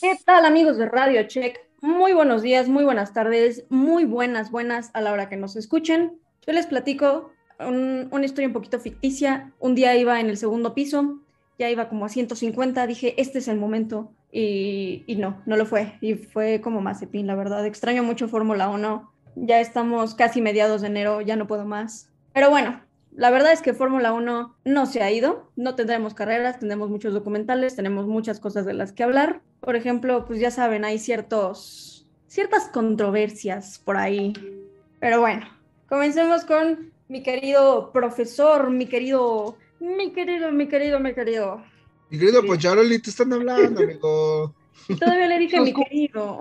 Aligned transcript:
¿Qué 0.00 0.18
tal 0.24 0.44
amigos 0.44 0.76
de 0.78 0.86
Radio 0.88 1.22
Check? 1.26 1.60
Muy 1.82 2.12
buenos 2.12 2.42
días, 2.42 2.68
muy 2.68 2.84
buenas 2.84 3.12
tardes, 3.12 3.64
muy 3.68 4.04
buenas, 4.04 4.50
buenas 4.50 4.90
a 4.94 5.00
la 5.00 5.12
hora 5.12 5.28
que 5.28 5.36
nos 5.36 5.56
escuchen. 5.56 6.18
Yo 6.46 6.52
les 6.52 6.66
platico 6.66 7.30
un- 7.58 8.08
una 8.10 8.24
historia 8.24 8.48
un 8.48 8.54
poquito 8.54 8.80
ficticia. 8.80 9.52
Un 9.58 9.74
día 9.74 9.96
iba 9.96 10.18
en 10.20 10.28
el 10.28 10.36
segundo 10.36 10.74
piso, 10.74 11.20
ya 11.60 11.68
iba 11.68 11.90
como 11.90 12.06
a 12.06 12.08
150, 12.08 12.86
dije, 12.86 13.20
este 13.20 13.38
es 13.38 13.46
el 13.46 13.58
momento. 13.58 14.10
Y, 14.32 15.04
y 15.06 15.16
no, 15.16 15.42
no 15.44 15.56
lo 15.56 15.66
fue. 15.66 15.98
Y 16.00 16.14
fue 16.14 16.62
como 16.62 16.80
Mazepin, 16.80 17.26
la 17.26 17.34
verdad. 17.34 17.66
Extraño 17.66 18.02
mucho 18.02 18.28
Fórmula 18.28 18.70
1. 18.70 19.12
Ya 19.36 19.60
estamos 19.60 20.14
casi 20.14 20.40
mediados 20.40 20.80
de 20.80 20.86
enero, 20.86 21.20
ya 21.20 21.36
no 21.36 21.46
puedo 21.46 21.66
más. 21.66 22.08
Pero 22.32 22.48
bueno, 22.48 22.80
la 23.14 23.30
verdad 23.30 23.52
es 23.52 23.60
que 23.60 23.74
Fórmula 23.74 24.14
1 24.14 24.56
no 24.64 24.86
se 24.86 25.02
ha 25.02 25.10
ido, 25.10 25.50
no 25.54 25.74
tendremos 25.74 26.14
carreras, 26.14 26.58
tendremos 26.58 26.88
muchos 26.88 27.12
documentales, 27.12 27.76
tenemos 27.76 28.06
muchas 28.06 28.40
cosas 28.40 28.64
de 28.64 28.72
las 28.72 28.92
que 28.92 29.02
hablar. 29.02 29.42
Por 29.60 29.76
ejemplo, 29.76 30.24
pues 30.24 30.40
ya 30.40 30.50
saben, 30.50 30.86
hay 30.86 30.98
ciertos, 30.98 32.08
ciertas 32.26 32.68
controversias 32.68 33.78
por 33.84 33.98
ahí. 33.98 34.32
Pero 34.98 35.20
bueno, 35.20 35.46
comencemos 35.90 36.46
con 36.46 36.90
mi 37.08 37.22
querido 37.22 37.92
profesor, 37.92 38.70
mi 38.70 38.86
querido, 38.86 39.56
mi 39.80 40.12
querido, 40.12 40.52
mi 40.52 40.68
querido, 40.68 41.00
mi 41.00 41.14
querido. 41.14 41.62
Mi 42.10 42.18
querido 42.18 42.44
Poncharoli, 42.44 43.00
te 43.00 43.10
están 43.10 43.32
hablando, 43.32 43.80
amigo. 43.84 44.54
Todavía 44.98 45.26
le 45.26 45.38
dije 45.38 45.58
mi 45.60 45.66
Disculpe. 45.66 45.90
querido. 45.90 46.38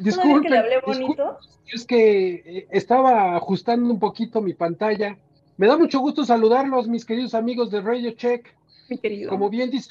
Disculpe, 0.00 0.42
que 0.42 0.48
le 0.50 0.58
hablé 0.58 0.74
disculpe, 0.76 1.00
bonito. 1.02 1.38
es 1.72 1.84
que 1.86 2.34
eh, 2.34 2.68
estaba 2.70 3.36
ajustando 3.36 3.92
un 3.92 3.98
poquito 4.00 4.40
mi 4.40 4.54
pantalla. 4.54 5.16
Me 5.56 5.66
da 5.66 5.76
mucho 5.78 6.00
gusto 6.00 6.24
saludarlos, 6.24 6.88
mis 6.88 7.04
queridos 7.04 7.34
amigos 7.34 7.70
de 7.70 7.80
Radio 7.80 8.10
Check. 8.12 8.54
Mi 8.88 8.98
querido. 8.98 9.30
Como 9.30 9.48
bien 9.48 9.70
dice, 9.70 9.90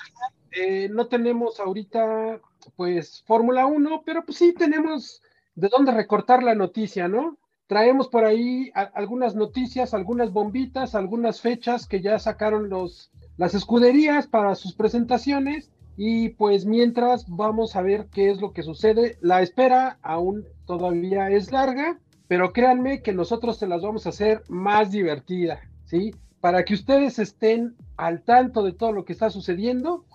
eh, 0.52 0.90
no 0.90 1.08
tenemos 1.08 1.59
ahorita, 1.59 2.40
pues, 2.76 3.23
Fórmula 3.26 3.66
1, 3.66 4.03
pero 4.06 4.26
pues 4.26 4.38
sí 4.38 4.53
tenemos 4.53 5.22
de 5.56 5.70
dónde 5.70 5.92
recortar 5.92 6.44
la 6.44 6.56
noticia, 6.56 7.08
¿no? 7.08 7.38
Traemos 7.67 8.08
por 8.08 8.25
ahí 8.25 8.71
algunas 8.94 9.35
noticias, 9.35 9.94
algunas 9.94 10.31
bombitas, 10.31 10.94
algunas 10.94 11.41
fechas 11.41 11.88
que 11.88 12.02
ya 12.02 12.19
sacaron 12.19 12.69
los, 12.69 13.11
las 13.38 13.55
escuderías 13.55 14.27
para 14.27 14.53
sus 14.55 14.73
presentaciones. 14.73 15.72
Y 15.97 16.30
pues 16.30 16.66
mientras 16.66 17.25
vamos 17.27 17.75
a 17.75 17.81
ver 17.81 18.07
qué 18.11 18.30
es 18.30 18.41
lo 18.41 18.52
que 18.53 18.63
sucede. 18.63 19.17
La 19.22 19.41
espera 19.41 19.97
aún 20.02 20.45
todavía 20.66 21.30
es 21.31 21.52
larga, 21.52 21.99
pero 22.27 22.53
créanme 22.53 23.02
que 23.02 23.13
nosotros 23.13 23.57
se 23.57 23.67
las 23.67 23.81
vamos 23.81 24.05
a 24.05 24.09
hacer 24.09 24.44
más 24.50 24.91
divertida, 24.91 25.61
¿sí? 25.85 26.13
Para 26.41 26.66
que 26.66 26.73
ustedes 26.73 27.17
estén 27.17 27.75
al 27.97 28.22
tanto 28.23 28.61
de 28.61 28.73
todo 28.73 28.91
lo 28.91 29.05
que 29.05 29.13
está 29.13 29.29
sucediendo, 29.29 30.05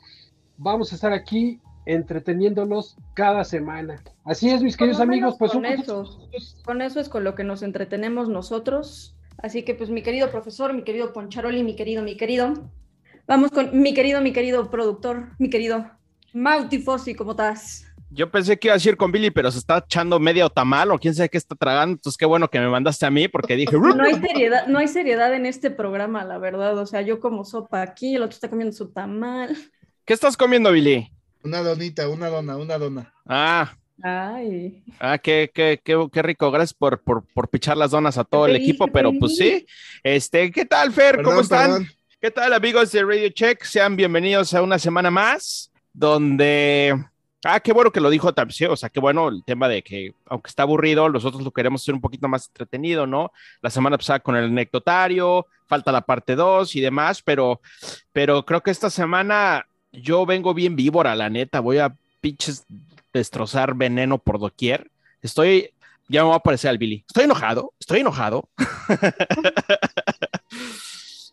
vamos 0.58 0.92
a 0.92 0.96
estar 0.96 1.12
aquí 1.12 1.60
entreteniéndolos 1.92 2.96
cada 3.14 3.44
semana. 3.44 4.02
Así 4.24 4.50
es, 4.50 4.62
mis 4.62 4.76
queridos 4.76 5.00
amigos, 5.00 5.36
pues 5.38 5.52
con 5.52 5.60
un 5.60 5.66
eso. 5.66 6.28
Con 6.64 6.82
eso 6.82 7.00
es 7.00 7.08
con 7.08 7.24
lo 7.24 7.34
que 7.34 7.44
nos 7.44 7.62
entretenemos 7.62 8.28
nosotros. 8.28 9.16
Así 9.38 9.62
que, 9.62 9.74
pues, 9.74 9.90
mi 9.90 10.02
querido 10.02 10.30
profesor, 10.30 10.72
mi 10.72 10.82
querido 10.82 11.12
Poncharoli, 11.12 11.62
mi 11.62 11.74
querido, 11.74 12.02
mi 12.02 12.16
querido. 12.16 12.54
Vamos 13.26 13.50
con 13.50 13.80
mi 13.80 13.94
querido, 13.94 14.20
mi 14.20 14.32
querido 14.32 14.70
productor, 14.70 15.30
mi 15.38 15.50
querido 15.50 15.90
Mauti 16.32 16.78
Fossi, 16.78 17.14
¿cómo 17.14 17.32
estás? 17.32 17.86
Yo 18.12 18.28
pensé 18.30 18.58
que 18.58 18.68
iba 18.68 18.74
a 18.74 18.76
decir 18.76 18.96
con 18.96 19.12
Billy, 19.12 19.30
pero 19.30 19.52
se 19.52 19.58
está 19.58 19.78
echando 19.78 20.18
medio 20.18 20.50
tamal 20.50 20.90
o 20.90 20.98
quién 20.98 21.14
sabe 21.14 21.28
qué 21.28 21.38
está 21.38 21.54
tragando. 21.54 21.92
Entonces, 21.92 22.16
qué 22.16 22.26
bueno 22.26 22.48
que 22.48 22.58
me 22.58 22.68
mandaste 22.68 23.06
a 23.06 23.10
mí 23.10 23.28
porque 23.28 23.54
dije, 23.54 23.76
No 23.78 24.02
hay 24.02 24.14
seriedad, 24.14 24.66
no 24.66 24.78
hay 24.80 24.88
seriedad 24.88 25.32
en 25.32 25.46
este 25.46 25.70
programa, 25.70 26.24
la 26.24 26.38
verdad. 26.38 26.76
O 26.78 26.86
sea, 26.86 27.02
yo 27.02 27.20
como 27.20 27.44
sopa 27.44 27.82
aquí, 27.82 28.16
el 28.16 28.22
otro 28.22 28.34
está 28.34 28.50
comiendo 28.50 28.76
su 28.76 28.92
tamal. 28.92 29.56
¿qué 30.04 30.14
estás 30.14 30.36
comiendo, 30.36 30.72
Billy? 30.72 31.08
Una 31.42 31.62
donita, 31.62 32.08
una 32.08 32.28
dona, 32.28 32.56
una 32.56 32.78
dona. 32.78 33.12
Ah, 33.26 33.72
Ay. 34.02 34.82
ah, 34.98 35.18
qué, 35.18 35.50
qué, 35.52 35.80
qué, 35.82 36.06
qué 36.12 36.22
rico. 36.22 36.50
Gracias 36.50 36.74
por, 36.74 37.00
por, 37.00 37.24
por 37.34 37.48
pichar 37.48 37.76
las 37.76 37.90
donas 37.92 38.18
a 38.18 38.24
todo 38.24 38.46
el 38.46 38.56
equipo, 38.56 38.86
pero 38.88 39.12
pues 39.18 39.36
sí. 39.36 39.66
Este, 40.02 40.50
¿qué 40.50 40.64
tal, 40.64 40.92
Fer? 40.92 41.16
¿Cómo 41.16 41.28
Perdón, 41.28 41.42
están? 41.42 41.70
perdón. 41.70 41.88
¿Qué 42.20 42.30
tal, 42.30 42.52
amigos 42.52 42.92
de 42.92 43.02
Radio 43.02 43.28
Check? 43.30 43.62
Sean 43.64 43.96
bienvenidos 43.96 44.52
a 44.52 44.62
una 44.62 44.78
semana 44.78 45.10
más 45.10 45.70
donde. 45.92 46.94
Ah, 47.42 47.58
qué 47.58 47.72
bueno 47.72 47.90
que 47.90 48.00
lo 48.02 48.10
dijo 48.10 48.34
Tapsio, 48.34 48.70
o 48.72 48.76
sea, 48.76 48.90
qué 48.90 49.00
bueno 49.00 49.28
el 49.28 49.42
tema 49.44 49.66
de 49.66 49.82
que, 49.82 50.12
aunque 50.26 50.48
está 50.50 50.64
aburrido, 50.64 51.08
nosotros 51.08 51.42
lo 51.42 51.50
queremos 51.52 51.80
hacer 51.80 51.94
un 51.94 52.02
poquito 52.02 52.28
más 52.28 52.48
entretenido, 52.48 53.06
¿no? 53.06 53.32
La 53.62 53.70
semana 53.70 53.96
pasada 53.96 54.20
con 54.20 54.36
el 54.36 54.44
anecdotario, 54.44 55.46
falta 55.66 55.90
la 55.90 56.02
parte 56.02 56.36
2 56.36 56.76
y 56.76 56.82
demás, 56.82 57.22
pero, 57.22 57.62
pero 58.12 58.44
creo 58.44 58.62
que 58.62 58.70
esta 58.70 58.90
semana 58.90 59.66
yo 59.92 60.26
vengo 60.26 60.54
bien 60.54 60.76
víbora, 60.76 61.14
la 61.14 61.30
neta, 61.30 61.60
voy 61.60 61.78
a 61.78 61.94
pinches 62.20 62.64
destrozar 63.12 63.74
veneno 63.74 64.18
por 64.18 64.38
doquier. 64.38 64.90
Estoy, 65.22 65.70
ya 66.08 66.22
me 66.24 66.30
va 66.30 66.36
a 66.36 66.42
parecer 66.42 66.70
al 66.70 66.78
Billy. 66.78 67.04
Estoy 67.06 67.24
enojado, 67.24 67.72
estoy 67.80 68.00
enojado. 68.00 68.48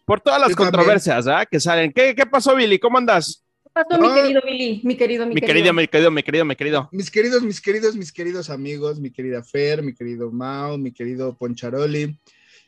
por 0.06 0.22
todas 0.22 0.40
las 0.40 0.50
Yo 0.52 0.56
controversias 0.56 1.26
¿verdad? 1.26 1.48
que 1.50 1.60
salen. 1.60 1.92
¿Qué, 1.92 2.16
¿Qué 2.16 2.26
pasó, 2.26 2.56
Billy? 2.56 2.80
¿Cómo 2.80 2.98
andas? 2.98 3.44
¿Qué 3.64 3.70
pasó, 3.74 4.02
mi 4.02 4.14
querido 4.14 4.42
Billy? 4.46 4.82
Mi 4.84 4.96
querido, 4.96 5.26
mi, 5.26 5.36
Mi 5.36 5.42
querido, 5.42 5.74
mi 5.74 5.88
querido, 5.88 6.12
mi 6.12 6.24
querido, 6.24 6.46
mi 6.46 6.56
querido. 6.56 6.90
Mis 6.92 7.12
queridos, 7.12 7.44
mis 7.44 7.62
queridos, 7.62 7.96
mis 7.96 8.12
queridos 8.12 8.50
amigos, 8.50 9.00
mi 9.00 9.12
querida 9.12 9.44
Fer, 9.44 9.84
mi 9.84 9.94
querido 9.94 10.32
Mao, 10.32 10.78
mi 10.78 10.92
querido 10.92 11.36
Poncharoli. 11.36 12.18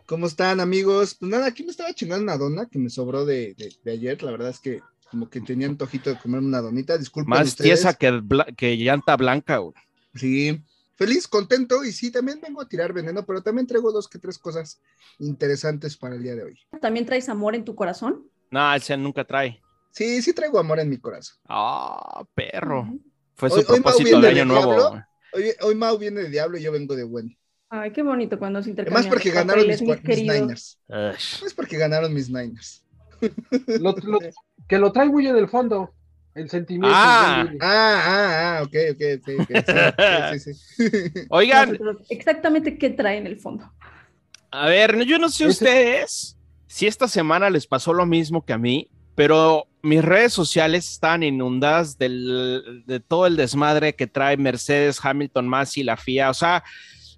¿Cómo 0.06 0.28
están, 0.28 0.60
amigos? 0.60 1.16
Pues 1.20 1.32
nada, 1.32 1.48
aquí 1.48 1.64
me 1.64 1.72
estaba 1.72 1.94
chingando 1.94 2.24
una 2.24 2.38
dona 2.38 2.66
que 2.66 2.80
me 2.80 2.90
sobró 2.90 3.26
de, 3.26 3.54
de- 3.56 3.74
de 3.84 3.92
ayer. 3.92 4.22
La 4.24 4.32
verdad 4.32 4.50
es 4.50 4.60
que 4.60 4.82
como 5.12 5.30
que 5.30 5.42
tenía 5.42 5.68
antojito 5.68 6.10
de 6.10 6.18
comerme 6.18 6.48
una 6.48 6.62
donita. 6.62 6.98
Disculpen 6.98 7.30
Más 7.30 7.48
ustedes. 7.50 7.68
tiesa 7.82 7.94
que, 7.94 8.22
que 8.56 8.76
llanta 8.78 9.16
blanca. 9.18 9.58
güey. 9.58 9.74
Sí, 10.16 10.62
feliz, 10.96 11.28
contento 11.28 11.84
y 11.84 11.92
sí, 11.92 12.12
también 12.12 12.40
vengo 12.42 12.62
a 12.62 12.68
tirar 12.68 12.94
veneno, 12.94 13.26
pero 13.26 13.42
también 13.42 13.68
traigo 13.68 13.92
dos 13.92 14.08
que 14.08 14.20
tres 14.20 14.38
cosas 14.38 14.82
interesantes 15.20 15.96
para 15.98 16.16
el 16.16 16.24
día 16.24 16.36
de 16.36 16.44
hoy. 16.44 16.60
¿También 16.82 17.06
traes 17.06 17.30
amor 17.30 17.56
en 17.56 17.64
tu 17.66 17.76
corazón? 17.76 18.24
No, 18.52 18.74
ese 18.74 18.98
nunca 18.98 19.24
trae. 19.26 19.62
Sí, 19.92 20.22
sí 20.22 20.34
traigo 20.34 20.60
amor 20.60 20.80
en 20.80 20.90
mi 20.90 20.98
corazón. 20.98 21.38
Ah, 21.48 22.24
perro. 22.36 22.88
Fue 23.36 23.50
Hoy- 23.50 23.64
su 23.64 23.72
hoy 23.72 23.80
propósito 23.80 24.04
viene 24.04 24.28
de 24.28 24.34
de 24.34 24.42
año 24.42 24.46
nuevo. 24.54 24.74
diablo. 24.76 25.06
Hoy, 25.34 25.44
hoy 25.62 25.76
Mau 25.76 25.98
viene 25.98 26.22
de 26.22 26.30
diablo 26.30 26.58
y 26.58 26.62
yo 26.64 26.72
vengo 26.72 26.96
de 26.96 27.04
bueno. 27.04 27.30
Ay, 27.70 27.92
qué 27.92 28.02
bonito 28.02 28.40
cuando 28.40 28.64
se 28.64 28.72
intercambian. 28.72 29.02
Además 29.02 29.14
porque 29.14 29.30
los 29.30 29.36
ganaron 29.36 29.68
mis, 29.68 29.82
mis. 29.82 30.18
Niners. 30.24 30.80
Es 31.46 31.54
porque 31.54 31.78
ganaron 31.78 32.12
mis 32.14 32.30
Niners. 32.30 32.84
Lo- 33.80 33.96
lo- 34.04 34.20
que 34.68 34.78
lo 34.78 34.92
trae 34.92 35.08
muy 35.10 35.28
en 35.28 35.36
el 35.38 35.48
fondo, 35.50 35.94
el 36.36 36.50
sentimiento. 36.50 36.96
Ah. 36.98 37.48
Ah, 37.62 38.02
ah, 38.06 38.58
ah, 38.60 38.64
ok, 38.64 38.76
ok, 38.92 39.02
ok. 39.20 39.30
ok. 39.42 39.50
Sí, 40.40 40.54
sí, 40.54 40.54
sí. 40.54 41.20
Oigan, 41.30 41.70
Nosotros, 41.72 42.06
Exactamente 42.10 42.78
qué 42.78 42.90
trae 42.92 43.18
en 43.18 43.28
el 43.28 43.38
fondo. 43.40 43.72
a 44.52 44.68
ver, 44.68 44.98
no- 44.98 45.04
yo 45.04 45.18
no 45.20 45.30
sé 45.30 45.46
Ese- 45.46 45.52
ustedes 45.66 46.38
si 46.68 46.86
esta 46.88 47.08
semana 47.08 47.50
les 47.50 47.66
pasó 47.66 47.94
lo 47.94 48.06
mismo 48.06 48.46
que 48.46 48.54
a 48.54 48.58
mí, 48.58 48.90
pero 49.16 49.66
mis 49.82 50.04
redes 50.04 50.34
sociales 50.34 50.90
están 50.92 51.24
inundadas 51.24 51.98
del- 51.98 52.84
de 52.86 53.00
todo 53.00 53.26
el 53.28 53.36
desmadre 53.36 53.96
que 53.96 54.08
trae 54.08 54.38
Mercedes, 54.38 55.00
Hamilton, 55.04 55.48
Masi, 55.48 55.84
la 55.84 55.98
FIA. 55.98 56.30
O 56.30 56.34
sea, 56.34 56.64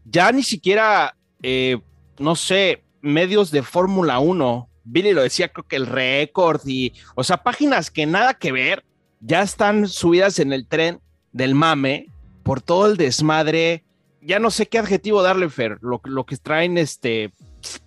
ya 0.06 0.32
ni 0.32 0.42
siquiera, 0.42 1.16
eh, 1.44 1.78
no 2.18 2.36
sé, 2.36 2.84
medios 3.02 3.52
de 3.52 3.62
Fórmula 3.62 4.20
1. 4.20 4.70
Billy 4.84 5.14
lo 5.14 5.22
decía, 5.22 5.50
creo 5.50 5.68
que 5.68 5.76
el 5.76 5.88
récord 5.88 6.62
y, 6.66 6.94
o 7.16 7.24
sea, 7.24 7.38
páginas 7.38 7.92
que 7.92 8.06
nada 8.06 8.34
que 8.34 8.52
ver, 8.52 8.84
ya 9.20 9.42
están 9.42 9.88
subidas 9.88 10.40
en 10.40 10.52
el 10.54 10.68
tren 10.68 11.00
del 11.32 11.56
mame 11.56 12.08
por 12.44 12.62
todo 12.62 12.88
el 12.88 12.98
desmadre. 12.98 13.84
Ya 14.22 14.40
no 14.40 14.52
sé 14.52 14.68
qué 14.68 14.80
adjetivo 14.80 15.22
darle, 15.22 15.50
Fer, 15.50 15.78
lo, 15.82 16.02
lo 16.04 16.26
que 16.26 16.38
traen 16.38 16.78
este, 16.78 17.32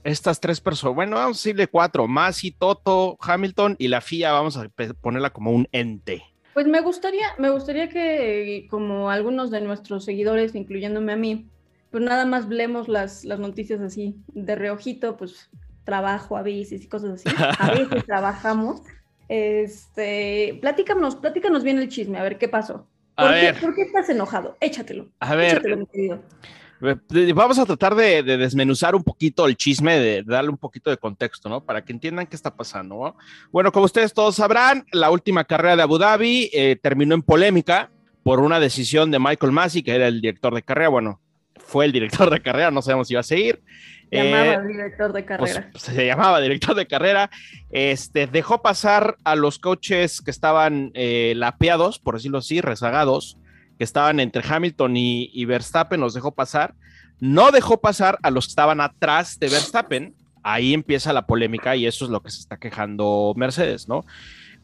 estas 0.02 0.40
tres 0.40 0.60
personas. 0.60 0.94
Bueno, 0.94 1.16
vamos 1.16 1.36
a 1.36 1.40
decirle 1.40 1.66
cuatro: 1.66 2.06
Masi, 2.08 2.50
Toto, 2.52 3.16
Hamilton 3.20 3.76
y 3.78 3.88
la 3.88 4.00
FIA. 4.00 4.32
Vamos 4.32 4.56
a 4.56 4.68
ponerla 5.00 5.30
como 5.30 5.50
un 5.50 5.68
ente. 5.72 6.22
Pues 6.54 6.66
me 6.66 6.80
gustaría, 6.80 7.26
me 7.38 7.50
gustaría 7.50 7.88
que, 7.88 8.68
como 8.70 9.10
algunos 9.10 9.50
de 9.50 9.60
nuestros 9.60 10.04
seguidores, 10.04 10.54
incluyéndome 10.54 11.12
a 11.12 11.16
mí, 11.16 11.48
pues 11.90 12.04
nada 12.04 12.26
más 12.26 12.48
leemos 12.48 12.88
las, 12.88 13.24
las 13.24 13.40
noticias 13.40 13.80
así, 13.80 14.16
de 14.28 14.54
reojito, 14.54 15.16
pues 15.16 15.50
trabajo 15.84 16.36
a 16.36 16.42
veces 16.42 16.82
y 16.82 16.88
cosas 16.88 17.24
así. 17.24 17.28
A 17.58 17.70
veces 17.70 18.04
trabajamos. 18.04 18.82
Este, 19.28 20.58
platícanos, 20.60 21.16
platícanos 21.16 21.62
bien 21.62 21.78
el 21.78 21.88
chisme, 21.88 22.18
a 22.18 22.22
ver 22.22 22.36
qué 22.36 22.48
pasó. 22.48 22.86
A 23.16 23.22
¿Por, 23.22 23.34
qué, 23.34 23.40
ver, 23.40 23.60
por 23.60 23.74
qué 23.74 23.82
estás 23.82 24.08
enojado? 24.10 24.56
Échatelo. 24.60 25.08
a 25.20 25.34
ver, 25.34 25.52
Échatelo, 25.52 25.76
mi 25.78 25.86
querido. 25.86 26.22
Vamos 27.34 27.58
a 27.58 27.64
tratar 27.64 27.94
de, 27.94 28.22
de 28.22 28.36
desmenuzar 28.36 28.94
un 28.94 29.02
poquito 29.02 29.46
el 29.46 29.56
chisme, 29.56 29.98
de, 29.98 30.22
de 30.22 30.24
darle 30.24 30.50
un 30.50 30.58
poquito 30.58 30.90
de 30.90 30.98
contexto, 30.98 31.48
¿no? 31.48 31.64
Para 31.64 31.82
que 31.82 31.92
entiendan 31.92 32.26
qué 32.26 32.36
está 32.36 32.54
pasando, 32.54 32.96
¿no? 32.96 33.16
Bueno, 33.50 33.72
como 33.72 33.86
ustedes 33.86 34.12
todos 34.12 34.34
sabrán, 34.34 34.84
la 34.92 35.10
última 35.10 35.44
carrera 35.44 35.76
de 35.76 35.82
Abu 35.82 35.96
Dhabi 35.96 36.50
eh, 36.52 36.76
terminó 36.82 37.14
en 37.14 37.22
polémica 37.22 37.90
por 38.22 38.40
una 38.40 38.60
decisión 38.60 39.10
de 39.10 39.18
Michael 39.18 39.52
Massey, 39.52 39.82
que 39.82 39.94
era 39.94 40.08
el 40.08 40.20
director 40.20 40.54
de 40.54 40.62
carrera. 40.62 40.88
Bueno, 40.88 41.20
fue 41.56 41.84
el 41.86 41.92
director 41.92 42.30
de 42.30 42.40
carrera, 42.40 42.70
no 42.70 42.82
sabemos 42.82 43.08
si 43.08 43.14
iba 43.14 43.20
a 43.20 43.24
seguir. 43.24 43.62
Llamaba 44.10 44.54
Eh, 44.54 44.66
director 44.68 45.12
de 45.12 45.22
pues, 45.22 45.54
carrera. 45.54 45.70
se 45.74 46.06
llamaba 46.06 46.40
director 46.40 46.74
de 46.74 46.86
carrera, 46.86 47.30
este, 47.70 48.26
dejó 48.26 48.62
pasar 48.62 49.16
a 49.24 49.34
los 49.34 49.58
coches 49.58 50.20
que 50.20 50.30
estaban 50.30 50.90
eh, 50.94 51.32
lapeados, 51.36 51.98
por 51.98 52.14
decirlo 52.14 52.38
así, 52.38 52.60
rezagados, 52.60 53.38
que 53.78 53.84
estaban 53.84 54.20
entre 54.20 54.42
Hamilton 54.46 54.96
y, 54.96 55.30
y 55.32 55.44
Verstappen, 55.46 56.00
los 56.00 56.14
dejó 56.14 56.32
pasar. 56.32 56.74
No 57.20 57.50
dejó 57.50 57.80
pasar 57.80 58.18
a 58.22 58.30
los 58.30 58.46
que 58.46 58.50
estaban 58.50 58.80
atrás 58.80 59.38
de 59.38 59.48
Verstappen. 59.48 60.14
Ahí 60.42 60.74
empieza 60.74 61.12
la 61.12 61.26
polémica 61.26 61.74
y 61.74 61.86
eso 61.86 62.04
es 62.04 62.10
lo 62.10 62.20
que 62.20 62.30
se 62.30 62.40
está 62.40 62.58
quejando 62.58 63.32
Mercedes, 63.36 63.88
¿no? 63.88 64.04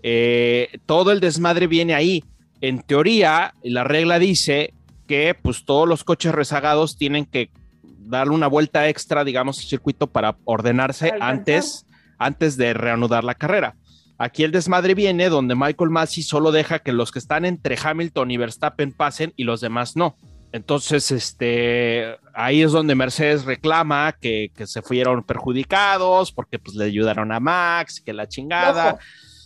Eh, 0.02 0.68
todo 0.86 1.10
el 1.12 1.20
desmadre 1.20 1.66
viene 1.66 1.94
ahí. 1.94 2.22
En 2.60 2.82
teoría, 2.82 3.54
la 3.62 3.84
regla 3.84 4.18
dice 4.18 4.74
que 5.10 5.34
pues 5.34 5.64
todos 5.64 5.88
los 5.88 6.04
coches 6.04 6.30
rezagados 6.32 6.96
tienen 6.96 7.26
que 7.26 7.50
darle 7.82 8.32
una 8.32 8.46
vuelta 8.46 8.88
extra, 8.88 9.24
digamos, 9.24 9.58
al 9.58 9.64
circuito 9.64 10.06
para 10.06 10.36
ordenarse 10.44 11.06
Alcanzar. 11.06 11.28
antes, 11.28 11.86
antes 12.16 12.56
de 12.56 12.74
reanudar 12.74 13.24
la 13.24 13.34
carrera. 13.34 13.74
Aquí 14.18 14.44
el 14.44 14.52
desmadre 14.52 14.94
viene 14.94 15.28
donde 15.28 15.56
Michael 15.56 15.90
Massey 15.90 16.22
solo 16.22 16.52
deja 16.52 16.78
que 16.78 16.92
los 16.92 17.10
que 17.10 17.18
están 17.18 17.44
entre 17.44 17.76
Hamilton 17.82 18.30
y 18.30 18.36
Verstappen 18.36 18.92
pasen 18.92 19.32
y 19.34 19.42
los 19.42 19.60
demás 19.60 19.96
no. 19.96 20.16
Entonces, 20.52 21.10
este, 21.10 22.16
ahí 22.32 22.62
es 22.62 22.70
donde 22.70 22.94
Mercedes 22.94 23.44
reclama 23.44 24.12
que, 24.12 24.52
que 24.54 24.68
se 24.68 24.80
fueron 24.80 25.24
perjudicados 25.24 26.30
porque 26.30 26.60
pues 26.60 26.76
le 26.76 26.84
ayudaron 26.84 27.32
a 27.32 27.40
Max, 27.40 28.00
que 28.00 28.12
la 28.12 28.28
chingada. 28.28 28.92
Ojo. 28.92 29.00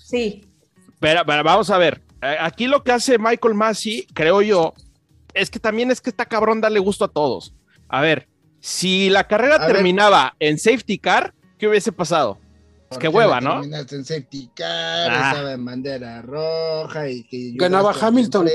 Sí, 0.04 0.44
Pero, 1.00 1.22
pero 1.24 1.42
vamos 1.42 1.70
a 1.70 1.78
ver, 1.78 2.02
eh, 2.20 2.36
aquí 2.38 2.66
lo 2.66 2.82
que 2.82 2.92
hace 2.92 3.18
Michael 3.18 3.54
Massey, 3.54 4.06
creo 4.12 4.42
yo, 4.42 4.74
es 5.34 5.50
que 5.50 5.58
también 5.58 5.90
es 5.90 6.00
que 6.00 6.10
está 6.10 6.24
cabrón 6.26 6.60
darle 6.60 6.80
gusto 6.80 7.04
a 7.04 7.08
todos. 7.08 7.54
A 7.88 8.00
ver, 8.00 8.28
si 8.60 9.10
la 9.10 9.26
carrera 9.28 9.56
A 9.56 9.66
ver. 9.66 9.72
terminaba 9.74 10.34
en 10.38 10.58
safety 10.58 10.98
car, 10.98 11.34
¿qué 11.58 11.68
hubiese 11.68 11.92
pasado? 11.92 12.38
Es 12.90 12.98
que 12.98 13.10
¿Por 13.10 13.20
qué 13.20 13.26
hueva, 13.26 13.40
no 13.40 13.56
¿no? 13.56 13.60
terminaste 13.62 13.96
en 13.96 14.04
safety 14.04 14.50
car, 14.54 15.10
Ah. 15.10 15.30
estaba 15.30 15.52
en 15.52 15.64
bandera 15.64 16.22
roja 16.22 17.08
y 17.08 17.24
que 17.24 17.52
Ganaba 17.54 17.92
Hamilton. 18.00 18.48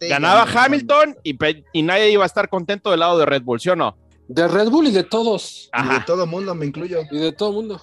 Ganaba 0.00 0.42
Hamilton 0.44 1.16
y, 1.22 1.82
nadie 1.82 2.10
iba 2.10 2.22
a 2.24 2.26
estar 2.26 2.48
contento 2.48 2.90
del 2.90 3.00
lado 3.00 3.18
de 3.18 3.26
Red 3.26 3.42
Bull, 3.42 3.60
¿sí 3.60 3.68
o 3.68 3.76
no? 3.76 3.96
De 4.26 4.48
Red 4.48 4.70
Bull 4.70 4.86
y 4.86 4.90
de 4.90 5.04
todos. 5.04 5.70
Y 5.84 5.88
de 5.88 6.00
todo 6.06 6.26
mundo, 6.26 6.54
me 6.54 6.64
incluyo. 6.64 7.02
Y 7.10 7.18
de 7.18 7.32
todo 7.32 7.50
el 7.50 7.54
mundo. 7.56 7.82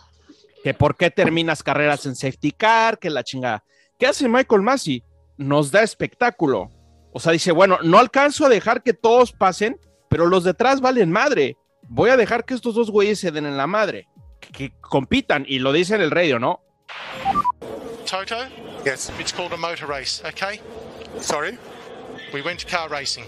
Que 0.63 0.73
por 0.73 0.95
qué 0.97 1.11
terminas 1.11 1.61
carreras 1.61 2.05
en 2.07 2.15
safety 2.15 2.51
car, 2.51 2.97
que 2.97 3.09
la 3.11 3.23
chingada. 3.23 3.63
¿Qué 3.99 4.07
hace 4.07 4.27
Michael 4.27 4.61
Massey? 4.63 5.03
Nos 5.37 5.69
da 5.71 5.83
espectáculo. 5.83 6.71
O 7.13 7.19
sea, 7.19 7.31
dice, 7.31 7.51
bueno, 7.51 7.79
no 7.83 7.99
alcanzo 7.99 8.45
a 8.45 8.49
dejar 8.49 8.83
que 8.83 8.93
todos 8.93 9.31
pasen, 9.31 9.79
pero 10.09 10.27
los 10.27 10.43
detrás 10.43 10.81
valen 10.81 11.11
madre. 11.11 11.57
Voy 11.83 12.09
a 12.09 12.17
dejar 12.17 12.45
que 12.45 12.53
estos 12.53 12.75
dos 12.75 12.89
güeyes 12.89 13.19
se 13.19 13.31
den 13.31 13.45
en 13.45 13.57
la 13.57 13.67
madre. 13.67 14.07
Que, 14.39 14.51
que 14.51 14.73
compitan. 14.79 15.45
Y 15.47 15.59
lo 15.59 15.73
dice 15.73 15.95
en 15.95 16.01
el 16.01 16.11
radio, 16.11 16.39
¿no? 16.39 16.61
Toto? 18.09 18.35
Yes. 18.83 19.11
It's 19.19 19.33
called 19.33 19.53
a 19.53 19.57
motor 19.57 19.87
race, 19.87 20.21
okay? 20.27 20.59
Sorry? 21.19 21.57
We 22.33 22.41
went 22.41 22.59
to 22.61 22.67
car 22.67 22.89
racing. 22.89 23.25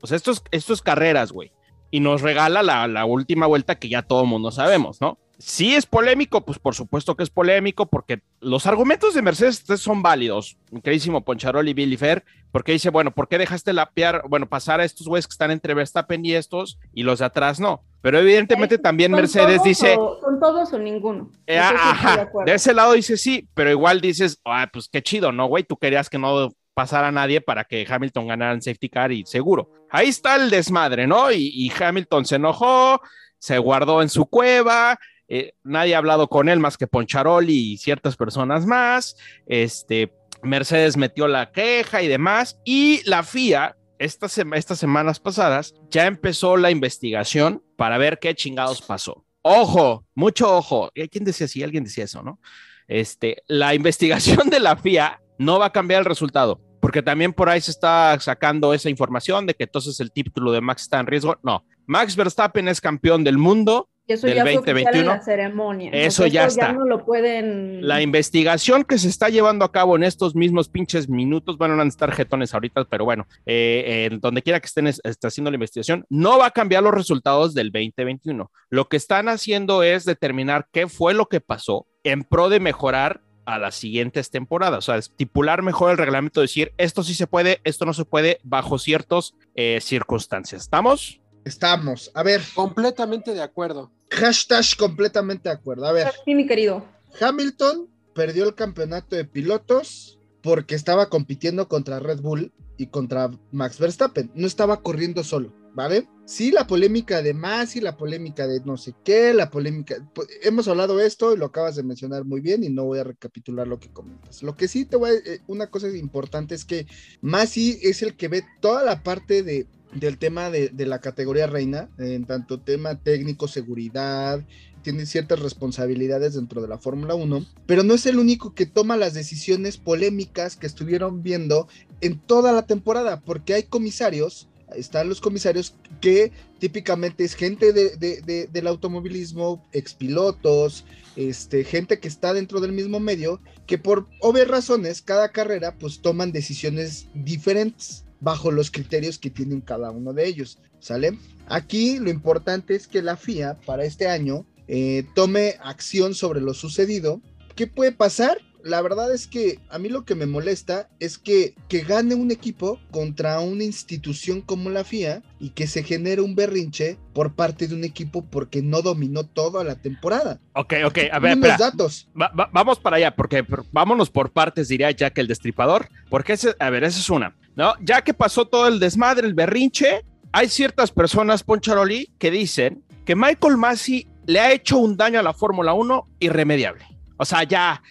O 0.00 0.06
sea, 0.06 0.16
esto 0.16 0.32
es, 0.32 0.42
esto 0.50 0.72
es 0.72 0.82
carreras, 0.82 1.32
güey. 1.32 1.52
Y 1.90 2.00
nos 2.00 2.22
regala 2.22 2.62
la, 2.62 2.88
la 2.88 3.04
última 3.04 3.46
vuelta 3.46 3.78
que 3.78 3.88
ya 3.88 4.02
todo 4.02 4.22
el 4.22 4.28
mundo 4.28 4.50
sabemos, 4.50 5.00
¿no? 5.00 5.18
Si 5.38 5.74
es 5.74 5.86
polémico, 5.86 6.44
pues 6.44 6.58
por 6.58 6.74
supuesto 6.74 7.16
que 7.16 7.24
es 7.24 7.30
polémico, 7.30 7.86
porque 7.86 8.22
los 8.40 8.66
argumentos 8.66 9.12
de 9.14 9.22
Mercedes 9.22 9.64
son 9.76 10.00
válidos, 10.02 10.56
mi 10.70 10.80
queridísimo 10.80 11.24
Poncharoli 11.24 11.72
y 11.72 11.74
Billy 11.74 11.96
Fair, 11.96 12.24
porque 12.52 12.72
dice, 12.72 12.90
bueno, 12.90 13.10
¿por 13.10 13.26
qué 13.28 13.38
dejaste 13.38 13.72
lapear, 13.72 14.22
bueno, 14.28 14.48
pasar 14.48 14.80
a 14.80 14.84
estos 14.84 15.08
güeyes 15.08 15.26
que 15.26 15.32
están 15.32 15.50
entre 15.50 15.74
Verstappen 15.74 16.24
y 16.24 16.34
estos 16.34 16.78
y 16.92 17.02
los 17.02 17.18
de 17.18 17.24
atrás 17.24 17.58
no? 17.58 17.82
Pero 18.02 18.18
evidentemente 18.20 18.78
también 18.78 19.10
¿Con 19.12 19.20
Mercedes 19.20 19.62
dice, 19.64 19.96
o- 19.98 20.20
¿Con 20.20 20.38
todos 20.38 20.72
o 20.72 20.78
ninguno? 20.78 21.30
eh, 21.46 21.54
sí 21.68 21.74
de 21.74 21.80
ajá, 21.80 22.28
de 22.46 22.54
ese 22.54 22.72
lado 22.74 22.92
dice 22.92 23.16
sí, 23.16 23.48
pero 23.54 23.70
igual 23.70 24.00
dices, 24.00 24.38
ah, 24.44 24.68
pues 24.72 24.88
qué 24.88 25.02
chido, 25.02 25.32
¿no, 25.32 25.46
güey? 25.46 25.64
Tú 25.64 25.76
querías 25.76 26.08
que 26.08 26.18
no 26.18 26.50
pasara 26.74 27.10
nadie 27.10 27.40
para 27.40 27.64
que 27.64 27.84
Hamilton 27.88 28.28
ganara 28.28 28.52
en 28.54 28.62
safety 28.62 28.88
car 28.88 29.10
y 29.12 29.24
seguro. 29.26 29.70
Ahí 29.90 30.08
está 30.08 30.36
el 30.36 30.50
desmadre, 30.50 31.06
¿no? 31.06 31.30
Y, 31.32 31.48
y 31.52 31.72
Hamilton 31.82 32.24
se 32.26 32.36
enojó, 32.36 33.00
se 33.38 33.58
guardó 33.58 34.00
en 34.02 34.08
su 34.08 34.24
cueva, 34.26 34.98
eh, 35.34 35.54
nadie 35.64 35.94
ha 35.94 35.98
hablado 35.98 36.28
con 36.28 36.50
él 36.50 36.60
más 36.60 36.76
que 36.76 36.86
Poncharoli 36.86 37.72
y 37.72 37.78
ciertas 37.78 38.16
personas 38.16 38.66
más. 38.66 39.16
Este, 39.46 40.12
Mercedes 40.42 40.98
metió 40.98 41.26
la 41.26 41.52
queja 41.52 42.02
y 42.02 42.08
demás, 42.08 42.60
y 42.66 43.00
la 43.08 43.22
FIA. 43.22 43.76
Estas, 43.98 44.36
estas 44.36 44.78
semanas 44.78 45.20
pasadas 45.20 45.74
ya 45.88 46.06
empezó 46.06 46.58
la 46.58 46.70
investigación 46.70 47.62
para 47.76 47.96
ver 47.96 48.18
qué 48.18 48.34
chingados 48.34 48.82
pasó. 48.82 49.24
Ojo, 49.40 50.04
mucho 50.14 50.54
ojo. 50.54 50.90
Eh, 50.94 51.08
¿Quién 51.08 51.24
decía 51.24 51.46
así? 51.46 51.62
Alguien 51.62 51.84
decía 51.84 52.04
eso, 52.04 52.22
¿no? 52.22 52.38
Este, 52.86 53.42
la 53.46 53.74
investigación 53.74 54.50
de 54.50 54.60
la 54.60 54.76
FIA 54.76 55.22
no 55.38 55.58
va 55.58 55.66
a 55.66 55.72
cambiar 55.72 56.00
el 56.00 56.04
resultado, 56.04 56.60
porque 56.80 57.00
también 57.00 57.32
por 57.32 57.48
ahí 57.48 57.62
se 57.62 57.70
está 57.70 58.18
sacando 58.20 58.74
esa 58.74 58.90
información 58.90 59.46
de 59.46 59.54
que 59.54 59.64
entonces 59.64 59.98
el 60.00 60.12
título 60.12 60.52
de 60.52 60.60
Max 60.60 60.82
está 60.82 61.00
en 61.00 61.06
riesgo. 61.06 61.38
No, 61.42 61.64
Max 61.86 62.16
Verstappen 62.16 62.68
es 62.68 62.82
campeón 62.82 63.24
del 63.24 63.38
mundo. 63.38 63.88
Y 64.06 64.14
eso 64.14 64.26
del 64.26 64.36
ya 64.36 64.42
fue 64.42 64.56
oficial 64.56 64.76
en 64.78 64.84
2021. 64.84 65.14
la 65.14 65.22
ceremonia. 65.22 65.90
Eso 65.92 66.22
sea, 66.24 66.28
ya 66.32 66.46
esto 66.46 66.60
está. 66.60 66.72
no 66.72 66.84
lo 66.84 67.04
pueden. 67.04 67.86
La 67.86 68.02
investigación 68.02 68.82
que 68.84 68.98
se 68.98 69.08
está 69.08 69.28
llevando 69.28 69.64
a 69.64 69.70
cabo 69.70 69.94
en 69.96 70.02
estos 70.02 70.34
mismos 70.34 70.68
pinches 70.68 71.08
minutos, 71.08 71.56
bueno, 71.56 71.76
van 71.76 71.86
a 71.86 71.88
estar 71.88 72.10
jetones 72.12 72.52
ahorita, 72.52 72.84
pero 72.86 73.04
bueno, 73.04 73.26
eh, 73.46 74.10
donde 74.20 74.42
quiera 74.42 74.58
que 74.60 74.66
estén 74.66 74.86
es- 74.88 75.00
está 75.04 75.28
haciendo 75.28 75.50
la 75.50 75.54
investigación, 75.54 76.04
no 76.10 76.38
va 76.38 76.46
a 76.46 76.50
cambiar 76.50 76.82
los 76.82 76.92
resultados 76.94 77.54
del 77.54 77.70
2021. 77.70 78.50
Lo 78.70 78.88
que 78.88 78.96
están 78.96 79.28
haciendo 79.28 79.82
es 79.82 80.04
determinar 80.04 80.66
qué 80.72 80.88
fue 80.88 81.14
lo 81.14 81.26
que 81.26 81.40
pasó 81.40 81.86
en 82.02 82.24
pro 82.24 82.48
de 82.48 82.58
mejorar 82.60 83.20
a 83.44 83.58
las 83.58 83.74
siguientes 83.74 84.30
temporadas, 84.30 84.78
o 84.78 84.82
sea, 84.82 84.96
estipular 84.98 85.62
mejor 85.62 85.90
el 85.90 85.98
reglamento, 85.98 86.40
decir 86.40 86.72
esto 86.78 87.02
sí 87.02 87.12
se 87.14 87.26
puede, 87.26 87.60
esto 87.64 87.84
no 87.84 87.92
se 87.92 88.04
puede 88.04 88.38
bajo 88.44 88.78
ciertas 88.78 89.34
circunstancias. 89.80 90.62
¿Estamos? 90.62 91.20
Estamos. 91.44 92.10
A 92.14 92.22
ver, 92.22 92.40
Completamente 92.54 93.34
de 93.34 93.42
acuerdo. 93.42 93.90
hashtag 94.10 94.64
completamente 94.78 95.48
de 95.48 95.54
acuerdo. 95.54 95.86
A 95.86 95.92
ver, 95.92 96.08
Sí, 96.24 96.34
mi 96.34 96.46
querido. 96.46 96.84
Hamilton 97.20 97.88
perdió 98.14 98.44
el 98.44 98.54
campeonato 98.54 99.16
de 99.16 99.24
pilotos 99.24 100.18
porque 100.42 100.74
estaba 100.74 101.08
compitiendo 101.08 101.68
contra 101.68 101.98
Red 102.00 102.20
Bull 102.20 102.52
y 102.76 102.86
contra 102.88 103.30
Max 103.52 103.78
Verstappen. 103.78 104.30
No 104.34 104.46
estaba 104.46 104.80
corriendo 104.82 105.22
solo, 105.24 105.52
¿vale? 105.74 106.08
Sí, 106.24 106.50
la 106.50 106.66
polémica 106.66 107.22
de 107.22 107.34
más 107.34 107.76
y 107.76 107.80
la 107.80 107.96
polémica 107.96 108.46
de 108.46 108.60
no 108.64 108.76
sé 108.76 108.94
qué, 109.04 109.34
la 109.34 109.50
polémica. 109.50 109.96
pues, 110.14 110.28
hemos 110.42 110.66
hablado 110.68 110.96
de 110.96 111.06
esto 111.06 111.32
y 111.34 111.36
lo 111.38 111.46
acabas 111.46 111.76
de 111.76 111.82
mencionar 111.82 112.24
muy 112.24 112.40
bien 112.40 112.64
y 112.64 112.70
no 112.70 112.84
voy 112.84 112.98
a 112.98 113.04
recapitular 113.04 113.66
lo 113.68 113.78
que 113.78 113.92
comentas. 113.92 114.42
Lo 114.42 114.56
que 114.56 114.68
sí 114.68 114.84
te 114.84 114.96
voy 114.96 115.10
a. 115.10 115.14
eh, 115.14 115.40
una 115.46 115.68
cosa 115.68 115.88
importante 115.88 116.54
es 116.54 116.64
que 116.64 116.86
Masi 117.20 117.78
es 117.82 118.02
el 118.02 118.16
que 118.16 118.28
ve 118.28 118.44
toda 118.60 118.82
la 118.84 119.02
parte 119.02 119.42
de, 119.42 119.66
del 119.94 120.18
tema 120.18 120.50
de, 120.50 120.68
de 120.70 120.86
la 120.86 121.00
categoría 121.00 121.46
reina, 121.46 121.88
en 121.98 122.24
tanto 122.24 122.60
tema 122.60 122.98
técnico, 122.98 123.48
seguridad, 123.48 124.44
tiene 124.82 125.06
ciertas 125.06 125.38
responsabilidades 125.40 126.34
dentro 126.34 126.60
de 126.60 126.68
la 126.68 126.78
Fórmula 126.78 127.14
1, 127.14 127.46
pero 127.66 127.82
no 127.84 127.94
es 127.94 128.04
el 128.06 128.18
único 128.18 128.54
que 128.54 128.66
toma 128.66 128.96
las 128.96 129.14
decisiones 129.14 129.76
polémicas 129.76 130.56
que 130.56 130.66
estuvieron 130.66 131.22
viendo 131.22 131.68
en 132.00 132.18
toda 132.18 132.52
la 132.52 132.66
temporada, 132.66 133.20
porque 133.20 133.54
hay 133.54 133.62
comisarios, 133.64 134.48
están 134.74 135.08
los 135.08 135.20
comisarios 135.20 135.74
que 136.00 136.32
típicamente 136.58 137.24
es 137.24 137.34
gente 137.34 137.72
de- 137.72 137.96
de- 137.96 138.22
de- 138.22 138.46
del 138.50 138.66
automovilismo, 138.66 139.62
expilotos, 139.72 140.84
este, 141.14 141.62
gente 141.64 142.00
que 142.00 142.08
está 142.08 142.32
dentro 142.32 142.60
del 142.60 142.72
mismo 142.72 142.98
medio, 142.98 143.40
que 143.66 143.78
por 143.78 144.06
obvias 144.20 144.48
razones, 144.48 145.02
cada 145.02 145.28
carrera, 145.30 145.76
pues 145.78 146.00
toman 146.00 146.32
decisiones 146.32 147.06
diferentes 147.14 148.04
bajo 148.22 148.52
los 148.52 148.70
criterios 148.70 149.18
que 149.18 149.30
tienen 149.30 149.60
cada 149.60 149.90
uno 149.90 150.12
de 150.12 150.26
ellos, 150.26 150.58
¿sale? 150.78 151.18
Aquí 151.48 151.98
lo 151.98 152.08
importante 152.08 152.76
es 152.76 152.86
que 152.86 153.02
la 153.02 153.16
FIA 153.16 153.58
para 153.66 153.84
este 153.84 154.06
año 154.06 154.46
eh, 154.68 155.04
tome 155.16 155.56
acción 155.60 156.14
sobre 156.14 156.40
lo 156.40 156.54
sucedido. 156.54 157.20
¿Qué 157.56 157.66
puede 157.66 157.90
pasar? 157.90 158.38
La 158.64 158.80
verdad 158.80 159.12
es 159.12 159.26
que 159.26 159.58
a 159.70 159.78
mí 159.78 159.88
lo 159.88 160.04
que 160.04 160.14
me 160.14 160.26
molesta 160.26 160.88
es 161.00 161.18
que, 161.18 161.54
que 161.68 161.80
gane 161.80 162.14
un 162.14 162.30
equipo 162.30 162.78
contra 162.90 163.40
una 163.40 163.64
institución 163.64 164.40
como 164.40 164.70
la 164.70 164.84
FIA 164.84 165.22
y 165.40 165.50
que 165.50 165.66
se 165.66 165.82
genere 165.82 166.20
un 166.22 166.34
berrinche 166.36 166.96
por 167.12 167.34
parte 167.34 167.66
de 167.66 167.74
un 167.74 167.82
equipo 167.84 168.24
porque 168.24 168.62
no 168.62 168.80
dominó 168.82 169.24
toda 169.24 169.64
la 169.64 169.74
temporada. 169.74 170.38
Ok, 170.54 170.74
ok, 170.86 170.98
a 171.10 171.18
ver, 171.18 171.32
espera. 171.32 171.56
datos. 171.58 172.08
Va- 172.20 172.32
va- 172.38 172.50
vamos 172.52 172.78
para 172.78 172.96
allá, 172.96 173.14
porque 173.16 173.44
vámonos 173.72 174.10
por 174.10 174.30
partes, 174.32 174.68
diría 174.68 174.90
Jack 174.92 175.18
el 175.18 175.26
Destripador, 175.26 175.88
porque 176.08 176.34
ese, 176.34 176.54
a 176.58 176.70
ver, 176.70 176.84
esa 176.84 177.00
es 177.00 177.10
una, 177.10 177.36
¿no? 177.56 177.74
Ya 177.80 178.02
que 178.02 178.14
pasó 178.14 178.46
todo 178.46 178.68
el 178.68 178.78
desmadre, 178.78 179.26
el 179.26 179.34
berrinche, 179.34 180.04
hay 180.30 180.48
ciertas 180.48 180.90
personas, 180.92 181.42
Poncharoli, 181.42 182.12
que 182.18 182.30
dicen 182.30 182.84
que 183.04 183.16
Michael 183.16 183.56
Massey 183.56 184.06
le 184.26 184.38
ha 184.38 184.52
hecho 184.52 184.78
un 184.78 184.96
daño 184.96 185.18
a 185.18 185.22
la 185.22 185.34
Fórmula 185.34 185.74
1 185.74 186.08
irremediable. 186.20 186.84
O 187.16 187.24
sea, 187.24 187.42
ya 187.42 187.82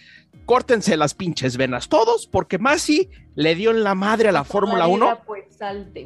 córtense 0.52 0.98
las 0.98 1.14
pinches 1.14 1.56
venas 1.56 1.88
todos, 1.88 2.26
porque 2.26 2.58
Massey 2.58 3.08
le 3.36 3.54
dio 3.54 3.70
en 3.70 3.82
la 3.82 3.94
madre 3.94 4.28
a 4.28 4.32
la 4.32 4.44
Fórmula 4.44 4.86
1 4.86 5.20
Pues 5.24 5.44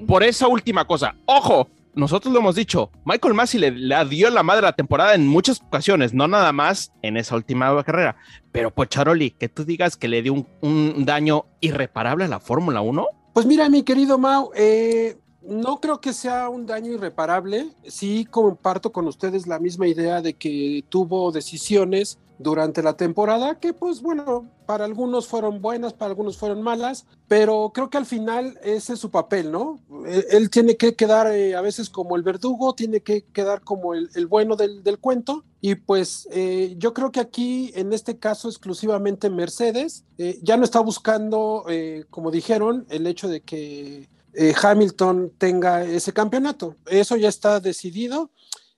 por 0.06 0.22
esa 0.22 0.46
última 0.46 0.86
cosa. 0.86 1.16
Ojo, 1.24 1.66
nosotros 1.94 2.32
lo 2.32 2.38
hemos 2.38 2.54
dicho, 2.54 2.92
Michael 3.04 3.34
Massey 3.34 3.58
le, 3.58 3.72
le 3.72 4.04
dio 4.04 4.28
en 4.28 4.34
la 4.34 4.44
madre 4.44 4.60
a 4.60 4.70
la 4.70 4.76
temporada 4.76 5.16
en 5.16 5.26
muchas 5.26 5.60
ocasiones, 5.60 6.14
no 6.14 6.28
nada 6.28 6.52
más 6.52 6.92
en 7.02 7.16
esa 7.16 7.34
última 7.34 7.82
carrera. 7.82 8.14
Pero 8.52 8.70
Pocharoli, 8.70 9.32
que 9.32 9.48
tú 9.48 9.64
digas 9.64 9.96
que 9.96 10.06
le 10.06 10.22
dio 10.22 10.32
un, 10.32 10.46
un 10.60 11.04
daño 11.04 11.46
irreparable 11.60 12.26
a 12.26 12.28
la 12.28 12.38
Fórmula 12.38 12.82
1, 12.82 13.04
Pues 13.32 13.46
mira, 13.46 13.68
mi 13.68 13.82
querido 13.82 14.16
Mau, 14.16 14.52
eh, 14.54 15.18
no 15.42 15.80
creo 15.80 16.00
que 16.00 16.12
sea 16.12 16.48
un 16.50 16.66
daño 16.66 16.92
irreparable. 16.92 17.70
Sí 17.84 18.24
comparto 18.30 18.92
con 18.92 19.08
ustedes 19.08 19.48
la 19.48 19.58
misma 19.58 19.88
idea 19.88 20.22
de 20.22 20.34
que 20.34 20.84
tuvo 20.88 21.32
decisiones 21.32 22.20
durante 22.38 22.82
la 22.82 22.96
temporada 22.96 23.58
que 23.58 23.72
pues 23.72 24.02
bueno, 24.02 24.48
para 24.66 24.84
algunos 24.84 25.26
fueron 25.26 25.62
buenas, 25.62 25.92
para 25.92 26.10
algunos 26.10 26.36
fueron 26.36 26.62
malas, 26.62 27.06
pero 27.28 27.70
creo 27.72 27.88
que 27.88 27.98
al 27.98 28.06
final 28.06 28.58
ese 28.62 28.94
es 28.94 28.98
su 28.98 29.10
papel, 29.10 29.50
¿no? 29.50 29.80
Él, 30.30 30.50
tiene 30.50 30.76
que 30.76 30.94
quedar 30.94 31.32
eh, 31.32 31.54
a 31.54 31.60
veces 31.60 31.88
como 31.88 32.16
el 32.16 32.22
verdugo, 32.22 32.74
tiene 32.74 33.00
que 33.00 33.22
quedar 33.32 33.62
como 33.62 33.94
el, 33.94 34.10
el 34.14 34.26
bueno 34.26 34.56
del, 34.56 34.82
del, 34.82 34.98
cuento 34.98 35.44
y 35.60 35.76
pues 35.76 36.28
eh, 36.32 36.74
yo 36.78 36.92
creo 36.92 37.10
que 37.10 37.20
aquí 37.20 37.72
en 37.74 37.92
este 37.92 38.18
caso 38.18 38.48
exclusivamente 38.48 39.30
Mercedes 39.30 40.04
eh, 40.18 40.38
ya 40.42 40.56
no 40.56 40.64
está 40.64 40.80
buscando, 40.80 41.64
como 42.10 42.30
dijeron, 42.30 42.86
el 42.90 43.06
hecho 43.06 43.28
de 43.28 43.40
que 43.40 44.08
Hamilton 44.62 45.32
tenga 45.38 45.84
ese 45.84 46.12
campeonato. 46.12 46.76
Eso 46.86 47.16
ya 47.16 47.28
está 47.28 47.60
decidido. 47.60 48.30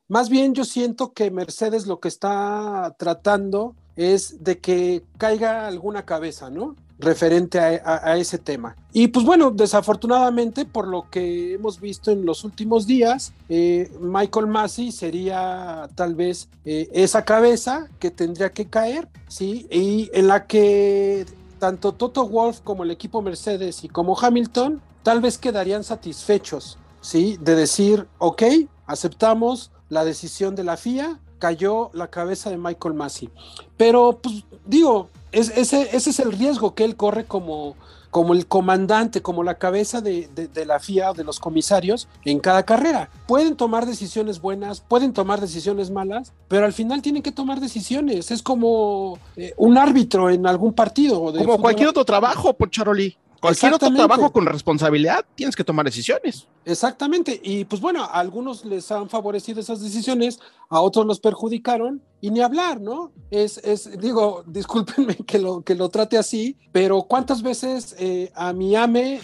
Más 0.09 0.31
bien 0.31 0.55
yo 0.55 0.65
siento 0.65 1.13
que 1.13 1.31
Mercedes 1.31 1.87
lo 1.87 2.01
que 2.01 2.09
está 2.09 2.97
tratando 2.99 3.75
es 3.95 4.43
de 4.43 4.59
que 4.59 5.05
caiga 5.19 5.67
alguna 5.67 6.07
cabeza, 6.07 6.49
¿no? 6.49 6.77
Referente 6.99 7.59
a, 7.59 8.17
ese 8.17 8.39
tema. 8.39 8.75
Y 8.93 9.09
pues 9.09 9.25
bueno, 9.25 9.51
desafortunadamente, 9.51 10.65
por 10.65 10.89
lo 10.89 11.09
que 11.11 11.55
hemos 11.55 11.79
visto 11.79 12.11
en 12.11 12.25
los 12.25 12.43
últimos 12.43 12.87
días, 12.87 13.33
eh, 13.49 13.93
Michael 14.01 14.47
Massey 14.47 14.91
sería 14.93 15.89
tal 15.95 16.15
vez 16.15 16.49
eh, 16.65 16.89
esa 16.93 17.25
cabeza 17.25 17.89
que 18.01 18.11
tendría 18.11 18.51
que 18.51 18.67
caer, 18.67 19.09
¿sí? 19.29 19.67
Y 19.71 20.11
en 20.13 20.27
la 20.27 20.47
que 20.47 21.27
tanto 21.59 21.93
Toto 21.93 22.27
Wolf 22.27 22.61
como 22.65 22.83
el 22.83 22.91
equipo 22.91 23.21
Mercedes 23.21 23.85
y 23.85 23.89
como 23.89 24.19
Hamilton 24.19 24.81
tal 25.03 25.21
vez 25.21 25.39
quedarían 25.39 25.85
satisfechos, 25.85 26.79
¿sí? 27.01 27.37
De 27.41 27.55
decir, 27.55 28.07
ok, 28.19 28.43
aceptamos 28.87 29.71
la 29.89 30.05
decisión 30.05 30.55
de 30.55 30.65
la 30.65 30.77
FIA, 30.77 31.19
cayó 31.39 31.91
la 31.93 32.09
cabeza 32.09 32.51
de 32.51 32.59
Michael 32.59 32.95
Massey. 32.95 33.31
Pero, 33.77 34.19
pues, 34.23 34.45
digo, 34.67 35.09
es, 35.33 35.51
ese, 35.57 35.97
ese, 35.97 36.11
es 36.11 36.21
el 36.21 36.33
riesgo 36.33 36.75
que 36.75 36.85
él 36.85 36.97
corre 36.97 37.25
como, 37.25 37.77
como 38.11 38.35
el 38.35 38.47
comandante, 38.47 39.23
como 39.23 39.43
la 39.43 39.55
cabeza 39.55 40.01
de, 40.01 40.29
de, 40.35 40.49
de, 40.49 40.67
la 40.67 40.81
FIA 40.81 41.11
o 41.11 41.15
de 41.15 41.25
los 41.25 41.39
comisarios 41.39 42.09
en 42.25 42.41
cada 42.41 42.65
carrera. 42.65 43.11
Pueden 43.27 43.57
tomar 43.57 43.87
decisiones 43.87 44.41
buenas, 44.41 44.81
pueden 44.81 45.13
tomar 45.13 45.41
decisiones 45.41 45.91
malas, 45.91 46.33
pero 46.49 46.65
al 46.65 46.73
final 46.73 47.03
tienen 47.03 47.23
que 47.23 47.33
tomar 47.33 47.61
decisiones. 47.61 48.31
Es 48.31 48.43
como 48.43 49.19
eh, 49.37 49.55
un 49.57 49.79
árbitro 49.79 50.31
en 50.31 50.47
algún 50.47 50.73
partido. 50.73 51.21
como 51.21 51.33
fútbol. 51.33 51.61
cualquier 51.61 51.89
otro 51.89 52.05
trabajo, 52.05 52.55
Pocharoli. 52.55 53.17
Cualquier 53.41 53.75
otro 53.75 53.93
trabajo 53.93 54.33
con 54.33 54.47
responsabilidad 54.47 55.25
tienes 55.35 55.55
que 55.55 55.65
tomar 55.65 55.85
decisiones. 55.87 56.47
Exactamente. 56.65 57.41
Y 57.43 57.65
pues 57.65 57.81
bueno, 57.81 58.03
a 58.03 58.19
algunos 58.19 58.65
les 58.65 58.91
han 58.91 59.09
favorecido 59.09 59.61
esas 59.61 59.81
decisiones, 59.81 60.41
a 60.69 60.81
otros 60.81 61.07
los 61.07 61.21
perjudicaron 61.21 62.03
y 62.21 62.31
ni 62.31 62.41
hablar, 62.41 62.81
¿no? 62.81 63.13
Es, 63.31 63.59
es 63.59 63.99
digo, 64.01 64.45
discúlpenme 64.47 65.17
que 65.17 65.39
lo, 65.39 65.63
que 65.63 65.75
lo 65.75 65.89
trate 65.89 66.19
así, 66.19 66.57
pero 66.73 67.03
¿cuántas 67.03 67.43
veces 67.43 67.95
eh, 67.99 68.33
a 68.35 68.53
mi 68.53 68.75
ame 68.75 69.21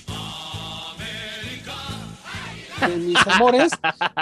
de 2.89 2.97
mis 2.97 3.27
amores 3.27 3.73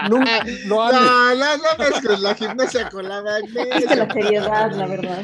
nunca 0.09 0.45
lo 0.66 0.83
han... 0.83 0.95
No, 0.95 1.35
no, 1.35 1.57
no, 1.57 2.02
no, 2.02 2.16
la 2.19 2.35
gimnasia 2.35 2.88
con 2.90 3.09
la 3.09 3.23
magnesia. 3.23 3.97
la 3.97 4.12
seriedad, 4.12 4.73
la 4.73 4.87
verdad. 4.87 5.23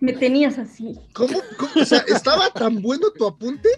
Me 0.00 0.12
tenías 0.12 0.58
así. 0.58 0.98
¿Cómo, 1.12 1.40
¿Cómo? 1.58 1.70
O 1.82 1.84
sea, 1.84 2.04
¿estaba 2.06 2.50
tan 2.50 2.80
bueno 2.82 3.10
tu 3.10 3.26
apunte? 3.26 3.68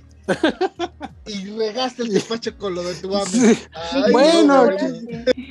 Y 1.27 1.51
regaste 1.51 2.03
el 2.03 2.11
despacho 2.11 2.57
con 2.57 2.75
lo 2.75 2.83
de 2.83 2.95
tu. 2.95 3.13
Sí. 3.27 3.59
Ay, 3.73 4.13
bueno, 4.13 4.67
no, 4.67 4.77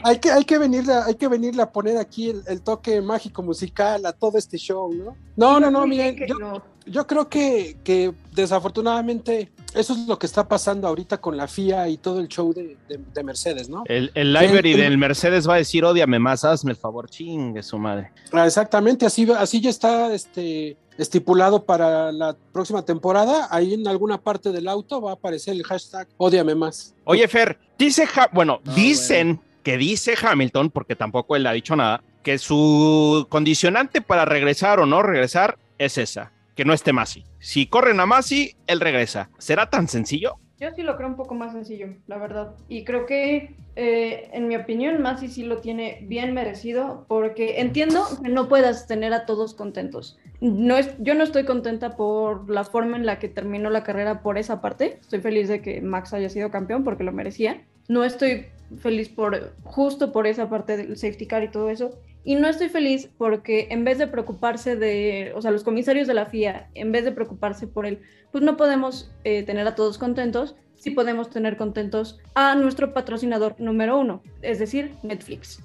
hay, 0.03 0.19
que, 0.19 0.31
hay, 0.31 0.43
que 0.45 0.57
venirle, 0.57 0.93
hay 0.93 1.15
que 1.15 1.27
venirle 1.27 1.61
a 1.61 1.71
poner 1.71 1.97
aquí 1.97 2.29
el, 2.29 2.43
el, 2.47 2.61
toque 2.61 3.01
mágico 3.01 3.43
musical 3.43 4.05
a 4.05 4.13
todo 4.13 4.37
este 4.37 4.57
show, 4.57 4.91
¿no? 4.93 5.15
No, 5.35 5.59
no, 5.59 5.71
no, 5.71 5.85
miren, 5.85 6.17
yo, 6.27 6.35
no. 6.39 6.63
yo 6.85 7.05
creo 7.05 7.29
que, 7.29 7.77
que, 7.83 8.13
desafortunadamente 8.33 9.51
eso 9.73 9.93
es 9.93 10.07
lo 10.07 10.17
que 10.17 10.25
está 10.25 10.47
pasando 10.47 10.87
ahorita 10.87 11.19
con 11.19 11.37
la 11.37 11.47
FIA 11.47 11.89
y 11.89 11.97
todo 11.97 12.19
el 12.19 12.27
show 12.27 12.53
de, 12.53 12.77
de, 12.87 12.99
de 13.13 13.23
Mercedes, 13.23 13.69
¿no? 13.69 13.83
El, 13.85 14.11
el 14.15 14.33
library 14.33 14.73
el, 14.73 14.79
del 14.79 14.97
Mercedes 14.97 15.47
va 15.47 15.55
a 15.55 15.57
decir, 15.57 15.85
odiame 15.85 16.19
más, 16.19 16.43
hazme 16.43 16.71
el 16.71 16.77
favor, 16.77 17.09
chingue 17.09 17.61
su 17.61 17.77
madre. 17.77 18.11
Ah, 18.31 18.45
exactamente, 18.45 19.05
así, 19.05 19.29
así 19.31 19.61
ya 19.61 19.69
está 19.69 20.13
este 20.13 20.77
estipulado 20.97 21.63
para 21.63 22.11
la 22.11 22.35
próxima 22.51 22.83
temporada, 22.83 23.47
ahí 23.51 23.73
en 23.73 23.87
alguna 23.87 24.17
parte 24.19 24.51
del 24.51 24.67
auto 24.67 25.01
va 25.01 25.11
a 25.11 25.13
aparecer 25.13 25.53
el 25.53 25.63
hashtag 25.63 26.07
odiame 26.17 26.55
más. 26.55 26.95
Oye, 27.05 27.27
Fer, 27.27 27.57
dice, 27.77 28.07
bueno, 28.33 28.59
no, 28.63 28.73
dicen 28.73 29.35
bueno. 29.35 29.43
que 29.63 29.77
dice 29.77 30.15
Hamilton, 30.21 30.71
porque 30.71 30.95
tampoco 30.95 31.35
él 31.35 31.45
ha 31.47 31.53
dicho 31.53 31.75
nada, 31.75 32.03
que 32.23 32.37
su 32.37 33.25
condicionante 33.29 34.01
para 34.01 34.25
regresar 34.25 34.79
o 34.79 34.85
no 34.85 35.01
regresar 35.01 35.57
es 35.77 35.97
esa, 35.97 36.31
que 36.55 36.65
no 36.65 36.73
esté 36.73 36.93
Masi. 36.93 37.23
Si 37.39 37.67
corren 37.67 37.99
a 37.99 38.05
Masi, 38.05 38.55
él 38.67 38.79
regresa. 38.79 39.29
¿Será 39.37 39.69
tan 39.69 39.87
sencillo? 39.87 40.35
Yo 40.59 40.69
sí 40.75 40.81
lo 40.81 40.97
creo 40.97 41.07
un 41.07 41.15
poco 41.15 41.35
más 41.35 41.53
sencillo, 41.53 41.89
la 42.07 42.17
verdad. 42.17 42.55
Y 42.67 42.83
creo 42.83 43.05
que, 43.05 43.55
eh, 43.75 44.29
en 44.33 44.47
mi 44.47 44.55
opinión, 44.55 45.01
Masi 45.03 45.27
sí 45.27 45.43
lo 45.43 45.59
tiene 45.59 45.99
bien 46.01 46.33
merecido, 46.33 47.05
porque 47.07 47.61
entiendo 47.61 48.03
que 48.23 48.29
no 48.29 48.49
puedas 48.49 48.87
tener 48.87 49.13
a 49.13 49.27
todos 49.27 49.53
contentos. 49.53 50.17
No 50.39 50.77
es, 50.77 50.93
yo 50.99 51.15
no 51.15 51.23
estoy 51.23 51.45
contenta 51.45 51.95
por 51.95 52.49
la 52.49 52.63
forma 52.63 52.97
en 52.97 53.05
la 53.05 53.17
que 53.17 53.27
terminó 53.27 53.69
la 53.69 53.83
carrera 53.83 54.21
por 54.21 54.37
esa 54.37 54.61
parte. 54.61 54.99
Estoy 55.01 55.19
feliz 55.19 55.47
de 55.47 55.61
que 55.61 55.81
Max 55.81 56.13
haya 56.13 56.29
sido 56.29 56.51
campeón 56.51 56.83
porque 56.83 57.03
lo 57.03 57.11
merecía. 57.11 57.63
No 57.87 58.03
estoy 58.03 58.45
feliz 58.79 59.09
por 59.09 59.53
justo 59.63 60.11
por 60.11 60.27
esa 60.27 60.49
parte 60.49 60.77
del 60.77 60.97
safety 60.97 61.25
car 61.25 61.43
y 61.43 61.49
todo 61.49 61.69
eso. 61.69 61.91
Y 62.23 62.35
no 62.35 62.49
estoy 62.49 62.67
feliz 62.69 63.09
porque 63.17 63.67
en 63.71 63.85
vez 63.85 63.97
de 63.97 64.07
preocuparse 64.07 64.75
de, 64.75 65.31
o 65.33 65.41
sea, 65.41 65.51
los 65.51 65.63
comisarios 65.63 66.07
de 66.07 66.13
la 66.13 66.25
FIA, 66.25 66.69
en 66.75 66.91
vez 66.91 67.05
de 67.05 67.13
preocuparse 67.13 67.67
por 67.67 67.85
él, 67.85 68.01
pues 68.31 68.43
no 68.43 68.57
podemos 68.57 69.09
eh, 69.23 69.43
tener 69.43 69.65
a 69.65 69.75
todos 69.75 69.97
contentos, 69.97 70.55
sí 70.75 70.91
podemos 70.91 71.29
tener 71.29 71.55
contentos 71.55 72.19
a 72.35 72.55
nuestro 72.55 72.93
patrocinador 72.93 73.55
número 73.59 73.97
uno, 73.97 74.21
es 74.41 74.59
decir, 74.59 74.91
Netflix. 75.03 75.63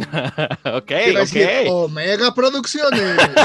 ok, 0.64 0.86
Quiero 0.86 1.12
ok. 1.12 1.18
Decir, 1.20 1.48
Omega 1.68 2.34
Producciones. 2.34 3.16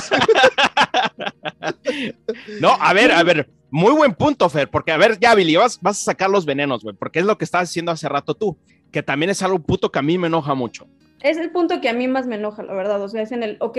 no, 2.59 2.75
a 2.79 2.93
ver, 2.93 3.11
a 3.11 3.23
ver, 3.23 3.49
muy 3.69 3.93
buen 3.93 4.13
punto, 4.13 4.49
Fer, 4.49 4.69
porque 4.69 4.91
a 4.91 4.97
ver, 4.97 5.19
ya, 5.19 5.35
Billy, 5.35 5.55
vas, 5.55 5.79
vas 5.81 6.01
a 6.01 6.05
sacar 6.05 6.29
los 6.29 6.45
venenos, 6.45 6.83
güey, 6.83 6.95
porque 6.95 7.19
es 7.19 7.25
lo 7.25 7.37
que 7.37 7.45
estabas 7.45 7.69
haciendo 7.69 7.91
hace 7.91 8.07
rato 8.07 8.35
tú, 8.35 8.57
que 8.91 9.03
también 9.03 9.29
es 9.29 9.41
algo 9.41 9.59
puto 9.59 9.91
que 9.91 9.99
a 9.99 10.03
mí 10.03 10.17
me 10.17 10.27
enoja 10.27 10.53
mucho. 10.53 10.87
Es 11.21 11.37
el 11.37 11.51
punto 11.51 11.81
que 11.81 11.89
a 11.89 11.93
mí 11.93 12.07
más 12.07 12.27
me 12.27 12.35
enoja, 12.35 12.63
la 12.63 12.73
verdad, 12.73 13.01
o 13.01 13.07
sea, 13.07 13.21
es 13.21 13.31
en 13.31 13.43
el, 13.43 13.57
ok, 13.59 13.77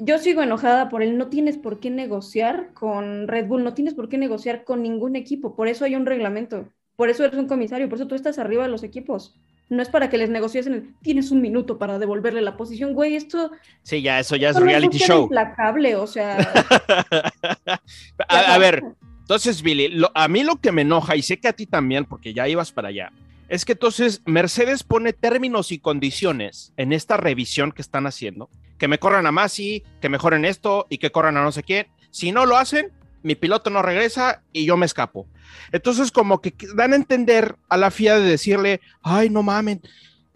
yo 0.00 0.18
sigo 0.18 0.42
enojada 0.42 0.88
por 0.88 1.02
él, 1.02 1.18
no 1.18 1.28
tienes 1.28 1.56
por 1.56 1.80
qué 1.80 1.90
negociar 1.90 2.72
con 2.74 3.28
Red 3.28 3.46
Bull, 3.46 3.64
no 3.64 3.74
tienes 3.74 3.94
por 3.94 4.08
qué 4.08 4.18
negociar 4.18 4.64
con 4.64 4.82
ningún 4.82 5.16
equipo, 5.16 5.54
por 5.54 5.68
eso 5.68 5.84
hay 5.84 5.94
un 5.94 6.06
reglamento, 6.06 6.68
por 6.96 7.10
eso 7.10 7.24
eres 7.24 7.38
un 7.38 7.46
comisario, 7.46 7.88
por 7.88 7.98
eso 7.98 8.08
tú 8.08 8.14
estás 8.14 8.38
arriba 8.38 8.64
de 8.64 8.70
los 8.70 8.82
equipos. 8.82 9.38
No 9.68 9.82
es 9.82 9.88
para 9.88 10.08
que 10.08 10.18
les 10.18 10.30
negocies 10.30 10.66
en 10.66 10.74
el, 10.74 10.94
tienes 11.02 11.30
un 11.30 11.40
minuto 11.40 11.78
para 11.78 11.98
devolverle 11.98 12.40
la 12.40 12.56
posición, 12.56 12.94
güey, 12.94 13.16
esto... 13.16 13.50
Sí, 13.82 14.00
ya, 14.00 14.20
eso 14.20 14.36
ya 14.36 14.50
es 14.50 14.56
reality 14.56 14.98
show. 14.98 15.24
implacable, 15.24 15.96
o 15.96 16.06
sea... 16.06 16.38
a, 18.28 18.54
a, 18.54 18.58
ver, 18.58 18.84
entonces, 19.20 19.62
Billy, 19.62 19.88
lo, 19.88 20.12
a 20.14 20.28
mí 20.28 20.44
lo 20.44 20.60
que 20.60 20.70
me 20.70 20.82
enoja, 20.82 21.16
y 21.16 21.22
sé 21.22 21.40
que 21.40 21.48
a 21.48 21.52
ti 21.52 21.66
también, 21.66 22.04
porque 22.04 22.32
ya 22.32 22.46
ibas 22.46 22.70
para 22.70 22.88
allá, 22.88 23.10
es 23.48 23.64
que 23.64 23.72
entonces 23.72 24.22
Mercedes 24.24 24.84
pone 24.84 25.12
términos 25.12 25.72
y 25.72 25.78
condiciones 25.78 26.72
en 26.76 26.92
esta 26.92 27.16
revisión 27.16 27.72
que 27.72 27.82
están 27.82 28.06
haciendo, 28.06 28.50
que 28.78 28.88
me 28.88 28.98
corran 28.98 29.26
a 29.26 29.32
Masi, 29.32 29.82
que 30.00 30.08
mejoren 30.08 30.44
esto 30.44 30.86
y 30.90 30.98
que 30.98 31.10
corran 31.10 31.36
a 31.36 31.42
no 31.42 31.52
sé 31.52 31.62
quién. 31.62 31.86
Si 32.10 32.32
no 32.32 32.46
lo 32.46 32.56
hacen, 32.56 32.92
mi 33.22 33.34
piloto 33.34 33.70
no 33.70 33.82
regresa 33.82 34.42
y 34.52 34.64
yo 34.64 34.76
me 34.76 34.86
escapo. 34.86 35.26
Entonces 35.72 36.10
como 36.10 36.40
que 36.40 36.54
dan 36.74 36.92
a 36.92 36.96
entender 36.96 37.56
a 37.68 37.76
la 37.76 37.90
FIA 37.90 38.18
de 38.18 38.28
decirle, 38.30 38.80
ay, 39.02 39.30
no 39.30 39.42
mamen, 39.42 39.80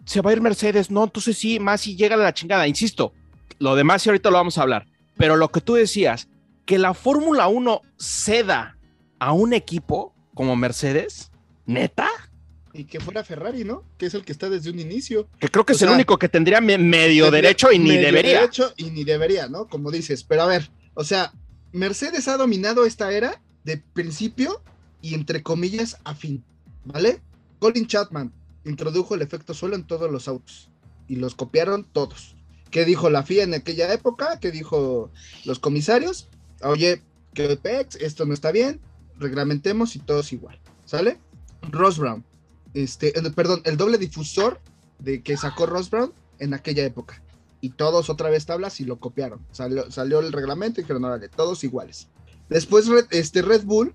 se 0.05 0.21
va 0.21 0.31
a 0.31 0.33
ir 0.33 0.41
Mercedes, 0.41 0.89
no, 0.91 1.03
entonces 1.03 1.37
sí, 1.37 1.59
Masi 1.59 1.95
llega 1.95 2.15
a 2.15 2.19
la 2.19 2.33
chingada. 2.33 2.67
Insisto, 2.67 3.13
lo 3.59 3.75
de 3.75 3.83
Masi 3.83 4.09
ahorita 4.09 4.29
lo 4.29 4.37
vamos 4.37 4.57
a 4.57 4.63
hablar, 4.63 4.87
pero 5.17 5.35
lo 5.35 5.49
que 5.51 5.61
tú 5.61 5.75
decías, 5.75 6.27
que 6.65 6.77
la 6.77 6.93
Fórmula 6.93 7.47
1 7.47 7.81
ceda 7.97 8.77
a 9.19 9.33
un 9.33 9.53
equipo 9.53 10.13
como 10.33 10.55
Mercedes, 10.55 11.31
¿Neta? 11.65 12.07
Y 12.73 12.85
que 12.85 12.99
fuera 12.99 13.23
Ferrari, 13.23 13.63
¿no? 13.65 13.83
Que 13.97 14.05
es 14.05 14.13
el 14.13 14.23
que 14.23 14.31
está 14.31 14.49
desde 14.49 14.69
un 14.71 14.79
inicio. 14.79 15.27
Que 15.39 15.49
creo 15.49 15.65
que 15.65 15.73
O 15.73 15.75
es 15.75 15.81
el 15.81 15.89
único 15.89 16.17
que 16.17 16.29
tendría 16.29 16.61
me- 16.61 16.77
medio 16.77 17.25
Tendría 17.25 17.41
derecho 17.41 17.71
y 17.71 17.79
ni 17.79 17.89
medio 17.89 18.01
debería. 18.07 18.39
derecho 18.39 18.73
y 18.77 18.89
ni 18.91 19.03
debería, 19.03 19.47
¿no? 19.49 19.67
Como 19.67 19.91
dices. 19.91 20.23
Pero 20.23 20.43
a 20.43 20.45
ver, 20.47 20.69
o 20.93 21.03
sea, 21.03 21.33
Mercedes 21.73 22.27
ha 22.29 22.37
dominado 22.37 22.85
esta 22.85 23.11
era 23.11 23.41
de 23.65 23.77
principio 23.77 24.63
y 25.01 25.13
entre 25.13 25.43
comillas 25.43 25.97
a 26.03 26.15
fin, 26.15 26.43
¿vale? 26.85 27.21
Colin 27.59 27.87
Chapman 27.87 28.31
introdujo 28.65 29.15
el 29.15 29.21
efecto 29.21 29.53
suelo 29.53 29.75
en 29.75 29.85
todos 29.85 30.11
los 30.11 30.27
autos 30.27 30.69
y 31.07 31.15
los 31.15 31.35
copiaron 31.35 31.85
todos. 31.91 32.35
¿Qué 32.69 32.85
dijo 32.85 33.09
la 33.09 33.23
FIA 33.23 33.43
en 33.43 33.53
aquella 33.53 33.91
época? 33.93 34.39
¿Qué 34.39 34.51
dijo 34.51 35.11
los 35.45 35.59
comisarios? 35.59 36.29
Oye, 36.63 37.01
que 37.33 37.57
pex, 37.57 37.95
esto 37.95 38.25
no 38.25 38.33
está 38.33 38.51
bien, 38.51 38.79
reglamentemos 39.17 39.95
y 39.95 39.99
todos 39.99 40.31
igual, 40.31 40.59
¿sale? 40.85 41.17
Ross 41.69 41.97
Brown, 41.97 42.23
este, 42.73 43.17
eh, 43.17 43.31
perdón, 43.35 43.61
el 43.65 43.77
doble 43.77 43.97
difusor 43.97 44.59
de 44.99 45.21
que 45.21 45.37
sacó 45.37 45.65
Ross 45.65 45.89
Brown 45.89 46.13
en 46.39 46.53
aquella 46.53 46.85
época. 46.85 47.21
Y 47.59 47.71
todos 47.71 48.09
otra 48.09 48.29
vez 48.29 48.45
tablas 48.45 48.79
y 48.79 48.85
lo 48.85 48.99
copiaron. 48.99 49.45
Salió, 49.51 49.91
salió 49.91 50.19
el 50.19 50.31
reglamento 50.31 50.79
y 50.81 50.83
dijeron, 50.83 51.05
órale, 51.05 51.29
todos 51.29 51.63
iguales. 51.63 52.07
Después 52.49 52.89
este 53.11 53.41
Red 53.43 53.65
Bull 53.65 53.93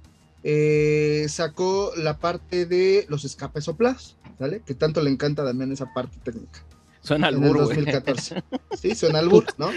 eh, 0.49 1.26
sacó 1.29 1.91
la 1.97 2.19
parte 2.19 2.67
de 2.67 3.05
los 3.09 3.25
escapes 3.25 3.65
soplados, 3.65 4.17
¿sale? 4.38 4.61
Que 4.61 4.75
tanto 4.75 5.03
le 5.03 5.11
encanta 5.11 5.45
también 5.45 5.73
esa 5.73 5.93
parte 5.93 6.19
técnica 6.23 6.62
Suena 7.00 7.26
al 7.26 7.37
burro, 7.37 7.65
güey. 7.65 7.79
2014. 7.79 8.45
Sí, 8.81 8.95
suena 8.95 9.19
al 9.19 9.29
burro, 9.29 9.53
¿no? 9.59 9.71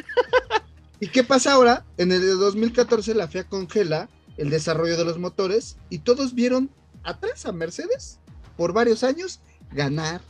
¿Y 1.00 1.08
qué 1.08 1.24
pasa 1.24 1.54
ahora? 1.54 1.88
En 1.98 2.12
el 2.12 2.22
2014 2.38 3.16
la 3.16 3.28
FIA 3.28 3.46
congela 3.46 4.10
el 4.38 4.52
desarrollo 4.52 4.96
de 4.96 5.06
los 5.06 5.18
motores 5.18 5.78
y 5.90 6.00
todos 6.00 6.36
vieron 6.36 6.70
atrás 7.02 7.48
a 7.48 7.52
Mercedes 7.52 8.20
por 8.56 8.72
varios 8.72 9.04
años 9.04 9.40
ganar 9.72 10.22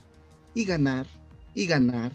y 0.53 0.63
ganar 0.63 1.05
y 1.53 1.67
ganar 1.67 2.13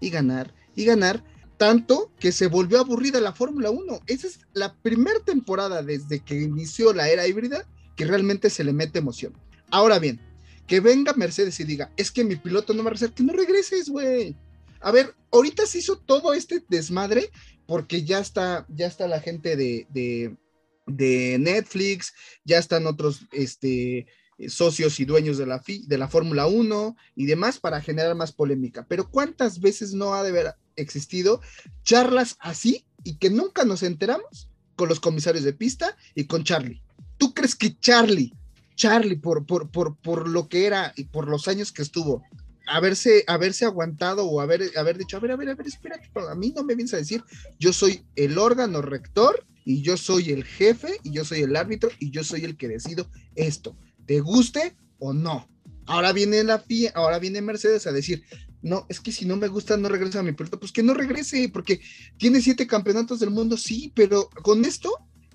y 0.00 0.08
ganar 0.08 0.50
y 0.74 0.86
ganar 0.86 1.22
tanto 1.56 2.12
que 2.18 2.32
se 2.32 2.48
volvió 2.48 2.78
aburrida 2.78 3.20
la 3.20 3.32
Fórmula 3.32 3.70
1. 3.70 4.00
Esa 4.06 4.26
es 4.26 4.40
la 4.52 4.74
primera 4.74 5.20
temporada 5.20 5.82
desde 5.82 6.20
que 6.20 6.40
inició 6.40 6.92
la 6.92 7.08
era 7.08 7.26
híbrida 7.26 7.66
que 7.96 8.04
realmente 8.04 8.50
se 8.50 8.64
le 8.64 8.72
mete 8.72 8.98
emoción. 8.98 9.32
Ahora 9.70 9.98
bien, 9.98 10.20
que 10.66 10.80
venga 10.80 11.14
Mercedes 11.14 11.58
y 11.60 11.64
diga, 11.64 11.92
es 11.96 12.10
que 12.10 12.24
mi 12.24 12.36
piloto 12.36 12.74
no 12.74 12.82
va 12.82 12.90
a 12.90 12.92
regresar, 12.92 13.14
que 13.14 13.22
no 13.22 13.32
regreses, 13.32 13.88
güey. 13.88 14.36
A 14.80 14.92
ver, 14.92 15.14
ahorita 15.32 15.66
se 15.66 15.78
hizo 15.78 15.98
todo 15.98 16.34
este 16.34 16.62
desmadre 16.68 17.30
porque 17.66 18.04
ya 18.04 18.18
está, 18.18 18.66
ya 18.68 18.86
está 18.86 19.08
la 19.08 19.20
gente 19.20 19.56
de, 19.56 19.86
de, 19.90 21.38
Netflix, 21.38 22.12
ya 22.44 22.58
están 22.58 22.86
otros 22.86 23.22
este, 23.32 24.06
socios 24.48 25.00
y 25.00 25.04
dueños 25.04 25.38
de 25.38 25.46
la, 25.46 25.62
de 25.66 25.98
la 25.98 26.08
Fórmula 26.08 26.46
1 26.46 26.96
y 27.16 27.26
demás 27.26 27.58
para 27.58 27.80
generar 27.80 28.14
más 28.14 28.32
polémica. 28.32 28.86
Pero 28.88 29.10
¿cuántas 29.10 29.60
veces 29.60 29.94
no 29.94 30.14
ha 30.14 30.22
de 30.22 30.30
haber 30.30 30.54
existido 30.76 31.40
charlas 31.82 32.36
así 32.40 32.86
y 33.04 33.16
que 33.16 33.30
nunca 33.30 33.64
nos 33.64 33.82
enteramos 33.82 34.50
con 34.76 34.88
los 34.88 35.00
comisarios 35.00 35.44
de 35.44 35.52
pista 35.52 35.96
y 36.14 36.24
con 36.24 36.44
Charlie? 36.44 36.82
¿Tú 37.18 37.32
crees 37.34 37.54
que 37.54 37.78
Charlie, 37.78 38.32
Charlie, 38.74 39.16
por, 39.16 39.46
por, 39.46 39.70
por, 39.70 39.96
por 39.96 40.28
lo 40.28 40.48
que 40.48 40.66
era 40.66 40.92
y 40.96 41.04
por 41.04 41.28
los 41.28 41.48
años 41.48 41.72
que 41.72 41.82
estuvo, 41.82 42.22
haberse, 42.66 43.24
haberse 43.26 43.64
aguantado 43.64 44.26
o 44.26 44.40
haber, 44.40 44.70
haber 44.76 44.98
dicho, 44.98 45.16
a 45.16 45.20
ver, 45.20 45.32
a 45.32 45.36
ver, 45.36 45.48
a 45.50 45.54
ver, 45.54 45.66
espérate, 45.66 46.10
a 46.14 46.34
mí 46.34 46.52
no 46.54 46.64
me 46.64 46.74
vienes 46.74 46.94
a 46.94 46.98
decir, 46.98 47.22
yo 47.58 47.72
soy 47.72 48.04
el 48.16 48.38
órgano 48.38 48.82
rector 48.82 49.46
y 49.64 49.82
yo 49.82 49.96
soy 49.96 50.30
el 50.30 50.44
jefe 50.44 50.98
y 51.02 51.12
yo 51.12 51.24
soy 51.24 51.40
el 51.42 51.56
árbitro 51.56 51.90
y 51.98 52.10
yo 52.10 52.22
soy 52.22 52.44
el 52.44 52.56
que 52.56 52.68
decido 52.68 53.08
esto, 53.34 53.76
te 54.06 54.20
guste 54.20 54.76
o 54.98 55.12
no. 55.12 55.48
Ahora 55.86 56.12
viene 56.12 56.42
la 56.42 56.64
ahora 56.94 57.18
viene 57.20 57.40
Mercedes 57.40 57.86
a 57.86 57.92
decir, 57.92 58.24
no, 58.66 58.84
es 58.88 58.98
que 59.00 59.12
si 59.12 59.24
no 59.26 59.36
me 59.36 59.48
gusta 59.48 59.76
no 59.76 59.88
regresa 59.88 60.18
a 60.20 60.22
mi 60.24 60.32
piloto, 60.32 60.58
pues 60.58 60.72
que 60.72 60.82
no 60.82 60.92
regrese, 60.92 61.48
porque 61.48 61.80
tiene 62.18 62.40
siete 62.40 62.66
campeonatos 62.66 63.20
del 63.20 63.30
mundo, 63.30 63.56
sí, 63.56 63.92
pero 63.94 64.28
con 64.42 64.64
esto, 64.64 64.90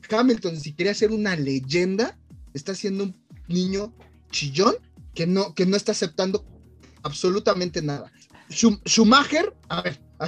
Hamilton, 0.10 0.60
si 0.60 0.74
quería 0.74 0.94
ser 0.94 1.12
una 1.12 1.36
leyenda, 1.36 2.20
está 2.54 2.76
siendo 2.76 3.06
un 3.06 3.16
niño 3.48 3.94
chillón 4.32 4.76
que 5.16 5.26
no, 5.28 5.54
que 5.56 5.66
no 5.66 5.78
está 5.78 5.94
aceptando 5.94 6.46
absolutamente 7.04 7.82
nada. 7.82 8.12
Schum- 8.50 8.82
Schumacher, 8.86 9.56
a 9.70 9.82
ver, 9.82 10.02
a, 10.20 10.28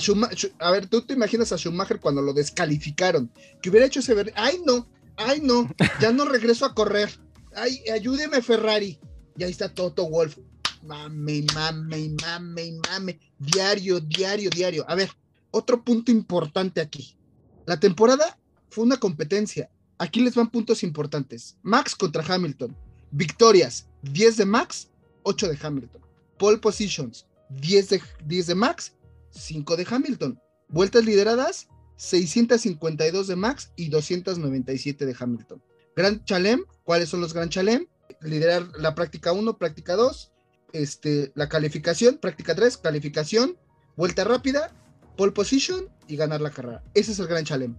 a 0.59 0.71
ver, 0.71 0.87
tú 0.87 1.01
te 1.01 1.13
imaginas 1.13 1.51
a 1.51 1.57
Schumacher 1.57 1.99
cuando 1.99 2.21
lo 2.21 2.33
descalificaron, 2.33 3.29
que 3.61 3.69
hubiera 3.69 3.85
hecho 3.85 3.99
ese 3.99 4.13
ver, 4.13 4.31
ay 4.35 4.61
no, 4.65 4.89
ay 5.17 5.41
no, 5.41 5.69
ya 5.99 6.13
no 6.13 6.23
regreso 6.25 6.65
a 6.65 6.73
correr, 6.73 7.09
ay, 7.55 7.81
ayúdeme 7.93 8.41
Ferrari, 8.41 8.97
y 9.37 9.43
ahí 9.43 9.51
está 9.51 9.73
Toto 9.73 10.09
Wolf, 10.09 10.37
mame, 10.83 11.45
mame, 11.53 12.15
mame, 12.21 12.79
mame, 12.89 13.19
diario, 13.39 13.99
diario, 13.99 14.49
diario. 14.49 14.85
A 14.87 14.95
ver, 14.95 15.09
otro 15.51 15.83
punto 15.83 16.11
importante 16.11 16.81
aquí, 16.81 17.17
la 17.65 17.79
temporada 17.79 18.37
fue 18.69 18.83
una 18.83 18.97
competencia, 18.97 19.69
aquí 19.97 20.21
les 20.21 20.35
van 20.35 20.49
puntos 20.49 20.83
importantes, 20.83 21.57
Max 21.61 21.95
contra 21.95 22.23
Hamilton, 22.23 22.75
victorias, 23.11 23.87
10 24.01 24.37
de 24.37 24.45
Max, 24.45 24.89
8 25.23 25.47
de 25.49 25.59
Hamilton 25.61 26.03
pole 26.43 26.57
positions, 26.57 27.25
10 27.61 27.89
de, 27.89 28.01
10 28.25 28.47
de 28.47 28.55
Max, 28.55 28.91
5 29.31 29.77
de 29.77 29.87
Hamilton. 29.89 30.41
Vueltas 30.67 31.05
lideradas, 31.05 31.69
652 31.95 33.27
de 33.27 33.37
Max 33.37 33.71
y 33.77 33.87
297 33.87 35.05
de 35.05 35.15
Hamilton. 35.17 35.63
Gran 35.95 36.25
Chalem, 36.25 36.65
¿cuáles 36.83 37.07
son 37.07 37.21
los 37.21 37.33
Gran 37.33 37.47
Chalem? 37.47 37.87
Liderar 38.19 38.67
la 38.77 38.93
práctica 38.93 39.31
1, 39.31 39.57
práctica 39.57 39.95
2, 39.95 40.32
este, 40.73 41.31
la 41.35 41.47
calificación, 41.47 42.17
práctica 42.17 42.55
3, 42.55 42.77
calificación, 42.77 43.57
vuelta 43.95 44.23
rápida, 44.23 44.71
pole 45.15 45.31
position 45.31 45.87
y 46.07 46.15
ganar 46.17 46.41
la 46.41 46.51
carrera. 46.51 46.83
Ese 46.93 47.13
es 47.13 47.19
el 47.19 47.27
Gran 47.27 47.45
Chalem. 47.45 47.75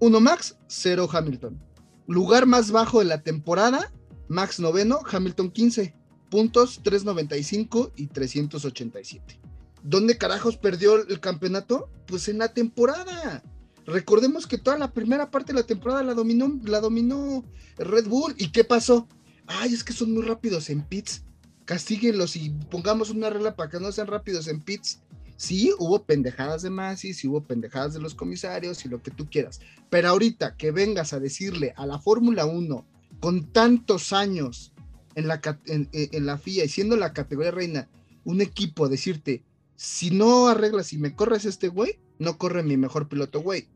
1 0.00 0.20
Max, 0.20 0.56
0 0.66 1.08
Hamilton. 1.12 1.58
Lugar 2.06 2.46
más 2.46 2.70
bajo 2.70 3.00
de 3.00 3.04
la 3.04 3.22
temporada, 3.22 3.92
Max 4.28 4.60
noveno, 4.60 5.00
Hamilton 5.10 5.50
15 5.50 5.94
puntos 6.30 6.80
395 6.82 7.92
y 7.96 8.06
387. 8.08 9.40
¿Dónde 9.82 10.18
carajos 10.18 10.56
perdió 10.56 11.06
el 11.06 11.20
campeonato? 11.20 11.90
Pues 12.06 12.28
en 12.28 12.38
la 12.38 12.52
temporada. 12.52 13.42
Recordemos 13.86 14.46
que 14.46 14.58
toda 14.58 14.76
la 14.76 14.92
primera 14.92 15.30
parte 15.30 15.52
de 15.52 15.60
la 15.60 15.66
temporada 15.66 16.02
la 16.02 16.14
dominó, 16.14 16.60
la 16.64 16.80
dominó 16.80 17.44
Red 17.78 18.06
Bull. 18.06 18.34
¿Y 18.36 18.52
qué 18.52 18.64
pasó? 18.64 19.08
Ay, 19.46 19.72
es 19.72 19.82
que 19.82 19.94
son 19.94 20.12
muy 20.12 20.22
rápidos 20.22 20.68
en 20.68 20.82
pits. 20.82 21.24
Castíguenlos 21.68 22.34
y 22.34 22.48
pongamos 22.70 23.10
una 23.10 23.28
regla 23.28 23.54
para 23.54 23.68
que 23.68 23.78
no 23.78 23.92
sean 23.92 24.06
rápidos 24.06 24.48
en 24.48 24.62
pits. 24.62 25.00
Sí, 25.36 25.70
hubo 25.78 26.02
pendejadas 26.02 26.62
de 26.62 26.70
Masi, 26.70 27.12
sí 27.12 27.28
hubo 27.28 27.42
pendejadas 27.42 27.92
de 27.92 28.00
los 28.00 28.14
comisarios 28.14 28.86
y 28.86 28.88
lo 28.88 29.02
que 29.02 29.10
tú 29.10 29.28
quieras. 29.28 29.60
Pero 29.90 30.08
ahorita 30.08 30.56
que 30.56 30.70
vengas 30.70 31.12
a 31.12 31.20
decirle 31.20 31.74
a 31.76 31.84
la 31.84 31.98
Fórmula 31.98 32.46
1 32.46 32.86
con 33.20 33.52
tantos 33.52 34.14
años 34.14 34.72
en 35.14 35.28
la, 35.28 35.42
ca- 35.42 35.60
en, 35.66 35.90
la 36.24 36.38
FIA 36.38 36.64
y 36.64 36.70
siendo 36.70 36.96
la 36.96 37.12
categoría 37.12 37.50
reina, 37.50 37.86
un 38.24 38.40
equipo 38.40 38.88
decirte, 38.88 39.42
si 39.76 40.10
no 40.10 40.48
arreglas 40.48 40.94
y 40.94 40.96
me 40.98 41.14
corres 41.14 41.44
este 41.44 41.68
güey, 41.68 41.98
no 42.18 42.38
corre 42.38 42.62
mi 42.62 42.78
mejor 42.78 43.08
piloto, 43.10 43.42
güey. 43.42 43.68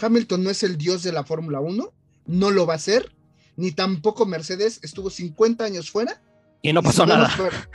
Hamilton 0.00 0.44
no 0.44 0.50
es 0.50 0.62
el 0.62 0.78
dios 0.78 1.02
de 1.02 1.10
la 1.10 1.24
Fórmula 1.24 1.58
1, 1.58 1.92
no 2.26 2.50
lo 2.52 2.64
va 2.64 2.74
a 2.74 2.78
ser, 2.78 3.12
ni 3.56 3.72
tampoco 3.72 4.24
Mercedes 4.24 4.78
estuvo 4.82 5.10
50 5.10 5.64
años 5.64 5.90
fuera. 5.90 6.22
Y 6.62 6.72
no 6.72 6.80
y 6.80 6.84
pasó 6.84 7.06
sabemos 7.06 7.38
nada. 7.38 7.50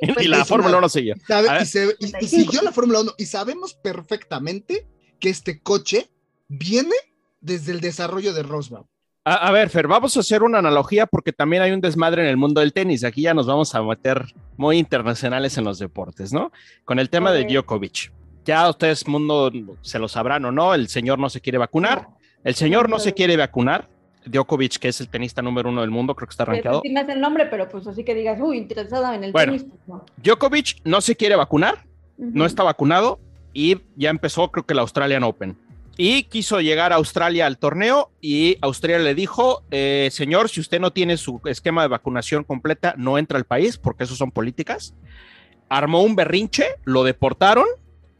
Y 0.00 0.28
la 0.28 0.44
Fórmula 0.44 0.70
una- 0.76 0.78
1 0.86 0.88
siguió. 0.90 1.14
y 1.16 1.20
sabe- 1.26 1.48
y 1.62 1.66
se- 1.66 1.84
y- 1.98 2.06
y 2.06 2.10
35. 2.12 2.28
siguió 2.52 2.62
la 2.62 2.70
Fórmula 2.70 3.00
1 3.00 3.12
y 3.18 3.26
sabemos 3.26 3.74
perfectamente 3.74 4.86
que 5.18 5.28
este 5.28 5.60
coche 5.60 6.08
viene 6.46 6.94
desde 7.40 7.72
el 7.72 7.80
desarrollo 7.80 8.32
de 8.32 8.44
Rosberg. 8.44 8.84
A, 9.24 9.48
a 9.48 9.50
ver, 9.50 9.68
Fer, 9.70 9.88
vamos 9.88 10.16
a 10.16 10.20
hacer 10.20 10.44
una 10.44 10.58
analogía 10.58 11.06
porque 11.06 11.32
también 11.32 11.62
hay 11.64 11.72
un 11.72 11.80
desmadre 11.80 12.22
en 12.22 12.28
el 12.28 12.36
mundo 12.36 12.60
del 12.60 12.72
tenis. 12.72 13.02
Aquí 13.02 13.22
ya 13.22 13.34
nos 13.34 13.46
vamos 13.46 13.74
a 13.74 13.82
meter 13.82 14.24
muy 14.56 14.78
internacionales 14.78 15.58
en 15.58 15.64
los 15.64 15.80
deportes, 15.80 16.32
¿no? 16.32 16.52
Con 16.84 17.00
el 17.00 17.10
tema 17.10 17.32
de 17.32 17.42
Ok. 17.42 17.48
Djokovic. 17.50 18.12
Ya 18.44 18.70
ustedes, 18.70 19.06
mundo, 19.08 19.50
se 19.82 19.98
lo 19.98 20.06
sabrán 20.08 20.44
o 20.44 20.52
no, 20.52 20.74
el 20.74 20.88
señor 20.88 21.18
no 21.18 21.28
se 21.28 21.40
quiere 21.40 21.58
vacunar. 21.58 22.06
El 22.44 22.54
señor 22.54 22.88
no 22.88 23.00
se 23.00 23.12
quiere 23.14 23.36
vacunar. 23.36 23.88
Djokovic, 24.30 24.78
que 24.78 24.88
es 24.88 25.00
el 25.00 25.08
tenista 25.08 25.42
número 25.42 25.68
uno 25.70 25.80
del 25.80 25.90
mundo, 25.90 26.14
creo 26.14 26.26
que 26.28 26.32
está 26.32 26.42
arrancado. 26.44 26.80
Sí 26.84 26.90
me 26.90 27.00
hace 27.00 27.12
el 27.12 27.20
nombre, 27.20 27.46
pero 27.46 27.68
pues 27.68 27.86
así 27.86 28.04
que 28.04 28.14
digas, 28.14 28.38
uy, 28.40 28.58
interesada 28.58 29.14
en 29.14 29.24
el 29.24 29.32
Bueno. 29.32 29.52
tenis. 29.52 29.66
no. 29.86 30.04
Djokovic 30.22 30.80
no 30.84 31.00
se 31.00 31.16
quiere 31.16 31.36
vacunar, 31.36 31.84
Ujú. 32.18 32.30
no 32.34 32.46
está 32.46 32.62
vacunado 32.62 33.18
y 33.52 33.78
ya 33.96 34.10
empezó, 34.10 34.50
creo 34.50 34.64
que 34.66 34.74
la 34.74 34.82
Australian 34.82 35.24
Open. 35.24 35.56
Y 36.00 36.24
quiso 36.24 36.60
llegar 36.60 36.92
a 36.92 36.96
Australia 36.96 37.46
al 37.46 37.58
torneo 37.58 38.10
y 38.20 38.56
Australia 38.60 39.00
le 39.00 39.16
dijo, 39.16 39.64
eh, 39.72 40.08
señor, 40.12 40.48
si 40.48 40.60
usted 40.60 40.78
no 40.78 40.92
tiene 40.92 41.16
su 41.16 41.40
esquema 41.46 41.82
de 41.82 41.88
vacunación 41.88 42.44
completa, 42.44 42.94
no 42.96 43.18
entra 43.18 43.36
al 43.36 43.44
país 43.44 43.78
porque 43.78 44.04
eso 44.04 44.14
son 44.14 44.30
políticas. 44.30 44.94
Armó 45.68 46.02
un 46.02 46.14
berrinche, 46.14 46.66
lo 46.84 47.02
deportaron, 47.02 47.66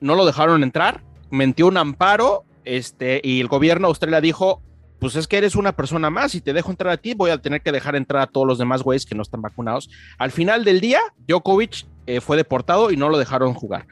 no 0.01 0.17
lo 0.17 0.27
dejaron 0.27 0.65
entrar, 0.65 1.03
metió 1.31 1.69
un 1.69 1.77
amparo 1.77 2.45
este, 2.65 3.21
y 3.23 3.41
el 3.41 3.47
gobierno 3.47 3.87
de 3.87 3.91
Australia 3.91 4.21
dijo, 4.21 4.61
pues 4.99 5.15
es 5.17 5.29
que 5.29 5.39
eres 5.39 5.55
una 5.55 5.73
persona 5.73 6.11
más 6.11 6.35
y 6.35 6.41
te 6.41 6.53
dejo 6.53 6.71
entrar 6.71 6.93
a 6.93 6.97
ti, 6.97 7.15
voy 7.15 7.31
a 7.31 7.39
tener 7.39 7.63
que 7.63 7.73
dejar 7.73 7.97
entrar 7.97 8.23
a 8.23 8.27
todos 8.27 8.47
los 8.47 8.59
demás 8.59 8.83
güeyes 8.83 9.07
que 9.07 9.15
no 9.15 9.23
están 9.23 9.43
vacunados. 9.43 9.89
Al 10.19 10.31
final 10.31 10.65
del 10.65 10.81
día, 10.81 11.01
Djokovic 11.27 11.87
eh, 12.07 12.21
fue 12.21 12.37
deportado 12.37 12.91
y 12.91 12.97
no 12.97 13.09
lo 13.09 13.19
dejaron 13.19 13.55
jugar. 13.55 13.87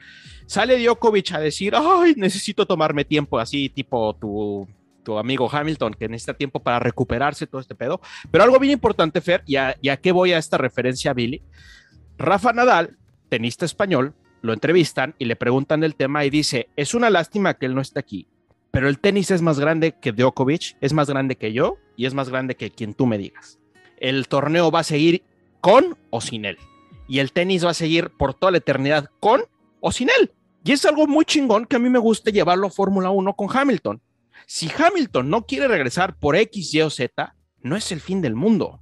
Sale 0.45 0.81
Djokovic 0.81 1.33
a 1.33 1.39
decir, 1.39 1.73
ay, 1.75 2.13
necesito 2.17 2.65
tomarme 2.65 3.05
tiempo, 3.05 3.39
así 3.39 3.69
tipo 3.69 4.15
tu, 4.15 4.67
tu 5.03 5.17
amigo 5.17 5.49
Hamilton, 5.51 5.93
que 5.93 6.09
necesita 6.09 6.33
tiempo 6.33 6.61
para 6.61 6.79
recuperarse 6.79 7.47
todo 7.47 7.61
este 7.61 7.75
pedo. 7.75 8.01
Pero 8.31 8.43
algo 8.43 8.59
bien 8.59 8.73
importante, 8.73 9.21
Fer, 9.21 9.43
y 9.45 9.55
a, 9.55 9.77
y 9.81 9.89
a 9.89 9.97
qué 9.97 10.11
voy 10.11 10.33
a 10.33 10.37
esta 10.37 10.57
referencia, 10.57 11.13
Billy. 11.13 11.41
Rafa 12.17 12.51
Nadal, 12.51 12.97
tenista 13.29 13.65
español, 13.65 14.13
lo 14.41 14.53
entrevistan 14.53 15.15
y 15.17 15.25
le 15.25 15.35
preguntan 15.35 15.83
el 15.83 15.95
tema 15.95 16.25
y 16.25 16.29
dice, 16.29 16.69
es 16.75 16.93
una 16.93 17.09
lástima 17.09 17.53
que 17.53 17.65
él 17.65 17.75
no 17.75 17.81
esté 17.81 17.99
aquí, 17.99 18.27
pero 18.77 18.89
el 18.89 18.99
tenis 18.99 19.31
es 19.31 19.41
más 19.41 19.59
grande 19.59 19.93
que 19.93 20.11
Djokovic, 20.11 20.77
es 20.81 20.93
más 20.93 21.09
grande 21.09 21.35
que 21.35 21.51
yo 21.51 21.79
y 21.95 22.05
es 22.05 22.13
más 22.13 22.29
grande 22.29 22.55
que 22.55 22.69
quien 22.69 22.93
tú 22.93 23.07
me 23.07 23.17
digas. 23.17 23.57
El 23.97 24.27
torneo 24.27 24.69
va 24.69 24.81
a 24.81 24.83
seguir 24.83 25.23
con 25.61 25.97
o 26.11 26.21
sin 26.21 26.45
él. 26.45 26.59
Y 27.07 27.17
el 27.17 27.31
tenis 27.31 27.65
va 27.65 27.71
a 27.71 27.73
seguir 27.73 28.11
por 28.11 28.35
toda 28.35 28.51
la 28.51 28.59
eternidad 28.59 29.09
con 29.19 29.41
o 29.79 29.91
sin 29.91 30.09
él. 30.19 30.31
Y 30.63 30.73
es 30.73 30.85
algo 30.85 31.07
muy 31.07 31.25
chingón 31.25 31.65
que 31.65 31.77
a 31.77 31.79
mí 31.79 31.89
me 31.89 31.97
gusta 31.97 32.29
llevarlo 32.29 32.67
a 32.67 32.69
Fórmula 32.69 33.09
1 33.09 33.33
con 33.33 33.47
Hamilton. 33.51 33.99
Si 34.45 34.69
Hamilton 34.69 35.27
no 35.27 35.47
quiere 35.47 35.67
regresar 35.67 36.15
por 36.15 36.35
X, 36.35 36.71
Y 36.75 36.81
o 36.81 36.91
Z, 36.91 37.35
no 37.63 37.75
es 37.75 37.91
el 37.91 37.99
fin 37.99 38.21
del 38.21 38.35
mundo. 38.35 38.79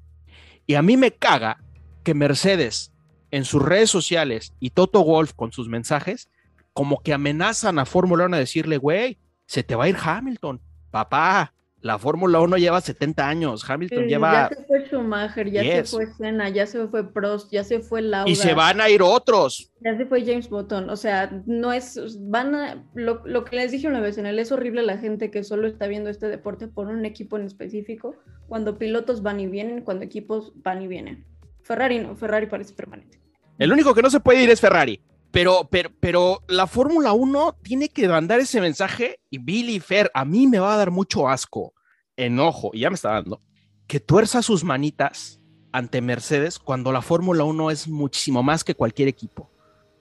Y 0.67 0.73
a 0.73 0.81
mí 0.81 0.97
me 0.97 1.11
caga 1.11 1.63
que 2.03 2.13
Mercedes 2.13 2.91
en 3.31 3.45
sus 3.45 3.61
redes 3.61 3.91
sociales 3.91 4.55
y 4.59 4.71
Toto 4.71 5.05
Wolf 5.05 5.31
con 5.31 5.53
sus 5.53 5.69
mensajes, 5.69 6.27
como 6.73 7.01
que 7.01 7.13
amenazan 7.13 7.79
a 7.79 7.85
Fórmula 7.85 8.25
1 8.25 8.35
a 8.35 8.39
decirle, 8.39 8.75
güey, 8.75 9.19
se 9.45 9.63
te 9.63 9.75
va 9.75 9.85
a 9.85 9.89
ir 9.89 9.97
Hamilton, 10.01 10.61
papá. 10.91 11.51
La 11.81 11.99
Fórmula 11.99 12.39
1 12.39 12.57
lleva 12.57 12.81
70 12.81 13.29
años, 13.29 13.69
Hamilton 13.69 14.05
Sí, 14.05 14.09
lleva... 14.09 14.49
Ya 14.49 14.55
se 14.55 14.63
fue 14.65 14.85
Schumacher, 14.87 15.51
ya 15.51 15.61
Yes. 15.61 15.89
se 15.91 15.95
fue 15.97 16.07
Senna, 16.13 16.49
ya 16.49 16.65
se 16.65 16.87
fue 16.87 17.13
Prost, 17.13 17.51
ya 17.51 17.63
se 17.63 17.79
fue 17.79 18.01
Lauda. 18.01 18.27
Y 18.27 18.35
se 18.35 18.55
van 18.55 18.81
a 18.81 18.89
ir 18.89 19.03
otros. 19.03 19.71
Ya 19.81 19.95
se 19.95 20.07
fue 20.07 20.25
James 20.25 20.49
Button, 20.49 20.89
o 20.89 20.95
sea, 20.95 21.43
no 21.45 21.71
es, 21.73 21.99
van 22.21 22.55
a, 22.55 22.83
lo, 22.95 23.21
lo 23.25 23.45
que 23.45 23.57
les 23.57 23.71
dije 23.71 23.87
una 23.87 23.99
vez 23.99 24.17
en 24.17 24.25
él, 24.25 24.39
es 24.39 24.51
horrible 24.51 24.81
la 24.81 24.97
gente 24.97 25.29
que 25.29 25.43
solo 25.43 25.67
está 25.67 25.85
viendo 25.85 26.09
este 26.09 26.27
deporte 26.27 26.67
por 26.67 26.87
un 26.87 27.05
equipo 27.05 27.37
en 27.37 27.45
específico, 27.45 28.15
cuando 28.47 28.79
pilotos 28.79 29.21
van 29.21 29.39
y 29.39 29.45
vienen, 29.45 29.81
cuando 29.83 30.05
equipos 30.05 30.53
van 30.55 30.81
y 30.81 30.87
vienen. 30.87 31.23
Ferrari 31.61 31.99
no, 31.99 32.15
Ferrari 32.15 32.47
parece 32.47 32.73
permanente. 32.73 33.19
El 33.59 33.71
único 33.71 33.93
que 33.93 34.01
no 34.01 34.09
se 34.09 34.19
puede 34.19 34.41
ir 34.41 34.49
es 34.49 34.59
Ferrari. 34.59 34.99
Pero, 35.35 35.67
pero, 35.69 35.89
pero 35.99 36.43
la 36.47 36.65
Fórmula 36.65 37.11
1 37.11 37.57
tiene 37.61 37.89
que 37.89 38.07
mandar 38.07 38.39
ese 38.39 38.61
mensaje 38.61 39.19
y 39.29 39.37
Billy 39.37 39.81
Fer, 39.81 40.09
a 40.13 40.23
mí 40.23 40.47
me 40.47 40.59
va 40.59 40.73
a 40.73 40.77
dar 40.77 40.91
mucho 40.91 41.27
asco, 41.27 41.73
enojo, 42.15 42.71
y 42.71 42.79
ya 42.79 42.89
me 42.89 42.95
está 42.95 43.11
dando, 43.11 43.41
que 43.85 43.99
tuerza 43.99 44.41
sus 44.41 44.63
manitas 44.63 45.41
ante 45.73 45.99
Mercedes 45.99 46.57
cuando 46.57 46.93
la 46.93 47.01
Fórmula 47.01 47.43
1 47.43 47.69
es 47.69 47.85
muchísimo 47.89 48.43
más 48.43 48.63
que 48.63 48.75
cualquier 48.75 49.09
equipo. 49.09 49.51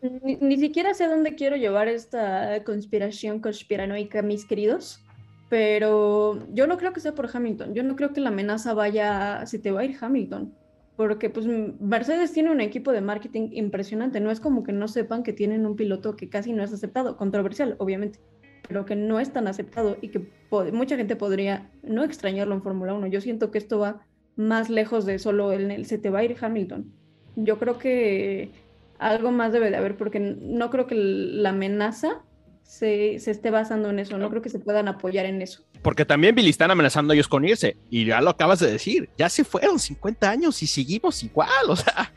Ni, 0.03 0.37
ni 0.37 0.57
siquiera 0.57 0.95
sé 0.95 1.09
dónde 1.09 1.35
quiero 1.35 1.57
llevar 1.57 1.89
esta 1.89 2.63
conspiración 2.63 3.41
conspiranoica, 3.41 4.23
mis 4.23 4.45
queridos, 4.45 5.03
pero 5.49 6.47
yo 6.53 6.69
no 6.69 6.79
creo 6.79 6.93
que 6.93 7.01
sea 7.01 7.17
por 7.17 7.29
Hamilton, 7.35 7.75
yo 7.75 7.83
no 7.83 7.97
creo 7.97 8.13
que 8.13 8.21
la 8.21 8.29
amenaza 8.29 8.73
vaya, 8.73 9.45
se 9.47 9.59
te 9.59 9.73
va 9.73 9.81
a 9.81 9.85
ir 9.85 9.97
Hamilton, 10.01 10.55
porque 10.97 11.31
pues 11.31 11.47
Mercedes 11.47 12.33
tiene 12.33 12.51
un 12.51 12.61
equipo 12.61 12.93
de 12.93 13.01
marketing 13.01 13.49
impresionante, 13.53 14.21
no 14.21 14.31
es 14.31 14.41
como 14.41 14.63
que 14.63 14.73
no 14.73 14.89
sepan 14.89 15.23
que 15.23 15.33
tienen 15.33 15.67
un 15.67 15.77
piloto 15.77 16.17
que 16.17 16.29
casi 16.29 16.53
no 16.53 16.63
es 16.63 16.73
aceptado, 16.73 17.17
controversial, 17.17 17.75
obviamente, 17.79 18.21
pero 18.69 18.85
que 18.85 18.95
no 18.95 19.19
es 19.19 19.33
tan 19.33 19.49
aceptado 19.49 19.97
y 20.01 20.09
que 20.09 20.29
mucha 20.73 20.97
gente 20.97 21.17
podría 21.17 21.71
no 21.83 22.05
extrañarlo 22.05 22.55
en 22.55 22.63
Fórmula 22.63 22.95
1. 22.95 23.09
Yo 23.09 23.21
siento 23.21 23.51
que 23.51 23.59
esto 23.59 23.79
va 23.79 24.07
más 24.37 24.71
lejos 24.71 25.05
de 25.05 25.19
solo 25.19 25.53
el, 25.53 25.71
el 25.71 25.87
se 25.87 25.99
te 25.99 26.11
va 26.11 26.21
a 26.21 26.25
ir 26.25 26.37
Hamilton. 26.41 26.93
Yo 27.37 27.59
creo 27.59 27.79
que 27.79 28.53
algo 28.99 29.33
más 29.33 29.53
debe 29.53 29.71
de 29.71 29.77
haber, 29.77 29.97
porque 29.97 30.21
no 30.21 30.71
creo 30.71 30.87
que 30.87 30.95
la 30.95 31.51
amenaza 31.51 32.23
se, 32.65 33.21
se 33.21 33.31
esté 33.31 33.51
basando 33.51 33.91
en 33.91 33.99
eso, 34.01 34.19
no 34.19 34.29
creo 34.31 34.43
que 34.43 34.49
se 34.49 34.59
puedan 34.59 34.89
apoyar 34.89 35.27
en 35.27 35.41
eso. 35.43 35.63
Porque 35.83 36.05
también 36.05 36.35
Billy 36.35 36.51
están 36.51 36.71
amenazando 36.71 37.13
a 37.13 37.15
ellos 37.15 37.29
con 37.29 37.45
irse. 37.45 37.77
Y 37.91 38.07
ya 38.07 38.21
lo 38.21 38.31
acabas 38.31 38.59
de 38.59 38.73
decir. 38.73 39.09
Ya 39.19 39.29
se 39.29 39.45
fueron 39.45 39.79
50 39.79 40.29
años 40.31 40.63
y 40.63 40.67
seguimos 40.67 41.23
igual. 41.23 41.49
O 41.69 41.77
sea, 41.77 42.13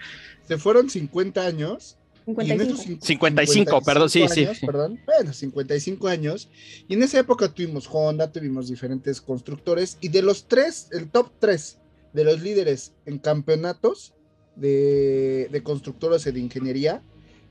Se 0.47 0.57
fueron 0.57 0.89
50 0.89 1.45
años. 1.45 1.97
y 2.25 2.31
en 2.31 2.36
55. 2.60 2.63
esos 2.63 2.86
cin- 2.88 3.01
55, 3.01 3.81
perdón, 3.81 4.10
sí, 4.10 4.25
sí, 4.29 4.45
años, 4.45 4.57
sí. 4.57 4.65
Perdón, 4.65 4.99
bueno, 5.05 5.33
55 5.33 6.07
años. 6.07 6.49
Y 6.88 6.93
en 6.93 7.03
esa 7.03 7.19
época 7.19 7.49
tuvimos 7.53 7.88
Honda, 7.91 8.31
tuvimos 8.31 8.69
diferentes 8.69 9.19
constructores. 9.21 9.97
Y 10.01 10.07
de 10.10 10.21
los 10.21 10.47
tres, 10.47 10.88
el 10.93 11.10
top 11.10 11.29
3 11.39 11.77
de 12.13 12.23
los 12.23 12.41
líderes 12.41 12.93
en 13.05 13.19
campeonatos 13.19 14.13
de, 14.55 15.49
de 15.51 15.63
constructores 15.63 16.25
y 16.25 16.31
de 16.31 16.39
ingeniería, 16.39 17.01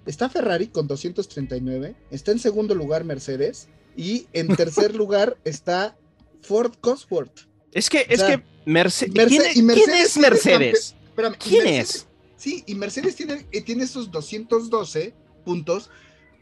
está 0.07 0.29
Ferrari 0.29 0.69
con 0.69 0.87
239. 0.87 1.95
Está 2.11 2.33
en 2.33 2.39
segundo 2.39 2.75
lugar 2.75 3.05
Mercedes. 3.05 3.69
Y 3.97 4.27
en 4.33 4.49
tercer 4.57 4.95
lugar 4.95 5.37
está 5.45 5.97
Ford 6.43 6.73
Cosworth. 6.81 7.41
es 7.73 7.89
que, 7.91 7.99
O 7.99 8.05
es 8.09 8.21
sea, 8.21 8.29
que 8.37 8.45
Merce- 8.67 9.09
Merce- 9.13 9.13
¿quién, 9.13 9.43
es- 9.43 9.63
Mercedes 9.63 10.13
tiene 10.13 10.29
Mercedes? 10.31 10.95
Espérame, 11.09 11.35
¿Quién 11.39 11.65
Mercedes- 11.65 11.95
es? 11.95 12.07
Sí, 12.37 12.63
y 12.67 12.75
Mercedes 12.75 13.17
tiene, 13.17 13.47
eh, 13.51 13.63
tiene 13.63 13.85
esos 13.85 14.11
212 14.11 15.15
puntos, 15.45 15.89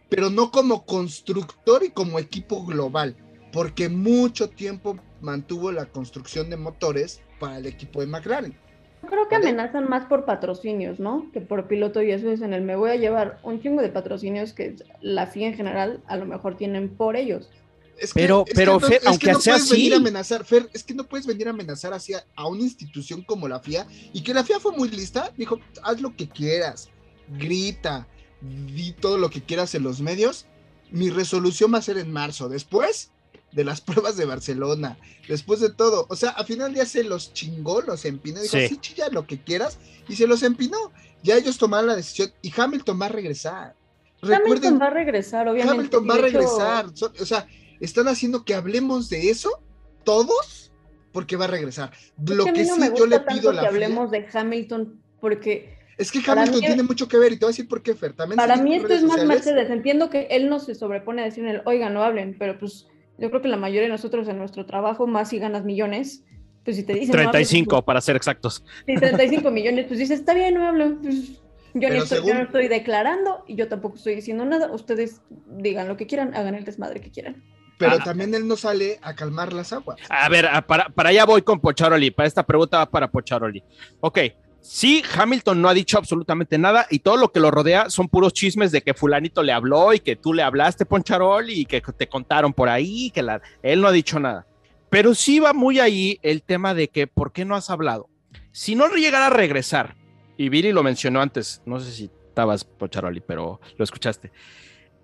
pero 0.08 0.28
no 0.30 0.50
como 0.50 0.84
constructor 0.84 1.84
y 1.84 1.90
como 1.90 2.18
equipo 2.18 2.64
global, 2.66 3.16
porque 3.52 3.88
mucho 3.88 4.48
tiempo 4.50 4.98
mantuvo 5.20 5.70
la 5.70 5.86
construcción 5.86 6.50
de 6.50 6.56
motores 6.56 7.20
para 7.38 7.58
el 7.58 7.66
equipo 7.66 8.00
de 8.00 8.08
McLaren. 8.08 8.58
Creo 9.06 9.28
que 9.28 9.36
amenazan 9.36 9.88
más 9.88 10.06
por 10.06 10.24
patrocinios, 10.24 10.98
¿no? 11.00 11.30
Que 11.32 11.40
por 11.40 11.66
piloto 11.68 12.02
y 12.02 12.10
eso 12.10 12.30
es 12.30 12.40
en 12.42 12.52
el 12.54 12.62
me 12.62 12.76
voy 12.76 12.90
a 12.90 12.96
llevar 12.96 13.38
un 13.42 13.60
chingo 13.62 13.82
de 13.82 13.88
patrocinios 13.88 14.52
que 14.52 14.76
la 15.00 15.26
FIA 15.26 15.48
en 15.48 15.54
general 15.54 16.02
a 16.06 16.16
lo 16.16 16.26
mejor 16.26 16.56
tienen 16.56 16.88
por 16.88 17.16
ellos. 17.16 17.50
Es 17.98 18.12
que- 18.12 18.20
Pero- 18.22 18.40
es 18.46 18.52
que 18.52 18.54
pero, 18.56 18.72
no- 18.74 18.80
Fer, 18.80 18.94
es 18.96 19.00
que 19.02 19.08
aunque 19.08 19.32
no 19.32 19.40
sea 19.40 19.54
puedes 19.54 19.70
venir 19.70 19.92
a 19.92 19.96
así- 19.96 20.02
amenazar, 20.02 20.44
Fer, 20.44 20.68
es 20.72 20.82
que 20.82 20.94
no 20.94 21.04
puedes 21.04 21.26
venir 21.26 21.46
a 21.46 21.50
amenazar 21.50 21.92
hacia 21.94 22.24
a 22.34 22.48
una 22.48 22.62
institución 22.62 23.22
como 23.22 23.46
la 23.48 23.60
FIA 23.60 23.86
y 24.12 24.22
que 24.22 24.34
la 24.34 24.42
FIA 24.42 24.58
fue 24.60 24.72
muy 24.72 24.88
lista, 24.88 25.32
dijo, 25.36 25.60
haz 25.82 26.00
lo 26.00 26.14
que 26.16 26.28
quieras, 26.28 26.90
grita, 27.38 28.06
di 28.40 28.92
todo 28.92 29.16
lo 29.18 29.30
que 29.30 29.42
quieras 29.42 29.74
en 29.74 29.84
los 29.84 30.00
medios. 30.00 30.46
Mi 30.90 31.10
resolución 31.10 31.72
va 31.72 31.78
a 31.78 31.82
ser 31.82 31.98
en 31.98 32.12
marzo, 32.12 32.48
después 32.48 33.10
de 33.54 33.64
las 33.64 33.80
pruebas 33.80 34.16
de 34.16 34.24
Barcelona, 34.24 34.98
después 35.28 35.60
de 35.60 35.70
todo. 35.72 36.06
O 36.08 36.16
sea, 36.16 36.30
al 36.30 36.44
final 36.46 36.74
ya 36.74 36.84
se 36.86 37.04
los 37.04 37.32
chingó, 37.32 37.80
los 37.82 38.04
empinó, 38.04 38.40
dijo, 38.40 38.56
Sí. 38.58 38.68
sí, 38.68 38.76
chilla 38.78 39.08
lo 39.10 39.26
que 39.26 39.38
quieras, 39.40 39.78
y 40.08 40.16
se 40.16 40.26
los 40.26 40.42
empinó. 40.42 40.76
Ya 41.22 41.36
ellos 41.36 41.56
tomaron 41.56 41.86
la 41.86 41.96
decisión 41.96 42.32
y 42.42 42.52
Hamilton 42.54 43.00
va 43.00 43.06
a 43.06 43.10
regresar. 43.10 43.74
Recuerden, 44.20 44.46
Hamilton 44.46 44.80
va 44.80 44.86
a 44.86 44.90
regresar, 44.90 45.48
obviamente. 45.48 45.72
Hamilton 45.78 46.08
va 46.08 46.14
a 46.14 46.16
hecho, 46.18 46.24
regresar. 46.26 46.86
O 47.20 47.24
sea, 47.26 47.46
están 47.80 48.08
haciendo 48.08 48.44
que 48.44 48.54
hablemos 48.54 49.08
de 49.10 49.30
eso 49.30 49.60
todos 50.04 50.70
porque 51.12 51.36
va 51.36 51.44
a 51.44 51.48
regresar. 51.48 51.92
es 51.94 52.30
Lo 52.36 52.44
que 52.44 52.50
a 52.50 52.52
mí 52.52 52.58
que 52.60 52.64
no 52.66 52.74
sí 52.74 52.80
me 52.80 52.86
yo 52.96 53.06
le 53.06 53.20
pido 53.20 53.26
tanto 53.26 53.50
a 53.50 53.52
la 53.54 53.60
que 53.62 53.68
hablemos 53.68 54.10
de 54.10 54.26
Hamilton 54.32 55.00
porque 55.20 55.78
es 55.96 56.10
que 56.10 56.18
Hamilton 56.26 56.60
mí- 56.60 56.66
tiene 56.66 56.82
mucho 56.82 57.06
que 57.08 57.16
ver 57.18 57.32
y 57.32 57.36
te 57.38 57.44
voy 57.44 57.50
a 57.50 57.52
decir 57.52 57.68
por 57.68 57.82
qué, 57.82 57.94
Fer. 57.94 58.14
También 58.14 58.36
Para 58.36 58.56
mí 58.56 58.74
esto 58.74 58.88
es 58.92 59.02
más 59.02 59.12
sociales. 59.12 59.28
Mercedes. 59.28 59.70
Entiendo 59.70 60.10
que 60.10 60.26
él 60.30 60.48
no 60.48 60.58
se 60.58 60.74
sobrepone 60.74 61.22
a 61.22 61.24
decir, 61.26 61.62
oigan, 61.66 61.94
no 61.94 62.02
hablen, 62.02 62.34
pero 62.38 62.58
pues 62.58 62.86
yo 63.18 63.30
creo 63.30 63.42
que 63.42 63.48
la 63.48 63.56
mayoría 63.56 63.82
de 63.82 63.88
nosotros 63.88 64.28
en 64.28 64.38
nuestro 64.38 64.66
trabajo, 64.66 65.06
más 65.06 65.28
si 65.30 65.38
ganas 65.38 65.64
millones, 65.64 66.24
pues 66.64 66.76
si 66.76 66.82
te 66.82 66.94
dicen... 66.94 67.08
no 67.16 67.28
hables, 67.28 67.30
35 67.48 67.84
para 67.84 68.00
ser 68.00 68.16
exactos. 68.16 68.60
pues, 68.86 68.98
sí, 69.00 69.06
35 69.06 69.50
millones, 69.50 69.86
pues 69.86 69.98
dices, 69.98 70.20
está 70.20 70.34
bien, 70.34 70.54
no 70.54 70.66
hablo. 70.66 70.96
Pues, 71.02 71.40
yo, 71.74 71.88
no 71.90 72.42
estoy 72.42 72.68
declarando 72.68 73.44
y 73.48 73.56
yo 73.56 73.68
tampoco 73.68 73.96
estoy 73.96 74.14
diciendo 74.14 74.44
nada. 74.44 74.70
Ustedes 74.72 75.20
digan 75.58 75.88
lo 75.88 75.96
que 75.96 76.06
quieran, 76.06 76.34
hagan 76.34 76.54
el 76.54 76.64
desmadre 76.64 77.00
que 77.00 77.10
quieran. 77.10 77.42
Pero 77.78 77.96
Ah. 77.98 78.04
también 78.04 78.32
él 78.34 78.46
no 78.46 78.56
sale 78.56 79.00
a 79.02 79.14
calmar 79.14 79.52
las 79.52 79.72
aguas. 79.72 79.98
A 80.08 80.28
ver, 80.28 80.46
a- 80.46 80.64
para, 80.64 80.88
para 80.90 81.08
allá 81.08 81.24
voy 81.24 81.42
con 81.42 81.60
Pocharoli. 81.60 82.12
Para 82.12 82.28
esta 82.28 82.44
pregunta 82.46 82.78
va 82.78 82.86
para 82.88 83.10
Pocharoli. 83.10 83.62
Ok, 84.00 84.18
sí, 84.64 85.02
Hamilton 85.16 85.60
no 85.60 85.68
ha 85.68 85.74
dicho 85.74 85.98
absolutamente 85.98 86.56
nada 86.56 86.86
y 86.90 87.00
todo 87.00 87.18
lo 87.18 87.30
que 87.30 87.38
lo 87.38 87.50
rodea 87.50 87.90
son 87.90 88.08
puros 88.08 88.32
chismes 88.32 88.72
de 88.72 88.82
que 88.82 88.94
fulanito 88.94 89.42
le 89.42 89.52
habló 89.52 89.92
y 89.92 90.00
que 90.00 90.16
tú 90.16 90.32
le 90.32 90.42
hablaste, 90.42 90.86
Poncharoli, 90.86 91.60
y 91.60 91.66
que 91.66 91.80
te 91.80 92.08
contaron 92.08 92.52
por 92.52 92.68
ahí, 92.68 93.10
que 93.10 93.24
él 93.62 93.80
no 93.80 93.88
ha 93.88 93.92
dicho 93.92 94.18
nada. 94.18 94.46
Pero 94.88 95.14
sí 95.14 95.38
va 95.38 95.52
muy 95.52 95.80
ahí 95.80 96.18
el 96.22 96.42
tema 96.42 96.72
de 96.72 96.88
que, 96.88 97.06
¿por 97.06 97.32
qué 97.32 97.44
no 97.44 97.54
has 97.54 97.68
hablado? 97.68 98.08
Si 98.52 98.74
no 98.74 98.88
llegara 98.88 99.26
a 99.26 99.30
regresar, 99.30 99.96
y 100.36 100.48
Viri 100.48 100.72
lo 100.72 100.82
mencionó 100.82 101.20
antes, 101.20 101.62
no 101.66 101.78
sé 101.80 101.92
si 101.92 102.10
estabas, 102.28 102.64
Pocharoli, 102.64 103.20
pero 103.20 103.60
lo 103.76 103.84
escuchaste. 103.84 104.32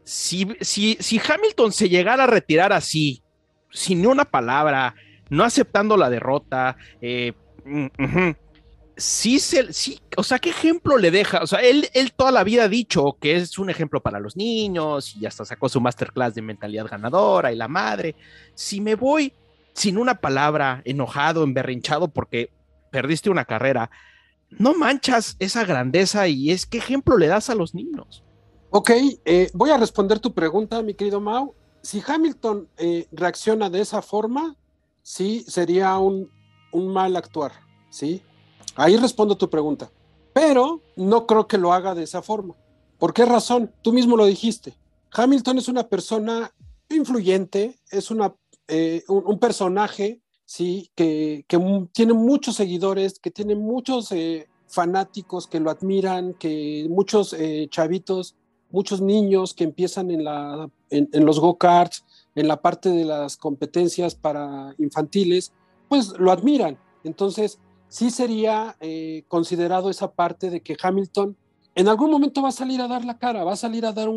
Si, 0.02 0.48
si, 0.60 0.96
si 1.00 1.20
Hamilton 1.20 1.72
se 1.72 1.88
llegara 1.88 2.24
a 2.24 2.26
retirar 2.26 2.72
así, 2.72 3.22
sin 3.70 4.00
ni 4.00 4.06
una 4.06 4.24
palabra, 4.24 4.94
no 5.28 5.44
aceptando 5.44 5.96
la 5.96 6.10
derrota, 6.10 6.76
eh, 7.00 7.32
mm, 7.64 7.86
sí, 8.96 9.40
se, 9.40 9.72
sí, 9.72 10.00
o 10.16 10.22
sea, 10.22 10.38
¿qué 10.38 10.50
ejemplo 10.50 10.98
le 10.98 11.10
deja? 11.10 11.42
O 11.42 11.46
sea, 11.46 11.60
él, 11.60 11.88
él 11.94 12.12
toda 12.12 12.30
la 12.30 12.44
vida 12.44 12.64
ha 12.64 12.68
dicho 12.68 13.16
que 13.20 13.36
es 13.36 13.58
un 13.58 13.70
ejemplo 13.70 14.00
para 14.00 14.20
los 14.20 14.36
niños 14.36 15.16
y 15.16 15.26
hasta 15.26 15.44
sacó 15.44 15.68
su 15.68 15.80
masterclass 15.80 16.34
de 16.34 16.42
mentalidad 16.42 16.86
ganadora 16.88 17.52
y 17.52 17.56
la 17.56 17.68
madre. 17.68 18.14
Si 18.54 18.80
me 18.80 18.94
voy, 18.94 19.32
sin 19.72 19.98
una 19.98 20.16
palabra, 20.16 20.82
enojado, 20.84 21.44
emberrinchado 21.44 22.08
porque 22.08 22.50
perdiste 22.90 23.30
una 23.30 23.44
carrera, 23.44 23.90
no 24.50 24.74
manchas 24.74 25.36
esa 25.38 25.64
grandeza 25.64 26.28
y 26.28 26.50
es 26.50 26.66
qué 26.66 26.78
ejemplo 26.78 27.16
le 27.16 27.28
das 27.28 27.50
a 27.50 27.54
los 27.54 27.74
niños. 27.74 28.24
Ok, 28.70 28.90
eh, 29.24 29.50
voy 29.52 29.70
a 29.70 29.78
responder 29.78 30.20
tu 30.20 30.32
pregunta, 30.32 30.82
mi 30.82 30.94
querido 30.94 31.20
Mau. 31.20 31.54
Si 31.82 32.02
Hamilton 32.06 32.68
eh, 32.76 33.06
reacciona 33.10 33.70
de 33.70 33.80
esa 33.80 34.02
forma, 34.02 34.56
sí, 35.02 35.44
sería 35.48 35.96
un, 35.98 36.30
un 36.72 36.92
mal 36.92 37.16
actuar, 37.16 37.52
¿sí? 37.88 38.22
Ahí 38.76 38.96
respondo 38.96 39.36
tu 39.36 39.50
pregunta. 39.50 39.90
Pero 40.32 40.80
no 40.96 41.26
creo 41.26 41.46
que 41.46 41.58
lo 41.58 41.72
haga 41.72 41.94
de 41.94 42.04
esa 42.04 42.22
forma. 42.22 42.54
¿Por 42.98 43.12
qué 43.12 43.24
razón? 43.24 43.72
Tú 43.82 43.92
mismo 43.92 44.16
lo 44.16 44.26
dijiste. 44.26 44.74
Hamilton 45.12 45.58
es 45.58 45.68
una 45.68 45.88
persona 45.88 46.52
influyente, 46.88 47.78
es 47.90 48.10
una, 48.10 48.34
eh, 48.68 49.02
un, 49.08 49.38
personaje, 49.38 50.20
¿sí? 50.44 50.90
Que, 50.94 51.44
tiene 51.92 52.12
muchos 52.12 52.56
seguidores, 52.56 53.18
que 53.18 53.30
tiene 53.30 53.54
muchos 53.54 54.12
eh, 54.12 54.48
fanáticos 54.68 55.46
que 55.46 55.60
lo 55.60 55.70
admiran, 55.70 56.34
que 56.34 56.86
muchos 56.88 57.32
eh, 57.32 57.66
chavitos, 57.70 58.36
muchos 58.70 59.00
niños 59.00 59.54
que 59.54 59.64
empiezan 59.64 60.10
en, 60.10 60.22
la, 60.22 60.70
en 60.90 61.24
los 61.26 61.40
go-karts, 61.40 62.04
en 62.34 62.46
la 62.46 62.60
parte 62.60 62.88
de 62.88 63.04
las 63.04 63.36
competencias 63.36 64.14
para 64.14 64.74
infantiles, 64.78 65.52
pues 65.88 66.12
lo 66.18 66.30
admiran. 66.30 66.78
Entonces, 67.02 67.58
sí 67.90 68.10
sería 68.10 68.74
considerado 69.28 69.90
esa 69.90 70.10
parte 70.10 70.48
de 70.48 70.62
que 70.62 70.76
Hamilton 70.82 71.36
en 71.74 71.88
algún 71.88 72.10
momento 72.10 72.42
va 72.42 72.48
a 72.48 72.52
salir 72.52 72.80
a 72.80 72.88
dar 72.88 73.04
la 73.04 73.18
cara, 73.18 73.44
va 73.44 73.52
a 73.52 73.56
salir 73.56 73.84
a 73.86 73.92
dar 73.92 74.08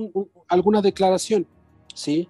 alguna 0.47 0.81
declaración, 0.81 1.47
¿sí? 1.93 2.29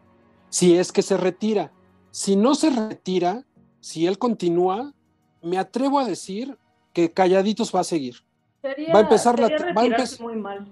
Si 0.49 0.75
es 0.75 0.91
que 0.91 1.01
se 1.01 1.17
retira. 1.17 1.71
Si 2.11 2.35
no 2.35 2.55
se 2.55 2.69
retira, 2.69 3.43
si 3.79 4.05
él 4.05 4.17
continúa, 4.17 4.93
me 5.41 5.57
atrevo 5.57 5.99
a 5.99 6.05
decir 6.05 6.57
que 6.93 7.11
calladitos 7.11 7.73
va 7.73 7.79
a 7.79 7.83
seguir. 7.83 8.17
va 8.63 8.99
a 8.99 9.01
empezar 9.01 9.39
la... 9.39 9.49
Va 9.73 9.81
a 9.81 9.85
empezar, 9.85 10.21
muy 10.21 10.35
mal. 10.35 10.67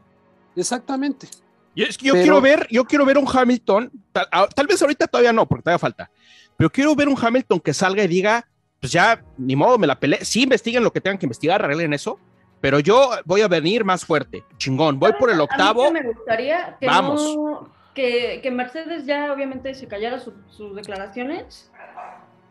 Exactamente. 0.55 1.27
Yo, 1.75 1.85
yo 1.87 2.13
quiero 2.13 2.41
ver, 2.41 2.67
yo 2.69 2.85
quiero 2.85 3.05
ver 3.05 3.17
un 3.17 3.27
Hamilton, 3.27 3.91
tal, 4.11 4.67
vez 4.67 4.81
ahorita 4.81 5.07
todavía 5.07 5.31
no, 5.31 5.47
porque 5.47 5.63
todavía 5.63 5.79
falta, 5.79 6.11
pero 6.57 6.69
quiero 6.69 6.93
ver 6.95 7.07
un 7.07 7.17
Hamilton 7.19 7.61
que 7.61 7.73
salga 7.73 8.03
y 8.03 8.07
diga, 8.09 8.45
pues 8.81 8.91
ya, 8.91 9.23
ni 9.37 9.55
modo, 9.55 9.77
me 9.77 9.85
la 9.85 9.99
peleé, 9.99 10.25
sí 10.25 10.41
investiguen 10.41 10.83
lo 10.83 10.91
que 10.91 10.99
tengan 10.99 11.19
que 11.19 11.27
investigar, 11.27 11.63
arreglen 11.63 11.93
eso, 11.93 12.19
pero 12.59 12.79
yo 12.79 13.11
voy 13.25 13.41
a 13.41 13.47
venir 13.47 13.85
más 13.85 14.03
fuerte, 14.03 14.43
chingón. 14.57 14.99
Voy 14.99 15.13
por 15.13 15.29
el 15.29 15.39
octavo. 15.39 15.85
A 15.85 15.91
mí 15.91 15.99
me 16.01 16.11
gustaría 16.11 16.77
que, 16.79 16.87
Vamos. 16.87 17.69
que, 17.93 18.49
Mercedes 18.51 19.05
ya 19.05 19.31
obviamente 19.31 19.75
se 19.75 19.87
callara 19.87 20.19
sus 20.19 20.75
declaraciones. 20.75 21.71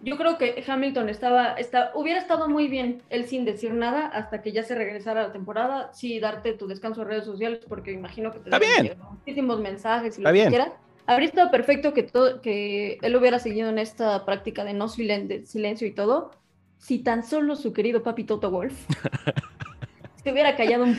Yo 0.03 0.17
creo 0.17 0.39
que 0.39 0.65
Hamilton 0.67 1.09
estaba, 1.09 1.55
está, 1.55 1.91
hubiera 1.95 2.21
estado 2.21 2.49
muy 2.49 2.69
bien 2.69 3.03
él 3.11 3.27
sin 3.27 3.45
decir 3.45 3.75
nada 3.75 4.07
hasta 4.07 4.41
que 4.41 4.53
ya 4.53 4.63
se 4.63 4.75
regresara 4.75 5.25
la 5.25 5.33
temporada, 5.33 5.93
sí 5.93 6.21
darte 6.21 6.55
tu 6.55 6.69
descanso 6.69 7.03
en 7.03 7.09
redes 7.09 7.25
sociales, 7.25 7.61
porque 7.69 7.93
imagino 7.93 8.33
que 8.33 8.39
te 8.39 8.51
Está 8.51 9.11
muchísimos 9.11 9.61
mensajes 9.61 10.19
y 10.19 10.23
lo 10.23 10.33
que 10.33 10.47
quieras. 10.47 10.73
Habría 11.11 11.27
estado 11.27 11.51
perfecto 11.51 11.93
que, 11.93 12.05
todo, 12.05 12.41
que 12.41 12.97
él 13.03 13.17
hubiera 13.17 13.41
seguido 13.41 13.69
en 13.69 13.81
esta 13.81 14.25
práctica 14.25 14.63
de 14.63 14.75
no 14.75 14.89
silencio 14.89 15.89
y 15.89 15.91
todo, 15.91 16.31
si 16.79 17.01
tan 17.01 17.27
solo 17.27 17.57
su 17.57 17.73
querido 17.73 18.05
papi 18.05 18.23
Toto 18.23 18.49
Wolf 18.49 18.87
Se 20.23 20.31
hubiera 20.31 20.57
callado 20.57 20.85
un... 20.85 20.97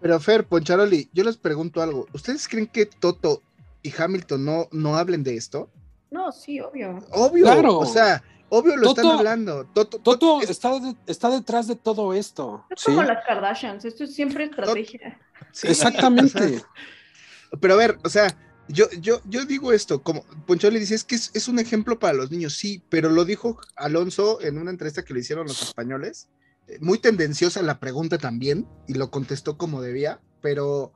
Pero 0.00 0.20
Fer, 0.20 0.46
Poncharoli, 0.46 1.10
yo 1.12 1.24
les 1.24 1.36
pregunto 1.36 1.82
algo. 1.82 2.06
¿Ustedes 2.12 2.46
creen 2.46 2.68
que 2.68 2.86
Toto 2.86 3.42
y 3.82 3.92
Hamilton 3.92 4.44
no, 4.44 4.68
no 4.70 4.94
hablen 4.94 5.24
de 5.24 5.36
esto? 5.36 5.68
No, 6.12 6.30
sí, 6.30 6.60
obvio. 6.60 7.00
Obvio, 7.10 7.44
claro. 7.44 7.78
o 7.78 7.86
sea, 7.86 8.22
obvio 8.50 8.76
lo 8.76 8.90
están 8.90 9.06
hablando. 9.06 9.64
Toto, 9.74 9.98
Toto, 9.98 10.42
está, 10.42 10.78
está, 11.08 11.30
detrás 11.30 11.66
de 11.66 11.74
todo 11.74 12.14
esto. 12.14 12.64
Es 12.70 12.84
como 12.84 13.02
las 13.02 13.24
Kardashians, 13.26 13.84
esto 13.84 14.04
es 14.04 14.14
siempre 14.14 14.44
estrategia. 14.44 15.18
Exactamente. 15.64 16.62
pero 17.60 17.74
a 17.74 17.76
ver, 17.78 17.98
o 18.04 18.08
sea, 18.08 18.28
yo, 18.68 18.90
yo, 19.00 19.20
yo 19.24 19.44
digo 19.44 19.72
esto, 19.72 20.02
como 20.02 20.24
Poncharoli 20.46 20.80
dice, 20.80 20.94
es 20.94 21.04
que 21.04 21.14
es, 21.14 21.48
un 21.48 21.58
ejemplo 21.58 21.98
para 21.98 22.14
los 22.14 22.30
niños, 22.30 22.56
sí, 22.56 22.82
pero 22.88 23.10
lo 23.10 23.24
dijo 23.24 23.58
Alonso 23.76 24.40
en 24.40 24.58
una 24.58 24.70
entrevista 24.70 25.04
que 25.04 25.14
le 25.14 25.20
hicieron 25.20 25.46
los 25.46 25.62
españoles, 25.62 26.28
muy 26.80 26.98
tendenciosa 26.98 27.62
la 27.62 27.80
pregunta 27.80 28.18
también, 28.18 28.66
y 28.86 28.94
lo 28.94 29.10
contestó 29.10 29.56
como 29.56 29.80
debía, 29.80 30.20
pero 30.42 30.92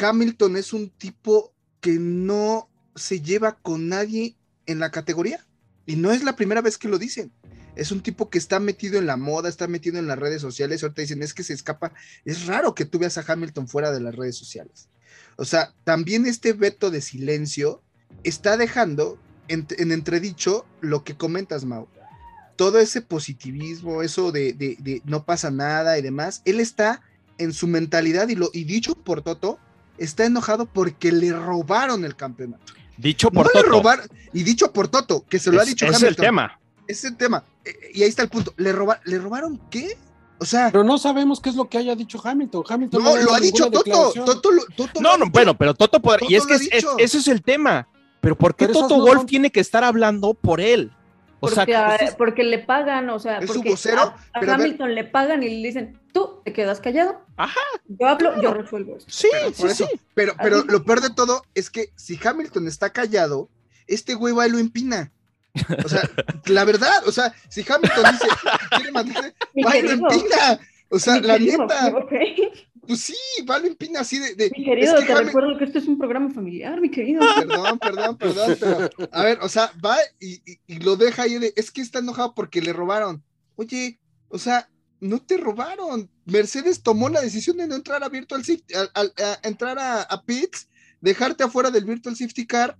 Hamilton 0.00 0.56
es 0.56 0.72
un 0.72 0.90
tipo 0.90 1.52
que 1.80 1.98
no 1.98 2.70
se 2.94 3.20
lleva 3.20 3.58
con 3.58 3.88
nadie 3.88 4.36
en 4.66 4.78
la 4.78 4.90
categoría. 4.90 5.44
Y 5.86 5.96
no 5.96 6.12
es 6.12 6.24
la 6.24 6.36
primera 6.36 6.62
vez 6.62 6.78
que 6.78 6.88
lo 6.88 6.98
dicen. 6.98 7.32
Es 7.76 7.90
un 7.92 8.02
tipo 8.02 8.30
que 8.30 8.38
está 8.38 8.60
metido 8.60 8.98
en 8.98 9.06
la 9.06 9.16
moda, 9.16 9.48
está 9.48 9.66
metido 9.66 9.98
en 9.98 10.06
las 10.06 10.18
redes 10.18 10.40
sociales. 10.40 10.82
Ahorita 10.82 11.02
dicen, 11.02 11.22
es 11.22 11.34
que 11.34 11.42
se 11.42 11.52
escapa. 11.52 11.92
Es 12.24 12.46
raro 12.46 12.74
que 12.74 12.84
tú 12.84 12.98
veas 12.98 13.18
a 13.18 13.24
Hamilton 13.26 13.68
fuera 13.68 13.92
de 13.92 14.00
las 14.00 14.14
redes 14.14 14.36
sociales. 14.36 14.88
O 15.36 15.44
sea, 15.44 15.72
también 15.84 16.26
este 16.26 16.52
veto 16.52 16.90
de 16.90 17.00
silencio 17.00 17.82
está 18.22 18.56
dejando 18.56 19.18
en, 19.48 19.66
en 19.78 19.92
entredicho 19.92 20.64
lo 20.80 21.04
que 21.04 21.16
comentas, 21.16 21.64
Mau 21.64 21.88
todo 22.56 22.78
ese 22.78 23.00
positivismo, 23.00 24.02
eso 24.02 24.32
de, 24.32 25.02
no 25.04 25.24
pasa 25.24 25.50
nada 25.50 25.98
y 25.98 26.02
demás, 26.02 26.42
él 26.44 26.60
está 26.60 27.02
en 27.38 27.52
su 27.52 27.66
mentalidad 27.66 28.28
y, 28.28 28.36
lo, 28.36 28.50
y 28.52 28.64
dicho 28.64 28.94
por 28.94 29.22
Toto, 29.22 29.58
está 29.98 30.24
enojado 30.24 30.66
porque 30.66 31.12
le 31.12 31.32
robaron 31.32 32.04
el 32.04 32.16
campeonato. 32.16 32.72
Dicho 32.96 33.30
por 33.30 33.50
Toto. 33.50 33.82
y 34.32 34.42
dicho 34.44 34.72
por 34.72 34.88
Toto, 34.88 35.24
que 35.28 35.38
se 35.38 35.50
lo 35.50 35.60
ha 35.60 35.64
dicho 35.64 35.86
Es 35.86 36.02
el 36.02 36.16
tema. 36.16 36.60
Es 36.86 37.04
el 37.04 37.16
tema. 37.16 37.44
E, 37.64 37.74
y 37.94 38.02
ahí 38.02 38.08
está 38.08 38.22
el 38.22 38.28
punto. 38.28 38.54
¿Le, 38.56 38.72
roba, 38.72 39.00
¿Le 39.04 39.18
robaron 39.18 39.60
qué? 39.70 39.96
O 40.38 40.44
sea. 40.44 40.70
Pero 40.70 40.84
no 40.84 40.98
sabemos 40.98 41.40
qué 41.40 41.50
es 41.50 41.56
lo 41.56 41.68
que 41.68 41.78
haya 41.78 41.94
dicho 41.94 42.20
Hamilton. 42.22 42.64
Hamilton 42.68 43.02
no, 43.02 43.16
lo 43.16 43.34
ha 43.34 43.40
dicho 43.40 43.70
Toto. 43.70 44.12
Toto, 44.24 44.50
no, 45.00 45.16
no, 45.16 45.30
bueno, 45.30 45.56
pero 45.56 45.74
Toto 45.74 46.00
puede. 46.00 46.26
y 46.28 46.34
es 46.34 46.46
que 46.46 46.54
ese 46.54 47.18
es 47.18 47.28
el 47.28 47.42
tema. 47.42 47.88
Pero 48.20 48.36
¿por 48.36 48.54
qué 48.54 48.68
Toto 48.68 48.98
Wolf 49.00 49.26
tiene 49.26 49.50
que 49.50 49.60
estar 49.60 49.84
hablando 49.84 50.34
por 50.34 50.60
él? 50.60 50.92
porque, 52.16 52.44
le 52.44 52.58
pagan, 52.58 53.10
o 53.10 53.18
sea, 53.18 53.40
porque 53.46 53.74
a, 54.32 54.54
Hamilton 54.54 54.94
le 54.94 55.04
pagan 55.04 55.42
y 55.42 55.60
le 55.60 55.68
dicen, 55.68 56.00
tú 56.12 56.40
te 56.44 56.52
quedas 56.52 56.80
callado. 56.80 57.20
Ajá. 57.36 57.60
Yo 57.86 58.06
hablo, 58.06 58.40
yo 58.40 58.54
resuelvo 58.54 58.96
eso. 58.96 59.06
Sí, 59.08 59.28
pero, 59.60 59.74
sí, 59.74 59.84
Pero, 60.14 60.34
pero 60.40 60.64
lo 60.64 60.84
peor 60.84 61.00
de 61.00 61.10
todo 61.10 61.42
es 61.54 61.70
que 61.70 61.90
si 61.96 62.18
Hamilton 62.22 62.68
está 62.68 62.92
callado, 62.92 63.48
este 63.86 64.14
güey 64.14 64.34
va 64.34 64.46
y 64.46 64.50
lo 64.50 64.58
empina. 64.58 65.12
O 65.84 65.88
sea, 65.88 66.02
la 66.46 66.64
verdad, 66.64 67.06
o 67.06 67.12
sea, 67.12 67.32
si 67.48 67.60
Hamilton 67.60 68.04
dice, 68.12 68.26
quiere 68.76 68.90
matar, 68.90 69.34
va 69.64 69.80
lo 69.80 69.90
empina. 69.90 70.60
O 70.90 70.98
sea, 70.98 71.20
la 71.20 71.38
neta. 71.38 71.92
Pues 72.86 73.00
sí, 73.00 73.16
vale 73.46 73.74
Pina 73.74 74.00
así 74.00 74.18
de. 74.18 74.50
mi 74.56 74.64
querido, 74.64 74.94
te 74.96 75.14
recuerdo 75.14 75.56
que 75.56 75.64
esto 75.64 75.78
es 75.78 75.88
un 75.88 75.96
programa 75.96 76.30
familiar, 76.30 76.80
mi 76.80 76.90
querido. 76.90 77.22
Perdón, 77.34 77.78
perdón, 77.78 78.18
perdón, 78.18 78.56
pero. 78.60 78.90
A 79.10 79.24
ver, 79.24 79.38
o 79.40 79.48
sea, 79.48 79.72
va 79.84 79.96
y, 80.20 80.40
lo 80.80 80.96
deja 80.96 81.22
ahí 81.22 81.38
de. 81.38 81.52
Es 81.56 81.70
que 81.70 81.80
está 81.80 82.00
enojado 82.00 82.34
porque 82.34 82.60
le 82.60 82.72
robaron. 82.72 83.22
Oye, 83.56 83.98
o 84.28 84.38
sea, 84.38 84.68
no 85.00 85.20
te 85.20 85.36
robaron. 85.36 86.10
Mercedes 86.26 86.82
tomó 86.82 87.08
la 87.08 87.22
decisión 87.22 87.56
de 87.56 87.66
no 87.66 87.74
entrar 87.74 88.04
a 88.04 88.08
Virtual 88.08 88.44
Safety, 88.44 88.74
a, 88.74 89.38
entrar 89.42 89.78
a, 89.78 90.02
a 90.02 90.22
Pits, 90.22 90.68
dejarte 91.00 91.44
afuera 91.44 91.70
del 91.70 91.84
Virtual 91.84 92.16
Safety 92.16 92.46
Car 92.46 92.76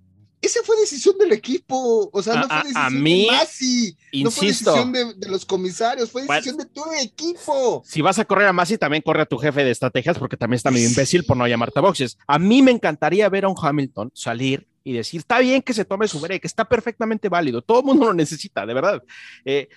esa 0.47 0.61
fue 0.65 0.77
decisión 0.77 1.17
del 1.19 1.33
equipo, 1.33 2.11
o 2.13 2.23
sea, 2.23 2.35
no 2.37 2.49
fue 2.49 2.59
decisión 2.59 3.05
de 3.05 3.27
Masi, 3.31 3.97
no 4.23 4.31
fue 4.31 4.47
decisión 4.49 4.93
de, 4.93 5.29
los 5.29 5.45
comisarios, 5.45 6.11
fue 6.11 6.23
decisión 6.23 6.57
de 6.57 6.67
tu 6.67 6.83
equipo. 7.01 7.83
Si 7.85 8.01
vas 8.01 8.19
a 8.19 8.25
correr 8.25 8.49
a 8.49 8.53
Masi, 8.53 8.79
también 8.79 9.03
corre 9.03 9.23
a 9.23 9.27
tu 9.27 9.39
jefe 9.39 9.65
de 9.65 9.71
estrategias, 9.71 10.19
porque 10.19 10.37
también 10.37 10.57
está 10.57 10.71
medio 10.71 10.89
imbécil 10.89 11.25
por 11.25 11.37
no 11.37 11.47
llamarte 11.47 11.79
a 11.79 11.83
boxes. 11.83 12.19
A 12.27 12.39
mí 12.39 12.63
me 12.63 12.71
encantaría 12.71 13.29
ver 13.29 13.45
a 13.45 13.49
un 13.49 13.57
Hamilton 13.61 14.11
salir 14.15 14.67
y 14.83 14.93
decir, 14.93 15.21
está 15.21 15.39
bien 15.39 15.63
que 15.63 15.73
se 15.73 15.85
tome 15.85 16.07
su 16.09 16.21
break, 16.21 16.45
está 16.45 16.65
perfectamente 16.67 17.29
válido, 17.29 17.63
todo 17.63 17.81
el 17.81 17.87
mundo 17.87 18.07
lo 18.07 18.15
necesita, 18.15 18.67
de 18.67 18.75
verdad. 18.75 19.03
Eh, 19.45 19.69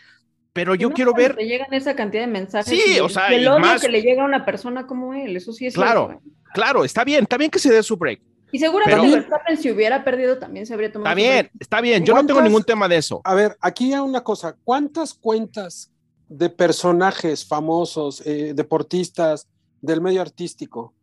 pero 0.52 0.74
yo 0.74 0.92
quiero 0.92 1.14
ver. 1.14 1.36
Te 1.36 1.46
llegan 1.46 1.72
esa 1.74 1.96
cantidad 1.96 2.24
de 2.24 2.32
mensajes. 2.32 2.68
Sí, 2.68 3.00
o 3.00 3.08
sea, 3.08 3.28
el 3.28 3.48
odio 3.48 3.80
que 3.80 3.90
le 3.90 4.02
llega 4.02 4.24
a 4.24 4.26
una 4.26 4.44
persona 4.44 4.88
como 4.88 5.14
él, 5.14 5.38
eso 5.38 5.54
sí 5.54 5.68
es. 5.68 5.76
Claro, 5.76 6.22
claro, 6.54 6.84
está 6.84 7.04
bien, 7.04 7.24
está 7.24 7.38
bien 7.38 7.52
que 7.52 7.60
se 7.60 7.72
dé 7.72 7.84
su 7.84 7.96
break. 7.96 8.22
Y 8.52 8.60
seguramente 8.60 9.10
Verstappen, 9.10 9.58
si 9.58 9.72
hubiera 9.72 10.04
perdido, 10.04 10.38
también 10.38 10.66
se 10.66 10.74
habría 10.74 10.92
tomado. 10.92 11.16
Está 11.16 11.16
bien, 11.16 11.52
está 11.60 11.82
bien. 11.82 12.06
Yo 12.06 12.14
no 12.14 12.26
tengo 12.26 12.42
ningún 12.42 12.64
tema 12.64 12.88
de 12.88 12.98
eso. 12.98 13.22
A 13.24 13.34
ver, 13.34 13.58
aquí 13.60 13.94
hay 13.94 14.00
una 14.00 14.24
cosa. 14.24 14.56
¿Cuántas 14.64 15.14
cuentas 15.14 15.92
de 16.30 16.50
personajes 16.50 17.46
famosos, 17.46 18.26
eh, 18.26 18.54
deportistas 18.56 19.48
del 19.82 20.02
medio 20.02 20.22
artístico 20.22 20.94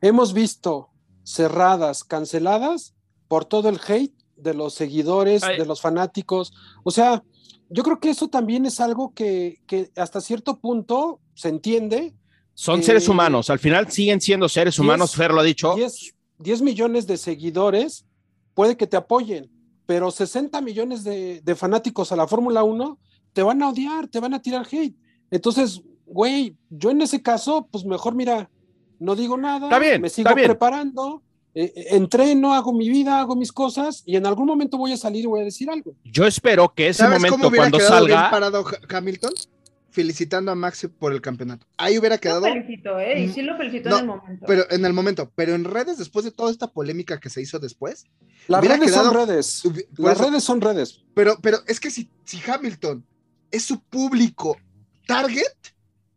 hemos 0.00 0.32
visto 0.32 0.90
cerradas, 1.24 2.04
canceladas 2.04 2.94
por 3.28 3.44
todo 3.44 3.68
el 3.68 3.80
hate 3.86 4.14
de 4.36 4.54
los 4.54 4.74
seguidores, 4.74 5.42
de 5.42 5.64
los 5.64 5.80
fanáticos? 5.80 6.52
O 6.82 6.90
sea, 6.90 7.22
yo 7.68 7.82
creo 7.84 8.00
que 8.00 8.10
eso 8.10 8.28
también 8.28 8.66
es 8.66 8.80
algo 8.80 9.14
que, 9.14 9.60
hasta 9.96 10.20
cierto 10.20 10.58
punto 10.58 11.20
se 11.34 11.48
entiende. 11.48 12.12
Son 12.54 12.82
seres 12.82 13.06
eh, 13.06 13.10
humanos, 13.10 13.50
al 13.50 13.60
final 13.60 13.90
siguen 13.90 14.20
siendo 14.20 14.48
seres 14.48 14.78
humanos, 14.78 15.14
Fer 15.14 15.32
lo 15.32 15.40
ha 15.40 15.44
dicho. 15.44 15.74
10 16.42 16.62
millones 16.62 17.06
de 17.06 17.16
seguidores 17.16 18.04
puede 18.54 18.76
que 18.76 18.86
te 18.86 18.96
apoyen, 18.96 19.50
pero 19.86 20.10
60 20.10 20.60
millones 20.60 21.04
de, 21.04 21.40
de 21.42 21.54
fanáticos 21.54 22.12
a 22.12 22.16
la 22.16 22.26
Fórmula 22.26 22.62
1 22.64 22.98
te 23.32 23.42
van 23.42 23.62
a 23.62 23.68
odiar, 23.70 24.08
te 24.08 24.20
van 24.20 24.34
a 24.34 24.42
tirar 24.42 24.66
hate. 24.70 24.94
Entonces, 25.30 25.80
güey, 26.06 26.56
yo 26.68 26.90
en 26.90 27.00
ese 27.02 27.22
caso, 27.22 27.66
pues 27.70 27.84
mejor 27.84 28.14
mira, 28.14 28.50
no 28.98 29.16
digo 29.16 29.36
nada, 29.36 29.66
Está 29.66 29.78
bien, 29.78 30.00
me 30.02 30.08
sigo 30.10 30.28
está 30.28 30.34
bien. 30.36 30.48
preparando, 30.48 31.22
eh, 31.54 31.72
eh, 31.74 31.86
entreno, 31.90 32.52
hago 32.54 32.72
mi 32.72 32.88
vida, 32.88 33.20
hago 33.20 33.34
mis 33.36 33.50
cosas 33.52 34.02
y 34.06 34.16
en 34.16 34.26
algún 34.26 34.46
momento 34.46 34.76
voy 34.78 34.92
a 34.92 34.96
salir 34.96 35.24
y 35.24 35.26
voy 35.26 35.40
a 35.40 35.44
decir 35.44 35.68
algo. 35.70 35.94
Yo 36.04 36.26
espero 36.26 36.72
que 36.74 36.88
ese 36.88 37.02
¿Sabes 37.02 37.18
cómo 37.24 37.30
momento 37.38 37.48
hubiera 37.48 37.62
cuando 37.64 37.78
quedado 37.78 38.04
bien 38.06 38.16
salga, 38.18 38.30
parado 38.30 38.64
Ha- 38.66 38.96
Hamilton? 38.98 39.32
Felicitando 39.92 40.50
a 40.50 40.54
Max 40.54 40.88
por 40.98 41.12
el 41.12 41.20
campeonato. 41.20 41.66
Ahí 41.76 41.98
hubiera 41.98 42.16
Lo 42.16 42.20
quedado, 42.20 42.42
felicito, 42.42 42.98
¿eh? 42.98 43.20
Y 43.24 43.28
sí 43.32 43.42
lo 43.42 43.56
felicito 43.58 43.90
No, 43.90 43.96
en 43.98 44.00
el 44.02 44.06
momento. 44.08 44.46
pero 44.46 44.70
en 44.70 44.84
el 44.84 44.92
momento, 44.92 45.32
pero 45.34 45.54
en 45.54 45.64
redes, 45.64 45.98
después 45.98 46.24
de 46.24 46.30
toda 46.32 46.50
esta 46.50 46.66
polémica 46.66 47.20
que 47.20 47.28
se 47.30 47.42
hizo 47.42 47.58
después, 47.58 48.04
Las 48.48 48.62
redes 48.64 48.90
son 48.92 49.10
quedado- 49.10 49.26
redes. 49.26 49.64
hubi- 49.64 49.86
por 49.94 50.06
Las 50.06 50.18
eso- 50.18 50.28
redes 50.30 50.44
son 50.44 50.60
redes. 50.60 51.04
pero, 51.14 51.36
pero 51.42 51.58
es 51.66 51.78
que 51.78 51.90
si, 51.90 52.10
si 52.24 52.40
Hamilton 52.50 53.04
es 53.50 53.64
su 53.64 53.80
público 53.82 54.56
target, 55.06 55.42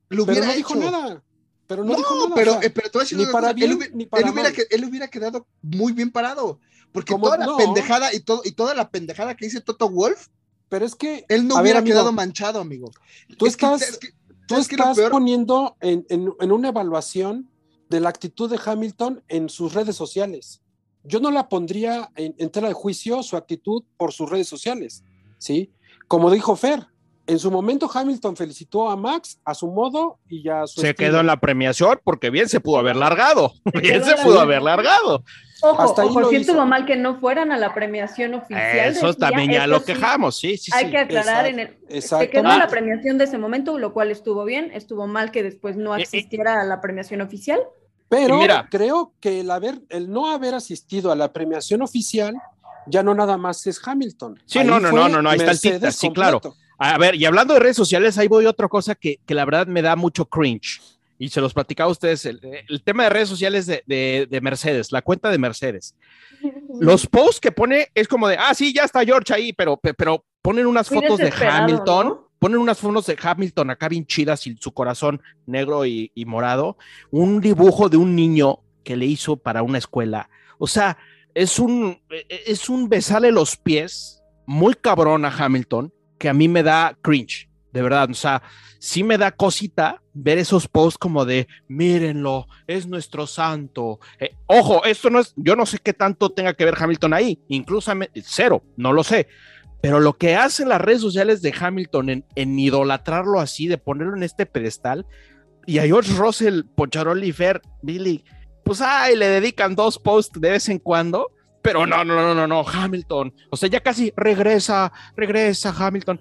lo 0.09 0.25
Pero 0.25 0.31
hubiera 0.39 0.45
no 0.47 0.51
hecho. 0.53 0.57
dijo 0.57 0.75
nada. 0.91 1.23
Pero 1.67 1.83
no, 1.83 1.91
No, 1.93 1.97
dijo 1.97 2.15
nada. 2.15 2.35
pero, 2.35 2.51
o 2.51 2.59
sea, 2.59 2.67
eh, 2.67 2.69
pero 2.69 2.89
te 2.89 2.97
voy 2.97 3.01
a 3.01 3.03
decir 3.05 3.17
ni 3.17 3.23
una 3.23 3.31
para 3.33 3.47
cosa, 3.47 3.53
bien 3.53 3.71
él, 3.71 3.91
ni 3.93 4.05
para 4.05 4.23
él 4.23 4.29
hubiera 4.33 4.49
él 4.69 4.85
hubiera 4.85 5.07
quedado 5.07 5.47
muy 5.61 5.93
bien 5.93 6.11
parado. 6.11 6.59
Porque 6.91 7.11
Como- 7.11 7.25
toda 7.25 7.37
la 7.39 7.45
no. 7.47 7.57
pendejada 7.57 8.13
y, 8.13 8.21
todo, 8.21 8.41
y 8.45 8.51
toda 8.53 8.73
la 8.73 8.89
pendejada 8.89 9.35
que 9.35 9.45
dice 9.45 9.59
Toto 9.59 9.89
Wolf, 9.89 10.27
pero 10.69 10.85
es 10.85 10.95
que 10.95 11.25
él 11.29 11.47
no 11.47 11.55
ver, 11.55 11.63
hubiera 11.63 11.79
amigo, 11.79 11.93
quedado 11.93 12.11
manchado, 12.11 12.59
amigo. 12.59 12.91
tú 13.37 13.45
Es 13.45 13.55
que- 13.57 13.65
estás, 13.65 13.81
es 13.81 13.97
que- 13.97 14.09
tú 14.09 14.15
¿sabes 14.55 14.67
qué 14.67 14.75
es 14.75 14.79
lo 14.79 14.91
estás 14.91 15.09
poniendo 15.09 15.75
en, 15.81 16.05
en- 16.09 16.33
en 16.39 16.51
una 16.51 16.69
evaluación 16.69 17.49
de 17.89 17.99
la 17.99 18.09
actitud 18.09 18.49
de 18.49 18.59
Hamilton 18.63 19.23
en 19.27 19.49
sus 19.49 19.73
redes 19.73 19.95
sociales. 19.95 20.61
Yo 21.03 21.19
no 21.19 21.29
la 21.29 21.49
pondría 21.49 22.09
en, 22.15 22.33
en 22.39 22.49
tela 22.49 22.67
de 22.67 22.73
juicio 22.73 23.21
su 23.21 23.37
actitud 23.37 23.83
por 23.97 24.11
sus 24.11 24.29
redes 24.29 24.47
sociales, 24.47 25.03
¿sí? 25.37 25.71
Como 26.07 26.31
dijo 26.31 26.55
Fer, 26.55 26.87
en 27.27 27.39
su 27.39 27.49
momento 27.51 27.89
Hamilton 27.91 28.35
felicitó 28.35 28.89
a 28.89 28.95
Max 28.95 29.39
a 29.43 29.53
su 29.53 29.67
modo 29.67 30.19
y 30.29 30.43
ya 30.43 30.67
su 30.67 30.81
se 30.81 30.89
estilo. 30.91 31.09
quedó 31.09 31.19
en 31.21 31.27
la 31.27 31.39
premiación 31.39 31.99
porque 32.03 32.29
bien 32.29 32.47
se 32.49 32.59
pudo 32.59 32.77
haber 32.79 32.95
largado. 32.95 33.53
Se 33.73 33.79
Bien 33.81 34.03
se 34.03 34.11
en 34.11 34.17
la 34.17 34.23
pudo 34.23 34.39
haber 34.39 34.61
largado. 34.61 35.23
Ojo, 35.61 35.81
hasta 35.81 36.01
ahí 36.03 36.09
lo 36.13 36.29
sí 36.29 36.35
hizo. 36.35 36.51
estuvo 36.51 36.65
mal 36.65 36.85
que 36.85 36.95
no 36.97 37.19
fueran 37.19 37.51
a 37.51 37.57
la 37.57 37.73
premiación 37.73 38.33
oficial. 38.35 38.89
Eso 38.91 39.13
también 39.15 39.51
ya 39.51 39.59
eso 39.63 39.67
lo 39.67 39.79
sí 39.79 39.85
quejamos, 39.85 40.37
sí, 40.37 40.57
sí, 40.57 40.71
Hay 40.75 40.85
sí. 40.85 40.91
que 40.91 40.97
aclarar 40.97 41.47
Exacto, 41.47 41.61
en 41.87 41.95
el. 41.95 42.01
Se 42.03 42.29
quedó 42.29 42.47
Ah. 42.49 42.57
la 42.57 42.67
premiación 42.67 43.17
de 43.17 43.23
ese 43.23 43.37
momento, 43.37 43.79
lo 43.79 43.93
cual 43.93 44.11
estuvo 44.11 44.43
bien. 44.43 44.69
Estuvo 44.73 45.07
mal 45.07 45.31
que 45.31 45.41
después 45.43 45.77
no 45.77 45.95
Eh, 45.95 46.01
eh. 46.01 46.03
asistiera 46.03 46.61
a 46.61 46.65
la 46.65 46.81
premiación 46.81 47.21
oficial. 47.21 47.59
Pero 48.09 48.37
mira. 48.37 48.67
creo 48.69 49.13
que 49.19 49.39
el, 49.39 49.49
haber, 49.49 49.79
el 49.89 50.11
no 50.11 50.27
haber 50.31 50.53
asistido 50.53 51.11
a 51.11 51.15
la 51.15 51.33
premiación 51.33 51.81
oficial 51.81 52.35
ya 52.85 53.01
no 53.01 53.15
nada 53.15 53.35
más 53.37 53.65
es 53.65 53.81
Hamilton. 53.83 54.39
Sí, 54.45 54.59
Ahí 54.59 54.67
no, 54.67 54.79
no, 54.79 54.91
no, 54.91 55.09
no, 55.09 55.21
no, 55.23 55.29
ahí 55.31 55.39
está 55.39 55.51
el 55.51 55.59
tita, 55.59 55.91
sí, 55.91 56.11
claro. 56.11 56.39
A 56.77 56.97
ver, 56.97 57.15
y 57.15 57.25
hablando 57.25 57.53
de 57.53 57.59
redes 57.59 57.77
sociales, 57.77 58.17
ahí 58.17 58.27
voy 58.27 58.45
a 58.45 58.49
otra 58.49 58.67
cosa 58.67 58.95
que, 58.95 59.19
que 59.25 59.33
la 59.35 59.45
verdad 59.45 59.67
me 59.67 59.81
da 59.81 59.95
mucho 59.95 60.25
cringe. 60.25 60.81
Y 61.17 61.29
se 61.29 61.39
los 61.39 61.53
platicaba 61.53 61.87
a 61.87 61.91
ustedes, 61.93 62.25
el, 62.25 62.41
el 62.67 62.83
tema 62.83 63.03
de 63.03 63.09
redes 63.09 63.29
sociales 63.29 63.65
de, 63.65 63.83
de- 63.87 64.27
de 64.29 64.41
Mercedes, 64.41 64.91
la 64.91 65.01
cuenta 65.01 65.29
de 65.29 65.37
Mercedes. 65.37 65.95
Los 66.81 67.07
posts 67.07 67.39
que 67.39 67.53
pone 67.53 67.87
es 67.95 68.07
como 68.09 68.27
de, 68.27 68.35
ah, 68.37 68.53
sí, 68.53 68.73
ya 68.73 68.83
está 68.83 69.05
George 69.05 69.33
ahí, 69.33 69.53
pero, 69.53 69.77
pe- 69.77 69.93
pero 69.93 70.25
ponen 70.41 70.65
unas 70.67 70.91
Muy 70.91 71.01
fotos 71.01 71.19
de 71.19 71.31
Hamilton, 71.63 72.07
¿no? 72.07 72.29
ponen 72.37 72.57
unas 72.57 72.77
fotos 72.77 73.05
de 73.05 73.17
Hamilton 73.21 73.69
acá 73.69 73.87
bien 73.87 74.05
chidas 74.05 74.45
y 74.45 74.57
su 74.59 74.73
corazón 74.73 75.21
negro 75.45 75.85
y, 75.85 76.11
y 76.13 76.25
morado, 76.25 76.77
un 77.11 77.39
dibujo 77.39 77.87
de 77.87 77.95
un 77.95 78.13
niño 78.13 78.59
que 78.83 78.97
le 78.97 79.05
hizo 79.05 79.37
para 79.37 79.63
una 79.63 79.77
escuela. 79.77 80.29
O 80.57 80.67
sea, 80.67 80.97
es 81.33 81.59
un, 81.59 81.97
e- 82.09 82.43
es 82.45 82.67
un 82.67 82.89
besarle 82.89 83.31
los 83.31 83.55
pies 83.55 84.21
muy 84.45 84.73
cabrón 84.73 85.23
a 85.23 85.29
Hamilton 85.29 85.93
que 86.17 86.29
a 86.29 86.33
mí 86.33 86.47
me 86.47 86.63
da 86.63 86.97
cringe, 87.01 87.49
de 87.71 87.81
verdad. 87.81 88.09
O 88.09 88.13
sea, 88.13 88.41
sí 88.79 89.03
me 89.03 89.17
da 89.17 89.31
cosita 89.31 90.01
ver 90.13 90.37
esos 90.37 90.67
posts 90.67 90.97
como 90.97 91.25
de, 91.25 91.47
mírenlo, 91.67 92.47
es 92.67 92.87
nuestro 92.87 93.27
santo. 93.27 93.99
Eh, 94.19 94.35
ojo, 94.47 94.83
esto 94.85 95.09
no 95.09 95.19
es, 95.19 95.33
yo 95.35 95.55
no 95.55 95.65
sé 95.65 95.79
qué 95.79 95.93
tanto 95.93 96.29
tenga 96.29 96.53
que 96.53 96.65
ver 96.65 96.75
Hamilton 96.77 97.13
ahí, 97.13 97.39
incluso 97.47 97.91
cero, 98.23 98.63
no 98.77 98.93
lo 98.93 99.03
sé. 99.03 99.27
Pero 99.81 99.99
lo 99.99 100.17
que 100.17 100.35
hacen 100.35 100.69
las 100.69 100.81
redes 100.81 101.01
sociales 101.01 101.41
de 101.41 101.53
Hamilton 101.59 102.09
en, 102.09 102.25
en 102.35 102.57
idolatrarlo 102.57 103.39
así, 103.39 103.67
de 103.67 103.77
ponerlo 103.77 104.15
en 104.15 104.23
este 104.23 104.45
pedestal, 104.45 105.05
y 105.67 105.79
a 105.79 105.83
George 105.83 106.13
Russell, 106.13 106.61
Poncharoli, 106.75 107.31
Fer, 107.31 107.61
Billy, 107.81 108.23
pues 108.63 108.81
ay, 108.81 109.15
le 109.15 109.27
dedican 109.27 109.75
dos 109.75 109.99
posts 109.99 110.39
de 110.39 110.49
vez 110.51 110.69
en 110.69 110.79
cuando, 110.79 111.31
pero 111.65 111.85
no, 111.85 112.03
no, 112.05 112.15
no, 112.15 112.33
no, 112.33 112.47
no, 112.47 112.65
Hamilton. 112.67 113.33
O 113.51 113.57
sea, 113.57 113.67
ya 113.69 113.81
casi 113.81 114.13
regresa, 114.15 114.91
regresa 115.17 115.73
Hamilton. 115.77 116.19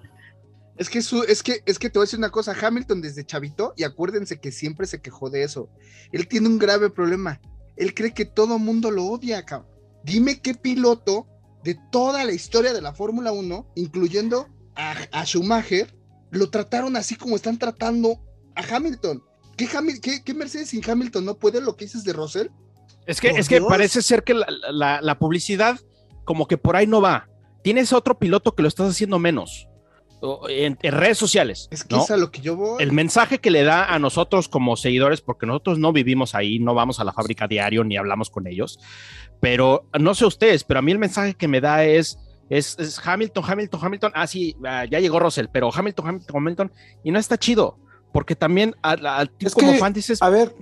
Es 0.77 0.89
que, 0.89 0.99
es, 0.99 1.41
que, 1.43 1.61
es 1.65 1.79
que 1.79 1.89
te 1.89 1.97
voy 1.99 2.03
a 2.03 2.07
decir 2.07 2.19
una 2.19 2.31
cosa, 2.31 2.53
Hamilton 2.59 3.01
desde 3.01 3.25
chavito, 3.25 3.73
y 3.77 3.83
acuérdense 3.83 4.39
que 4.41 4.51
siempre 4.51 4.87
se 4.87 5.01
quejó 5.01 5.29
de 5.29 5.43
eso, 5.43 5.69
él 6.11 6.27
tiene 6.27 6.47
un 6.49 6.59
grave 6.59 6.89
problema, 6.89 7.39
él 7.77 7.93
cree 7.93 8.13
que 8.13 8.25
todo 8.25 8.59
mundo 8.59 8.91
lo 8.91 9.05
odia, 9.05 9.45
cabrón. 9.45 9.69
Dime 10.03 10.41
qué 10.41 10.53
piloto 10.53 11.27
de 11.63 11.77
toda 11.91 12.25
la 12.25 12.33
historia 12.33 12.73
de 12.73 12.81
la 12.81 12.93
Fórmula 12.93 13.31
1, 13.31 13.71
incluyendo 13.75 14.49
a, 14.75 14.95
a 15.13 15.25
Schumacher, 15.25 15.95
lo 16.31 16.49
trataron 16.49 16.97
así 16.97 17.15
como 17.15 17.37
están 17.37 17.57
tratando 17.57 18.19
a 18.55 18.75
Hamilton. 18.75 19.23
¿Qué, 19.55 19.67
Hamil- 19.69 20.01
qué- 20.01 20.21
qué 20.25 20.33
Mercedes 20.33 20.69
sin 20.69 20.81
Hamilton 20.87 21.23
no 21.23 21.37
puede 21.39 21.61
lo 21.61 21.77
que 21.77 21.85
dices 21.85 22.03
de 22.03 22.11
Russell? 22.11 22.47
Es 23.05 23.21
que, 23.21 23.29
es 23.29 23.47
que 23.47 23.61
parece 23.61 24.01
ser 24.01 24.23
que 24.23 24.33
la, 24.33 24.47
la- 24.71 25.01
la 25.01 25.19
publicidad 25.19 25.79
como 26.23 26.47
que 26.47 26.57
por 26.57 26.75
ahí 26.75 26.87
no 26.87 27.01
va. 27.01 27.27
Tienes 27.63 27.93
otro 27.93 28.17
piloto 28.17 28.55
que 28.55 28.61
lo 28.63 28.67
estás 28.67 28.89
haciendo 28.89 29.19
menos 29.19 29.67
en, 30.49 30.77
en 30.81 30.91
redes 30.91 31.17
sociales. 31.17 31.67
Es 31.71 31.83
que 31.83 31.95
¿no? 31.95 32.03
es 32.03 32.09
a 32.11 32.17
lo 32.17 32.31
que 32.31 32.41
yo 32.41 32.55
voy. 32.55 32.81
El 32.81 32.91
mensaje 32.91 33.39
que 33.39 33.51
le 33.51 33.63
da 33.63 33.93
a 33.93 33.99
nosotros 33.99 34.47
como 34.47 34.75
seguidores, 34.75 35.21
porque 35.21 35.45
nosotros 35.45 35.77
no 35.77 35.93
vivimos 35.93 36.33
ahí, 36.35 36.59
no 36.59 36.73
vamos 36.73 36.99
a 36.99 37.03
la 37.03 37.13
fábrica 37.13 37.47
diario 37.47 37.83
ni 37.83 37.97
hablamos 37.97 38.29
con 38.31 38.47
ellos, 38.47 38.79
pero 39.39 39.87
no 39.99 40.15
sé 40.15 40.25
ustedes, 40.25 40.63
pero 40.63 40.79
a 40.79 40.81
mí 40.81 40.91
el 40.91 40.97
mensaje 40.99 41.35
que 41.35 41.47
me 41.47 41.61
da 41.61 41.83
es, 41.83 42.17
es, 42.49 42.77
es 42.79 42.99
Hamilton, 43.05 43.43
Hamilton, 43.45 43.79
Hamilton, 43.83 44.11
ah, 44.15 44.25
sí, 44.25 44.55
ah, 44.65 44.85
ya 44.85 44.99
llegó 44.99 45.19
Russell, 45.19 45.47
pero 45.51 45.69
Hamilton, 45.73 46.07
Hamilton, 46.07 46.37
Hamilton, 46.37 46.71
y 47.03 47.11
no 47.11 47.19
está 47.19 47.37
chido, 47.37 47.77
porque 48.11 48.35
también 48.35 48.73
tipo 49.37 49.47
Es 49.47 49.53
como 49.53 49.73
que, 49.73 49.77
fan 49.77 49.93
dices, 49.93 50.21
A 50.21 50.29
ver, 50.29 50.55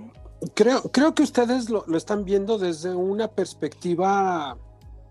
creo, 0.54 0.82
creo 0.92 1.14
que 1.14 1.24
ustedes 1.24 1.70
lo, 1.70 1.84
lo 1.88 1.98
están 1.98 2.26
viendo 2.26 2.58
desde 2.58 2.94
una 2.94 3.28
perspectiva 3.28 4.58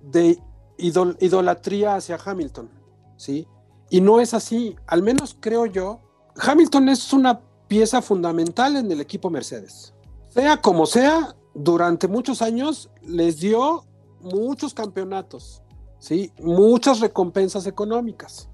de 0.00 0.38
idol- 0.78 1.16
idolatría 1.20 1.96
hacia 1.96 2.18
Hamilton, 2.24 2.70
¿sí? 3.16 3.46
Y 3.90 4.00
no 4.00 4.20
es 4.20 4.34
así, 4.34 4.76
al 4.86 5.02
menos 5.02 5.36
creo 5.38 5.66
yo. 5.66 6.00
Hamilton 6.36 6.88
es 6.88 7.12
una 7.12 7.40
pieza 7.68 8.02
fundamental 8.02 8.76
en 8.76 8.90
el 8.90 9.00
equipo 9.00 9.30
Mercedes. 9.30 9.94
Sea 10.28 10.56
como 10.60 10.86
sea, 10.86 11.36
durante 11.54 12.08
muchos 12.08 12.40
años 12.40 12.90
les 13.02 13.38
dio 13.38 13.84
muchos 14.20 14.72
campeonatos, 14.72 15.62
¿sí? 15.98 16.32
Muchas 16.40 17.00
recompensas 17.00 17.66
económicas. 17.66 18.48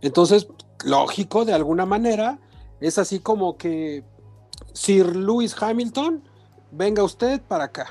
Entonces, 0.00 0.48
lógico, 0.84 1.44
de 1.44 1.52
alguna 1.52 1.86
manera, 1.86 2.40
es 2.80 2.98
así 2.98 3.20
como 3.20 3.56
que 3.56 4.04
Sir 4.74 5.16
Lewis 5.16 5.56
Hamilton, 5.58 6.22
venga 6.72 7.02
usted 7.02 7.40
para 7.40 7.64
acá, 7.64 7.86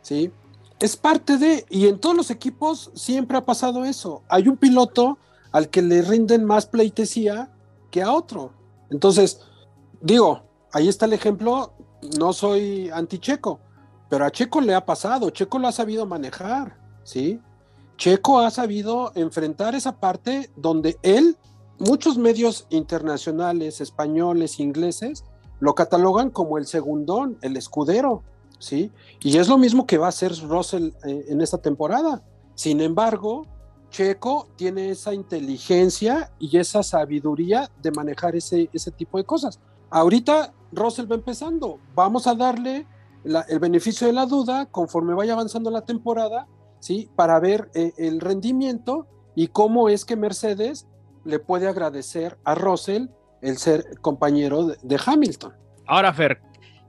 ¿sí? 0.00 0.32
Es 0.80 0.96
parte 0.96 1.38
de, 1.38 1.64
y 1.70 1.86
en 1.86 2.00
todos 2.00 2.16
los 2.16 2.30
equipos 2.30 2.90
siempre 2.94 3.38
ha 3.38 3.44
pasado 3.44 3.84
eso. 3.84 4.22
Hay 4.28 4.48
un 4.48 4.56
piloto 4.56 5.18
al 5.52 5.68
que 5.68 5.82
le 5.82 6.02
rinden 6.02 6.44
más 6.44 6.66
pleitesía 6.66 7.52
que 7.90 8.02
a 8.02 8.12
otro. 8.12 8.52
Entonces, 8.90 9.40
digo, 10.00 10.42
ahí 10.72 10.88
está 10.88 11.06
el 11.06 11.12
ejemplo, 11.12 11.74
no 12.18 12.32
soy 12.32 12.90
anti-Checo, 12.90 13.60
pero 14.08 14.24
a 14.24 14.30
Checo 14.30 14.60
le 14.60 14.74
ha 14.74 14.84
pasado, 14.84 15.30
Checo 15.30 15.58
lo 15.58 15.68
ha 15.68 15.72
sabido 15.72 16.06
manejar, 16.06 16.78
¿sí? 17.04 17.40
Checo 17.96 18.40
ha 18.40 18.50
sabido 18.50 19.12
enfrentar 19.14 19.74
esa 19.74 20.00
parte 20.00 20.50
donde 20.56 20.98
él, 21.02 21.36
muchos 21.78 22.18
medios 22.18 22.66
internacionales, 22.70 23.80
españoles, 23.80 24.58
ingleses, 24.58 25.24
lo 25.62 25.76
catalogan 25.76 26.30
como 26.30 26.58
el 26.58 26.66
segundón, 26.66 27.38
el 27.40 27.56
escudero, 27.56 28.24
¿sí? 28.58 28.90
Y 29.20 29.38
es 29.38 29.48
lo 29.48 29.58
mismo 29.58 29.86
que 29.86 29.96
va 29.96 30.06
a 30.06 30.08
hacer 30.08 30.32
Russell 30.48 30.88
eh, 31.04 31.26
en 31.28 31.40
esta 31.40 31.58
temporada. 31.58 32.20
Sin 32.56 32.80
embargo, 32.80 33.46
Checo 33.88 34.48
tiene 34.56 34.90
esa 34.90 35.14
inteligencia 35.14 36.32
y 36.40 36.58
esa 36.58 36.82
sabiduría 36.82 37.70
de 37.80 37.92
manejar 37.92 38.34
ese, 38.34 38.70
ese 38.72 38.90
tipo 38.90 39.18
de 39.18 39.24
cosas. 39.24 39.60
Ahorita 39.88 40.52
Russell 40.72 41.08
va 41.08 41.14
empezando. 41.14 41.78
Vamos 41.94 42.26
a 42.26 42.34
darle 42.34 42.84
el 43.24 43.58
beneficio 43.60 44.08
de 44.08 44.14
la 44.14 44.26
duda 44.26 44.66
conforme 44.66 45.14
vaya 45.14 45.34
avanzando 45.34 45.70
la 45.70 45.82
temporada, 45.82 46.48
¿sí? 46.80 47.08
Para 47.14 47.38
ver 47.38 47.70
eh, 47.74 47.92
el 47.98 48.20
rendimiento 48.20 49.06
y 49.36 49.46
cómo 49.46 49.88
es 49.88 50.04
que 50.04 50.16
Mercedes 50.16 50.88
le 51.24 51.38
puede 51.38 51.68
agradecer 51.68 52.36
a 52.42 52.56
Russell 52.56 53.06
el 53.42 53.58
ser 53.58 53.84
compañero 54.00 54.66
de, 54.66 54.76
de 54.82 55.00
Hamilton. 55.04 55.52
Ahora, 55.86 56.12
Fer, 56.12 56.40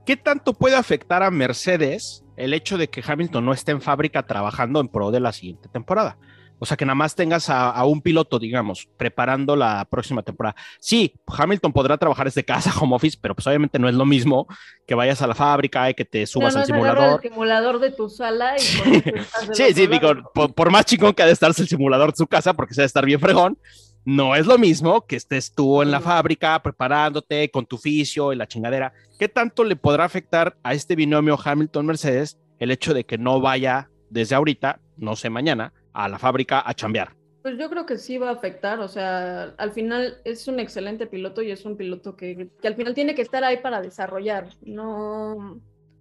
¿qué 0.05 0.15
tanto 0.15 0.53
puede 0.53 0.75
afectar 0.75 1.23
a 1.23 1.31
Mercedes 1.31 2.23
el 2.37 2.53
hecho 2.53 2.77
de 2.77 2.89
que 2.89 3.03
Hamilton 3.05 3.45
no 3.45 3.53
esté 3.53 3.71
en 3.71 3.81
fábrica 3.81 4.25
trabajando 4.25 4.79
en 4.79 4.87
pro 4.87 5.11
de 5.11 5.19
la 5.19 5.33
siguiente 5.33 5.67
temporada? 5.69 6.17
O 6.63 6.65
sea, 6.65 6.77
que 6.77 6.85
nada 6.85 6.95
más 6.95 7.13
tengas 7.13 7.49
a, 7.49 7.83
un 7.83 8.01
piloto, 8.01 8.39
digamos, 8.39 8.87
preparando 8.95 9.53
la 9.57 9.83
próxima 9.83 10.23
temporada. 10.23 10.55
Sí, 10.79 11.13
Hamilton 11.27 11.73
podrá 11.73 11.97
trabajar 11.97 12.25
desde 12.25 12.45
casa, 12.45 12.71
home 12.79 12.95
office, 12.95 13.17
pero 13.19 13.35
pues 13.35 13.45
obviamente 13.47 13.77
no 13.79 13.89
es 13.89 13.95
lo 13.95 14.05
mismo 14.05 14.47
que 14.87 14.95
vayas 14.95 15.21
a 15.21 15.27
la 15.27 15.35
fábrica 15.35 15.89
y 15.89 15.93
que 15.93 16.05
te 16.05 16.25
subas 16.25 16.55
al 16.55 16.65
simulador. 16.65 17.19
El 17.21 17.31
simulador 17.31 17.79
de 17.79 17.91
tu 17.91 18.07
sala 18.07 18.55
y 18.55 18.59
Sí, 18.59 19.73
sí, 19.73 19.87
digo, 19.87 20.13
por, 20.33 20.71
más 20.71 20.85
chingón 20.85 21.11
que 21.13 21.23
ha 21.23 21.25
de 21.25 21.33
estarse 21.33 21.61
el 21.63 21.67
simulador 21.67 22.11
de 22.11 22.17
su 22.17 22.27
casa, 22.27 22.53
porque 22.53 22.73
se 22.73 22.79
ha 22.79 22.83
de 22.83 22.87
estar 22.87 23.05
bien 23.05 23.19
fregón, 23.19 23.57
no 24.05 24.35
es 24.35 24.45
lo 24.45 24.57
mismo 24.57 25.05
que 25.05 25.15
estés 25.15 25.53
tú 25.53 25.81
en 25.81 25.91
la 25.91 26.01
fábrica 26.01 26.61
preparándote 26.61 27.49
con 27.49 27.65
tu 27.65 27.77
oficio 27.77 28.33
y 28.33 28.35
la 28.35 28.47
chingadera. 28.47 28.93
¿Qué 29.17 29.29
tanto 29.29 29.63
le 29.63 29.75
podrá 29.75 30.05
afectar 30.05 30.57
a 30.63 30.73
este 30.73 30.95
binomio 30.95 31.37
Hamilton-Mercedes 31.41 32.37
el 32.59 32.71
hecho 32.71 32.93
de 32.93 33.05
que 33.05 33.17
no 33.17 33.39
vaya 33.41 33.89
desde 34.09 34.35
ahorita, 34.35 34.79
no 34.97 35.15
sé 35.15 35.29
mañana, 35.29 35.73
a 35.91 36.07
la 36.07 36.19
fábrica 36.19 36.63
a 36.65 36.73
chambear. 36.73 37.15
Pues 37.41 37.57
yo 37.57 37.69
creo 37.69 37.85
que 37.85 37.97
sí 37.97 38.17
va 38.17 38.29
a 38.29 38.33
afectar, 38.33 38.79
o 38.79 38.87
sea, 38.87 39.53
al 39.57 39.71
final 39.73 40.17
es 40.23 40.47
un 40.47 40.59
excelente 40.59 41.07
piloto 41.07 41.41
y 41.41 41.51
es 41.51 41.65
un 41.65 41.75
piloto 41.75 42.15
que, 42.15 42.49
al 42.63 42.75
final 42.75 42.93
tiene 42.93 43.15
que 43.15 43.21
estar 43.21 43.43
ahí 43.43 43.57
para 43.57 43.81
desarrollar, 43.81 44.47
no, 44.61 45.59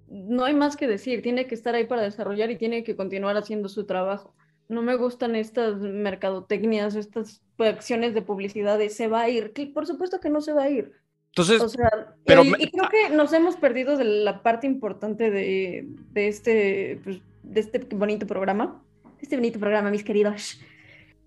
no 0.09 0.45
hay 0.45 0.55
más 0.55 0.77
que 0.77 0.87
decir, 0.87 1.21
tiene 1.21 1.47
que 1.47 1.57
estar 1.57 1.75
ahí 1.75 1.85
para 1.85 2.03
desarrollar 2.03 2.51
y 2.51 2.59
tiene 2.59 2.85
que 2.85 2.95
continuar 2.95 3.37
haciendo 3.37 3.69
su 3.69 3.87
trabajo. 3.87 4.35
No 4.73 4.81
me 4.81 4.97
gustan 4.97 5.37
estas 5.37 5.77
mercadotecnias, 5.77 6.95
estas 6.95 7.43
acciones 7.59 8.15
de 8.15 8.23
publicidad 8.23 8.79
de 8.79 8.89
se 8.89 9.07
va 9.07 9.21
a 9.21 9.29
ir, 9.29 9.53
por 9.75 9.87
supuesto 9.87 10.19
que 10.19 10.31
no 10.31 10.41
se 10.41 10.55
va 10.55 10.63
a 10.63 10.71
ir. 10.71 10.93
Entonces, 11.29 11.77
pero 12.25 12.43
y, 12.43 12.71
creo 12.71 12.89
que 12.91 13.15
nos 13.15 13.33
hemos 13.35 13.57
perdido 13.57 13.97
de 13.99 14.05
la 14.05 14.43
parte 14.43 14.67
importante 14.67 15.31
de, 15.31 15.87
de 16.13 16.29
este, 16.29 17.01
pues, 17.05 17.21
de 17.43 17.61
este 17.61 17.79
bonito 17.79 18.27
programa, 18.27 18.83
este 19.21 19.37
bonito 19.37 19.59
programa, 19.59 19.91
mis 19.91 20.05
queridos, 20.05 20.59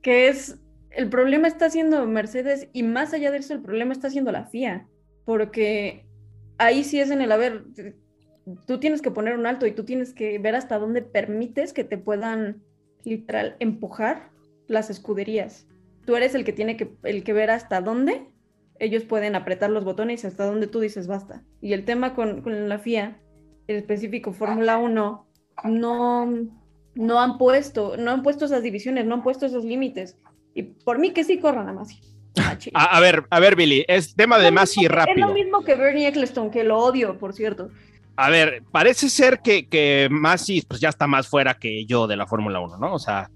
que 0.01 0.27
es, 0.27 0.57
el 0.89 1.09
problema 1.09 1.47
está 1.47 1.69
siendo 1.69 2.05
Mercedes 2.07 2.67
y 2.73 2.81
más 2.81 3.13
allá 3.13 3.29
de 3.29 3.37
eso, 3.37 3.53
el 3.53 3.61
problema 3.61 3.93
está 3.93 4.09
siendo 4.09 4.31
la 4.31 4.45
FIA, 4.45 4.87
porque 5.23 6.05
ahí 6.57 6.83
sí 6.83 6.99
es 6.99 7.11
en 7.11 7.21
el 7.21 7.31
haber, 7.31 7.63
tú 8.65 8.79
tienes 8.79 9.01
que 9.03 9.11
poner 9.11 9.37
un 9.37 9.45
alto 9.45 9.67
y 9.67 9.71
tú 9.71 9.85
tienes 9.85 10.13
que 10.13 10.39
ver 10.39 10.55
hasta 10.55 10.79
dónde 10.79 11.03
permites 11.03 11.73
que 11.73 11.83
te 11.83 11.97
puedan 11.97 12.63
literal 13.05 13.55
empujar 13.59 14.29
las 14.67 14.89
escuderías. 14.89 15.67
Tú 16.05 16.15
eres 16.15 16.35
el 16.35 16.43
que 16.43 16.53
tiene 16.53 16.77
que, 16.77 16.91
el 17.03 17.23
que 17.23 17.33
ver 17.33 17.51
hasta 17.51 17.81
dónde 17.81 18.27
ellos 18.79 19.03
pueden 19.03 19.35
apretar 19.35 19.69
los 19.69 19.85
botones 19.85 20.23
y 20.23 20.27
hasta 20.27 20.45
dónde 20.45 20.67
tú 20.67 20.79
dices 20.79 21.07
basta. 21.07 21.43
Y 21.61 21.73
el 21.73 21.85
tema 21.85 22.13
con, 22.13 22.41
con 22.41 22.67
la 22.67 22.79
FIA, 22.79 23.17
el 23.67 23.77
específico 23.77 24.33
Fórmula 24.33 24.77
1, 24.77 25.27
no, 25.65 26.33
no 26.95 27.19
han 27.19 27.37
puesto, 27.37 27.97
no 27.97 28.11
han 28.11 28.23
puesto 28.23 28.45
esas 28.45 28.63
divisiones, 28.63 29.05
no 29.05 29.15
han 29.15 29.23
puesto 29.23 29.45
esos 29.45 29.63
límites. 29.63 30.17
Y 30.53 30.63
por 30.63 30.99
mí 30.99 31.11
que 31.11 31.23
sí 31.23 31.39
corran 31.39 31.69
a 31.69 31.73
Masi. 31.73 31.99
A, 32.73 32.99
ver, 32.99 33.23
a 33.29 33.39
ver, 33.39 33.55
Billy, 33.55 33.85
es 33.87 34.13
tema 34.13 34.37
de 34.37 34.51
Masi 34.51 34.87
rápido. 34.87 35.15
Es 35.15 35.27
lo 35.27 35.33
mismo 35.33 35.63
que 35.63 35.75
Bernie 35.75 36.07
Eccleston, 36.07 36.51
que 36.51 36.65
lo 36.65 36.79
odio, 36.79 37.17
por 37.17 37.33
cierto. 37.33 37.69
A 38.18 38.30
ver, 38.30 38.63
parece 38.72 39.09
ser 39.09 39.41
que, 39.41 39.68
que 39.68 40.07
Masi 40.09 40.61
pues 40.61 40.80
ya 40.80 40.89
está 40.89 41.05
más 41.05 41.28
fuera 41.28 41.55
que 41.55 41.86
yo 41.86 42.07
de 42.07 42.16
la 42.16 42.26
Fórmula 42.26 42.61
1, 42.61 42.78
¿no? 42.78 42.93
O 42.93 42.99
sea, 42.99 43.30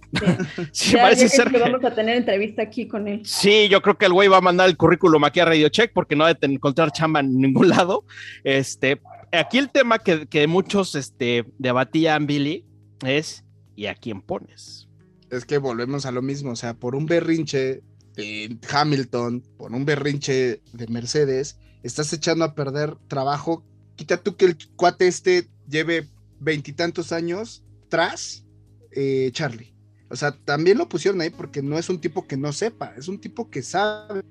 sí, 0.72 0.96
parece 0.96 1.28
ser 1.28 1.52
que, 1.52 1.60
vamos 1.60 1.84
a 1.84 1.94
tener 1.94 2.16
entrevista 2.16 2.62
aquí 2.62 2.88
con 2.88 3.08
él. 3.08 3.22
Sí, 3.26 3.68
yo 3.70 3.82
creo 3.82 3.98
que 3.98 4.06
el 4.06 4.14
güey 4.14 4.30
va 4.30 4.38
a 4.38 4.42
mandar 4.42 4.70
el 4.70 4.78
currículum 4.78 5.24
aquí 5.26 5.42
a 5.42 5.46
Radio 5.46 5.68
Check 5.70 5.92
porque 5.94 6.16
no 6.16 6.26
debe 6.26 6.40
encontrar 6.44 6.92
chamba 6.92 7.20
en 7.20 7.38
ningún 7.38 7.70
lado. 7.70 8.06
Este, 8.44 9.02
aquí 9.32 9.58
el 9.58 9.70
tema 9.70 10.00
que, 10.00 10.28
que 10.28 10.48
muchos 10.48 10.96
este, 10.96 11.46
debatían, 11.58 12.26
Billy, 12.26 12.66
es 13.06 13.44
¿y 13.76 13.88
a 13.88 13.96
quién 13.96 14.22
pones? 14.22 14.88
Es 15.30 15.46
que 15.46 15.58
volvemos 15.58 16.06
a 16.06 16.12
lo 16.12 16.22
mismo, 16.22 16.52
o 16.52 16.56
sea, 16.56 16.74
por 16.74 16.96
un 16.96 17.06
berrinche 17.06 17.82
de 18.16 18.58
Hamilton, 18.72 19.44
por 19.58 19.74
un 19.74 19.86
berrinche 19.86 20.62
de 20.74 20.88
Mercedes, 20.88 21.60
estás 21.84 22.12
echando 22.14 22.46
a 22.46 22.56
perder 22.56 22.96
trabajo. 23.08 23.64
Quita 24.00 24.16
tú 24.16 24.38
que 24.38 24.46
el 24.46 24.58
cuate 24.78 25.10
este 25.10 25.50
lleve 25.68 26.08
veintitantos 26.40 27.12
años 27.12 27.66
tras 27.90 28.46
eh, 28.94 29.30
Charlie. 29.34 29.76
O 30.10 30.16
sea, 30.16 30.32
también 30.32 30.78
lo 30.78 30.88
pusieron 30.88 31.20
ahí 31.20 31.30
porque 31.30 31.62
no 31.62 31.78
es 31.78 31.90
un 31.90 32.00
tipo 32.00 32.26
que 32.26 32.38
no 32.38 32.54
sepa, 32.54 32.94
es 32.98 33.10
un 33.10 33.20
tipo 33.20 33.50
que 33.50 33.62
sabe 33.62 34.24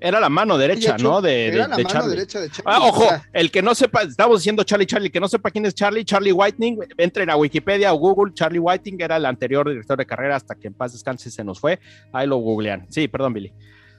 era 0.00 0.20
la 0.20 0.28
mano 0.28 0.58
derecha, 0.58 0.98
¿no? 0.98 1.22
De, 1.22 1.46
era 1.46 1.66
la 1.66 1.78
mano 1.78 2.08
derecha 2.08 2.42
de 2.42 2.50
Charlie. 2.50 2.64
Ah, 2.66 2.80
ojo, 2.82 3.08
el 3.32 3.50
que 3.50 3.62
no 3.62 3.74
sepa, 3.74 4.02
estamos 4.02 4.40
diciendo 4.40 4.62
Charlie 4.64 4.84
Charlie, 4.84 5.08
que 5.08 5.18
no 5.18 5.28
sepa 5.28 5.50
quién 5.50 5.64
es 5.64 5.74
Charlie, 5.74 6.04
Charlie 6.04 6.32
Whiting, 6.32 6.78
entren 6.98 7.30
a 7.30 7.36
Wikipedia 7.38 7.94
o 7.94 7.96
Google, 7.96 8.34
Charlie 8.34 8.58
Whiting 8.58 9.00
era 9.00 9.16
el 9.16 9.24
anterior 9.24 9.66
director 9.66 9.96
de 9.96 10.04
carrera 10.04 10.36
hasta 10.36 10.56
que 10.56 10.66
en 10.66 10.74
paz 10.74 10.92
descanse 10.92 11.30
se 11.30 11.42
nos 11.42 11.58
fue, 11.58 11.80
ahí 12.12 12.26
lo 12.26 12.36
googlean. 12.36 12.86
Sí, 12.90 13.08
perdón, 13.08 13.32
Billy. 13.32 13.54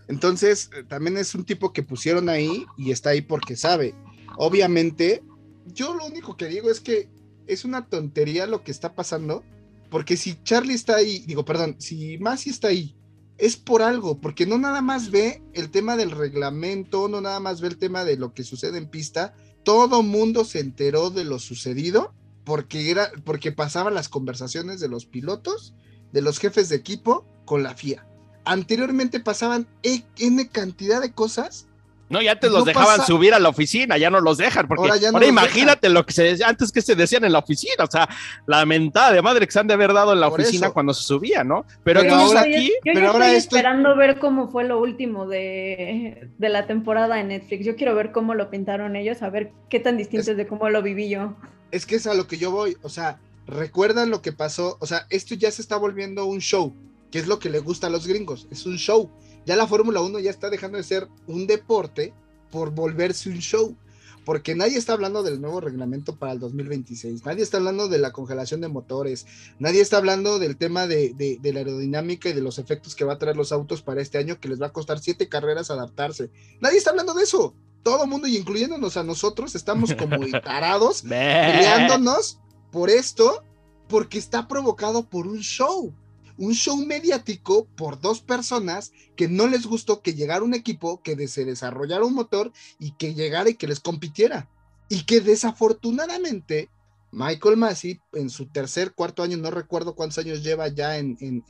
Entonces, 0.08 0.70
eh, 0.78 0.84
también 0.88 1.18
es 1.18 1.34
un 1.34 1.44
tipo 1.44 1.74
que 1.74 1.82
pusieron 1.82 2.30
ahí 2.30 2.68
y 2.78 2.92
está 2.92 3.10
ahí 3.10 3.22
porque 3.22 3.56
sabe. 3.56 3.96
Obviamente, 4.38 5.24
yo 5.66 5.94
lo 5.94 6.06
único 6.06 6.38
que 6.38 6.48
digo 6.48 6.70
es 6.70 6.80
que 6.80 7.10
es 7.48 7.66
una 7.66 7.88
tontería 7.88 8.48
lo 8.48 8.64
que 8.64 8.72
está 8.72 8.96
pasando, 8.96 9.44
porque 9.90 10.18
si 10.18 10.42
Charlie 10.44 10.74
está 10.74 10.96
ahí, 10.96 11.20
digo, 11.28 11.46
perdón, 11.46 11.76
si 11.80 12.18
Masi 12.18 12.50
está 12.50 12.70
ahí 12.70 12.98
es 13.38 13.56
por 13.56 13.82
algo, 13.82 14.20
porque 14.20 14.46
no 14.46 14.58
nada 14.58 14.82
más 14.82 15.12
ve 15.12 15.44
el 15.54 15.70
tema 15.70 15.96
del 15.96 16.12
reglamento, 16.12 17.08
no 17.08 17.22
nada 17.22 17.40
más 17.40 17.62
ve 17.62 17.68
el 17.68 17.78
tema 17.78 18.04
de 18.04 18.18
lo 18.18 18.34
que 18.34 18.44
sucede 18.44 18.78
en 18.78 18.90
pista, 18.90 19.36
todo 19.64 20.02
mundo 20.02 20.44
se 20.44 20.60
enteró 20.60 21.10
de 21.10 21.24
lo 21.24 21.40
sucedido 21.40 22.14
porque 22.44 22.90
era 22.90 23.12
porque 23.26 23.52
pasaban 23.52 23.94
las 23.94 24.10
conversaciones 24.10 24.80
de 24.80 24.88
los 24.88 25.06
pilotos, 25.06 25.76
de 26.14 26.22
los 26.22 26.40
jefes 26.40 26.70
de 26.70 26.78
equipo 26.78 27.26
con 27.46 27.62
la 27.62 27.76
FIA. 27.76 28.08
Anteriormente 28.46 29.20
pasaban 29.20 29.68
N 29.84 30.50
cantidad 30.50 31.02
de 31.02 31.12
cosas 31.12 31.67
no, 32.10 32.22
y 32.22 32.28
antes 32.28 32.52
los 32.52 32.64
dejaban 32.64 33.06
subir 33.06 33.34
a 33.34 33.40
la 33.40 33.50
oficina, 33.50 33.98
ya 33.98 34.10
no 34.10 34.22
los 34.22 34.38
dejan, 34.38 34.68
porque 34.68 34.90
ahora, 34.90 35.26
imagínate 35.26 35.90
lo 35.90 36.06
que 36.06 36.14
se 36.14 36.24
decía 36.24 36.48
antes 36.48 36.72
que 36.72 36.82
se 36.82 36.96
decían 36.96 37.26
en 37.26 37.34
la 37.34 37.40
oficina, 37.40 37.84
o 37.84 37.92
sea, 37.92 38.08
la 38.46 38.66
mentada 38.66 39.12
de 39.12 39.22
madre 39.22 39.46
que 39.46 39.52
se 39.52 39.60
han 39.60 39.68
de 39.68 39.74
haber 39.74 39.94
dado 39.94 40.14
en 40.14 40.22
la 40.22 40.28
oficina 40.28 40.70
cuando 40.70 40.94
se 40.94 41.04
subía, 41.04 41.44
¿no? 41.44 41.66
Pero, 41.84 42.02
ahora 42.14 42.42
aquí, 42.42 42.72
yo, 42.86 42.94
pero 42.94 43.12
ahora 43.12 43.34
estoy 43.34 43.60
esperando 43.60 43.96
ver 43.96 44.20
cómo 44.20 44.50
fue 44.50 44.64
lo 44.64 44.80
último 44.80 45.28
de, 45.28 46.30
de, 46.38 46.50
la 46.50 46.66
temporada 46.66 47.20
en 47.20 47.30
Netflix. 47.30 47.66
Yo 47.66 47.76
quiero 47.76 47.94
ver 47.94 48.12
cómo 48.12 48.36
lo 48.36 48.50
pintaron 48.50 48.96
ellos, 48.96 49.22
a 49.22 49.30
ver 49.30 49.52
qué 49.70 49.80
tan 49.80 49.98
distinto 49.98 50.32
es, 50.32 50.38
de 50.38 50.48
cómo 50.48 50.70
lo 50.70 50.82
viví 50.82 51.10
yo. 51.10 51.36
Es 51.72 51.86
que 51.86 51.96
es 51.96 52.08
a 52.08 52.14
lo 52.14 52.28
que 52.28 52.38
yo 52.38 52.52
voy, 52.52 52.78
o 52.84 52.90
sea, 52.90 53.20
recuerdan 53.48 54.10
lo 54.10 54.22
que 54.22 54.32
pasó, 54.32 54.78
o 54.80 54.86
sea, 54.86 55.08
esto 55.10 55.36
ya 55.36 55.52
se 55.52 55.62
está 55.62 55.76
volviendo 55.76 56.26
un 56.26 56.40
show, 56.40 56.74
que 57.12 57.20
es 57.20 57.28
lo 57.28 57.40
que 57.40 57.50
le 57.50 57.60
gusta 57.60 57.88
a 57.88 57.90
los 57.90 58.08
gringos, 58.08 58.48
es 58.50 58.66
un 58.66 58.78
show 58.78 59.12
ya 59.48 59.56
la 59.56 59.66
Fórmula 59.66 60.02
1 60.02 60.20
ya 60.20 60.30
está 60.30 60.50
dejando 60.50 60.78
de 60.78 60.84
ser 60.84 61.08
un 61.26 61.48
deporte 61.48 62.14
por 62.52 62.72
volverse 62.72 63.30
un 63.30 63.38
show, 63.38 63.78
porque 64.26 64.56
nadie 64.56 64.78
está 64.78 64.92
hablando 64.92 65.24
del 65.24 65.40
nuevo 65.40 65.62
reglamento 65.62 66.18
para 66.18 66.34
el 66.34 66.40
2026, 66.40 67.26
nadie 67.26 67.44
está 67.44 67.56
hablando 67.56 67.88
de 67.88 67.98
la 67.98 68.12
congelación 68.12 68.60
de 68.60 68.68
motores, 68.68 69.26
nadie 69.58 69.80
está 69.80 69.98
hablando 69.98 70.38
del 70.38 70.58
tema 70.58 70.86
de, 70.86 71.40
la 71.42 71.60
aerodinámica 71.60 72.28
y 72.28 72.34
de 72.34 72.42
los 72.42 72.60
efectos 72.60 72.94
que 72.94 73.06
va 73.06 73.14
a 73.14 73.18
traer 73.20 73.38
los 73.38 73.54
autos 73.54 73.82
para 73.82 74.02
este 74.02 74.18
año, 74.18 74.38
que 74.38 74.50
les 74.50 74.62
va 74.62 74.68
a 74.68 74.74
costar 74.74 75.00
siete 75.00 75.30
carreras 75.30 75.72
adaptarse. 75.72 76.30
Nadie 76.60 76.78
está 76.78 76.90
hablando 76.90 77.14
de 77.14 77.24
eso. 77.24 77.56
Todo 77.84 78.04
el 78.04 78.10
mundo, 78.10 78.28
y 78.28 78.36
incluyéndonos 78.36 78.98
a 78.98 79.04
nosotros, 79.04 79.56
estamos 79.56 79.96
como 79.96 80.18
tarados, 80.44 81.04
peleándonos 81.04 82.38
por 82.70 82.90
esto, 82.90 83.46
porque 83.88 84.18
está 84.18 84.50
provocado 84.50 85.04
por 85.08 85.26
un 85.26 85.40
show 85.40 85.94
un 86.38 86.54
show 86.54 86.78
mediático 86.78 87.68
por 87.76 88.00
dos 88.00 88.22
personas 88.22 88.92
que 89.16 89.28
no 89.28 89.48
les 89.48 89.66
gustó 89.66 90.02
que 90.02 90.14
llegara 90.14 90.44
un 90.44 90.54
equipo 90.54 91.02
que 91.02 91.28
se 91.28 91.46
desarrollara 91.46 92.06
un 92.06 92.14
motor 92.14 92.52
y 92.80 92.92
que 92.92 93.14
llegara 93.14 93.50
y 93.50 93.56
que 93.56 93.68
les 93.68 93.80
compitiera. 93.80 94.50
Y 94.90 95.04
que 95.04 95.20
desafortunadamente 95.22 96.70
Michael 97.12 97.58
Massey 97.58 98.00
en 98.14 98.30
su 98.30 98.48
tercer, 98.48 98.94
cuarto 98.94 99.24
año, 99.24 99.38
no 99.38 99.52
recuerdo 99.52 99.96
cuántos 99.96 100.20
años 100.20 100.44
lleva 100.44 100.68
ya 100.68 100.98
en, 100.98 101.44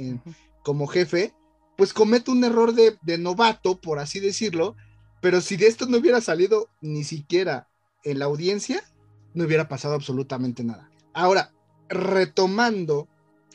como 0.63 0.88
jefe, 0.88 1.33
pues 1.75 1.93
comete 1.93 2.31
un 2.31 2.43
error 2.43 2.73
de, 2.73 2.97
de 3.01 3.17
novato, 3.17 3.79
por 3.79 3.99
así 3.99 4.19
decirlo, 4.19 4.75
pero 5.21 5.41
si 5.41 5.57
de 5.57 5.67
esto 5.67 5.85
no 5.85 5.97
hubiera 5.97 6.21
salido 6.21 6.69
ni 6.81 7.03
siquiera 7.03 7.67
en 8.03 8.19
la 8.19 8.25
audiencia, 8.25 8.83
no 9.33 9.43
hubiera 9.43 9.67
pasado 9.67 9.93
absolutamente 9.93 10.63
nada. 10.63 10.89
Ahora, 11.13 11.53
retomando 11.89 13.07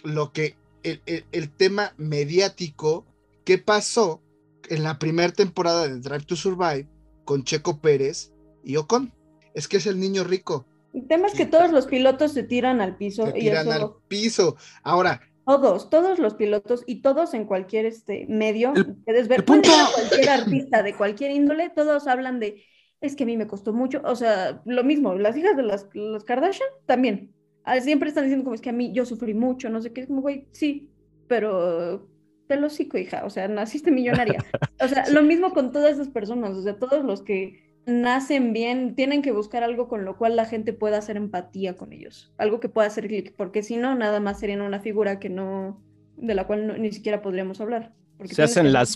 lo 0.04 0.32
que 0.32 0.56
el, 0.82 1.50
tema 1.50 1.94
mediático 1.96 3.06
que 3.44 3.58
pasó 3.58 4.22
en 4.68 4.82
la 4.82 4.98
primera 4.98 5.32
temporada 5.32 5.88
de 5.88 6.00
Drive 6.00 6.24
to 6.24 6.36
Survive 6.36 6.88
con 7.24 7.44
Checo 7.44 7.80
Pérez 7.80 8.32
y 8.64 8.76
Ocon. 8.76 9.12
Es 9.54 9.68
que 9.68 9.78
es 9.78 9.86
el 9.86 9.98
niño 9.98 10.24
rico. 10.24 10.66
El 10.94 11.06
tema 11.06 11.26
es 11.26 11.34
que 11.34 11.46
todos 11.46 11.70
los 11.72 11.86
pilotos 11.86 12.32
se 12.32 12.42
tiran 12.42 12.80
al 12.80 12.96
piso. 12.96 13.26
Se 13.26 13.32
tiran 13.32 13.70
al 13.72 13.92
piso. 14.08 14.56
Ahora. 14.82 15.20
Todos, 15.44 15.90
todos 15.90 16.20
los 16.20 16.34
pilotos 16.34 16.84
y 16.86 17.02
todos 17.02 17.34
en 17.34 17.46
cualquier 17.46 17.84
este 17.84 18.26
medio, 18.28 18.72
puedes 19.04 19.26
ver, 19.26 19.44
cualquier 19.44 20.28
artista 20.30 20.84
de 20.84 20.94
cualquier 20.94 21.32
índole, 21.32 21.68
todos 21.68 22.06
hablan 22.06 22.38
de, 22.38 22.62
es 23.00 23.16
que 23.16 23.24
a 23.24 23.26
mí 23.26 23.36
me 23.36 23.48
costó 23.48 23.72
mucho, 23.72 24.00
o 24.04 24.14
sea, 24.14 24.62
lo 24.64 24.84
mismo, 24.84 25.16
las 25.16 25.36
hijas 25.36 25.56
de 25.56 25.64
las, 25.64 25.88
las 25.94 26.22
Kardashian 26.22 26.68
también, 26.86 27.34
siempre 27.80 28.08
están 28.08 28.24
diciendo 28.24 28.44
como 28.44 28.54
es 28.54 28.60
que 28.60 28.70
a 28.70 28.74
mí 28.74 28.92
yo 28.92 29.04
sufrí 29.04 29.34
mucho, 29.34 29.68
no 29.70 29.80
sé 29.80 29.92
qué, 29.92 30.02
es 30.02 30.06
como, 30.06 30.20
güey, 30.22 30.46
sí, 30.52 30.90
pero 31.28 32.08
te 32.48 32.56
lo 32.56 32.66
hocico, 32.66 32.98
hija, 32.98 33.24
o 33.24 33.30
sea, 33.30 33.48
naciste 33.48 33.90
millonaria. 33.90 34.44
O 34.80 34.88
sea, 34.88 35.04
lo 35.10 35.22
mismo 35.22 35.52
con 35.52 35.72
todas 35.72 35.92
esas 35.92 36.08
personas, 36.08 36.56
o 36.56 36.62
sea, 36.62 36.76
todos 36.78 37.04
los 37.04 37.22
que 37.22 37.72
nacen 37.86 38.52
bien, 38.52 38.94
tienen 38.94 39.22
que 39.22 39.32
buscar 39.32 39.62
algo 39.64 39.88
con 39.88 40.04
lo 40.04 40.16
cual 40.16 40.36
la 40.36 40.44
gente 40.44 40.72
pueda 40.72 40.98
hacer 40.98 41.16
empatía 41.16 41.76
con 41.76 41.92
ellos, 41.92 42.32
algo 42.38 42.60
que 42.60 42.68
pueda 42.68 42.86
hacer 42.88 43.08
clic, 43.08 43.34
porque 43.36 43.62
si 43.62 43.76
no, 43.76 43.94
nada 43.94 44.20
más 44.20 44.38
serían 44.40 44.60
una 44.60 44.80
figura 44.80 45.18
que 45.18 45.28
no, 45.30 45.82
de 46.16 46.34
la 46.34 46.46
cual 46.46 46.66
no- 46.66 46.76
ni 46.76 46.92
siquiera 46.92 47.22
podríamos 47.22 47.60
hablar. 47.60 47.92
porque 48.18 48.34
Se 48.36 48.42
hacen 48.44 48.72
las- 48.72 48.94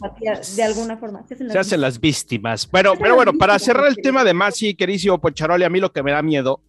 De 0.54 0.62
alguna 0.62 0.98
forma. 0.98 1.26
Se 1.26 1.34
hacen 1.34 1.48
las, 1.48 1.54
Se 1.54 1.58
hacen 1.58 1.80
las 1.80 1.98
víctimas. 2.00 2.70
Bueno, 2.70 2.90
hacen 2.90 3.02
pero 3.02 3.16
las 3.16 3.24
bueno, 3.24 3.38
para 3.38 3.58
cerrar 3.58 3.88
el 3.88 3.96
tema 3.96 4.22
de 4.22 4.32
Masi, 4.34 4.74
querísimo 4.76 5.20
Poncharoli, 5.20 5.64
a 5.64 5.70
mí 5.70 5.80
lo 5.80 5.92
que 5.92 6.04
me 6.04 6.12
da 6.12 6.22
miedo 6.22 6.60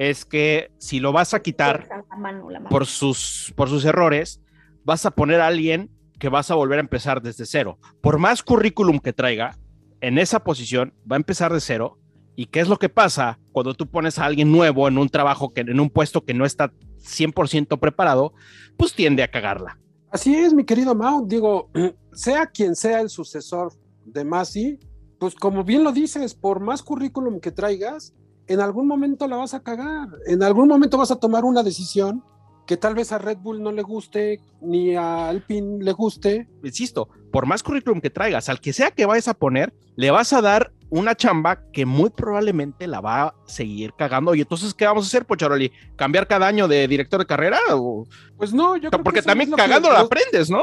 es 0.00 0.24
que 0.24 0.72
si 0.78 0.98
lo 0.98 1.12
vas 1.12 1.34
a 1.34 1.42
quitar 1.42 1.86
La 1.90 2.16
mano, 2.16 2.48
la 2.48 2.58
mano. 2.58 2.70
por 2.70 2.86
sus, 2.86 3.52
por 3.54 3.68
sus 3.68 3.84
errores, 3.84 4.40
vas 4.82 5.04
a 5.04 5.10
poner 5.10 5.42
a 5.42 5.46
alguien 5.46 5.90
que 6.18 6.30
vas 6.30 6.50
a 6.50 6.54
volver 6.54 6.78
a 6.78 6.80
empezar 6.80 7.20
desde 7.20 7.44
cero. 7.44 7.78
Por 8.00 8.18
más 8.18 8.42
currículum 8.42 8.98
que 8.98 9.12
traiga, 9.12 9.58
en 10.00 10.16
esa 10.16 10.42
posición 10.42 10.94
va 11.10 11.16
a 11.16 11.18
empezar 11.18 11.52
de 11.52 11.60
cero. 11.60 11.98
¿Y 12.34 12.46
qué 12.46 12.60
es 12.60 12.68
lo 12.68 12.78
que 12.78 12.88
pasa 12.88 13.38
cuando 13.52 13.74
tú 13.74 13.90
pones 13.90 14.18
a 14.18 14.24
alguien 14.24 14.50
nuevo 14.50 14.88
en 14.88 14.96
un 14.96 15.10
trabajo, 15.10 15.52
que, 15.52 15.60
en 15.60 15.78
un 15.78 15.90
puesto 15.90 16.24
que 16.24 16.32
no 16.32 16.46
está 16.46 16.72
100% 17.02 17.78
preparado? 17.78 18.32
Pues 18.78 18.94
tiende 18.94 19.22
a 19.22 19.30
cagarla. 19.30 19.78
Así 20.10 20.34
es, 20.34 20.54
mi 20.54 20.64
querido 20.64 20.94
Mao. 20.94 21.26
Digo, 21.26 21.70
sea 22.14 22.46
quien 22.46 22.74
sea 22.74 23.02
el 23.02 23.10
sucesor 23.10 23.74
de 24.06 24.24
Masi, 24.24 24.78
pues 25.18 25.34
como 25.34 25.62
bien 25.62 25.84
lo 25.84 25.92
dices, 25.92 26.34
por 26.34 26.60
más 26.60 26.82
currículum 26.82 27.38
que 27.38 27.52
traigas, 27.52 28.14
en 28.52 28.60
algún 28.60 28.86
momento 28.86 29.26
la 29.28 29.36
vas 29.36 29.54
a 29.54 29.60
cagar. 29.60 30.08
En 30.26 30.42
algún 30.42 30.68
momento 30.68 30.98
vas 30.98 31.10
a 31.10 31.16
tomar 31.16 31.44
una 31.44 31.62
decisión 31.62 32.22
que 32.66 32.76
tal 32.76 32.94
vez 32.94 33.10
a 33.12 33.18
Red 33.18 33.38
Bull 33.38 33.62
no 33.62 33.72
le 33.72 33.82
guste, 33.82 34.40
ni 34.60 34.94
a 34.94 35.28
Alpine 35.28 35.82
le 35.82 35.92
guste. 35.92 36.48
Insisto, 36.62 37.08
por 37.32 37.46
más 37.46 37.62
currículum 37.62 38.00
que 38.00 38.10
traigas, 38.10 38.48
al 38.48 38.60
que 38.60 38.72
sea 38.72 38.90
que 38.92 39.06
vayas 39.06 39.28
a 39.28 39.34
poner, 39.34 39.72
le 39.96 40.10
vas 40.10 40.32
a 40.32 40.40
dar 40.40 40.72
una 40.88 41.14
chamba 41.14 41.62
que 41.72 41.86
muy 41.86 42.10
probablemente 42.10 42.86
la 42.86 43.00
va 43.00 43.22
a 43.22 43.34
seguir 43.46 43.92
cagando. 43.96 44.34
Y 44.34 44.40
entonces, 44.42 44.74
¿qué 44.74 44.84
vamos 44.86 45.04
a 45.04 45.08
hacer, 45.08 45.24
Pocharoli? 45.26 45.70
¿Cambiar 45.96 46.26
cada 46.28 46.46
año 46.46 46.68
de 46.68 46.86
director 46.88 47.18
de 47.20 47.26
carrera? 47.26 47.58
O- 47.72 48.06
Pues 48.36 48.52
no, 48.52 48.76
yo 48.76 48.90
creo 48.90 49.00
que 49.00 49.04
Porque 49.04 49.22
también 49.22 49.50
que 49.50 49.56
cagando 49.56 49.90
la 49.92 50.00
aprendes, 50.00 50.50
¿no? 50.50 50.62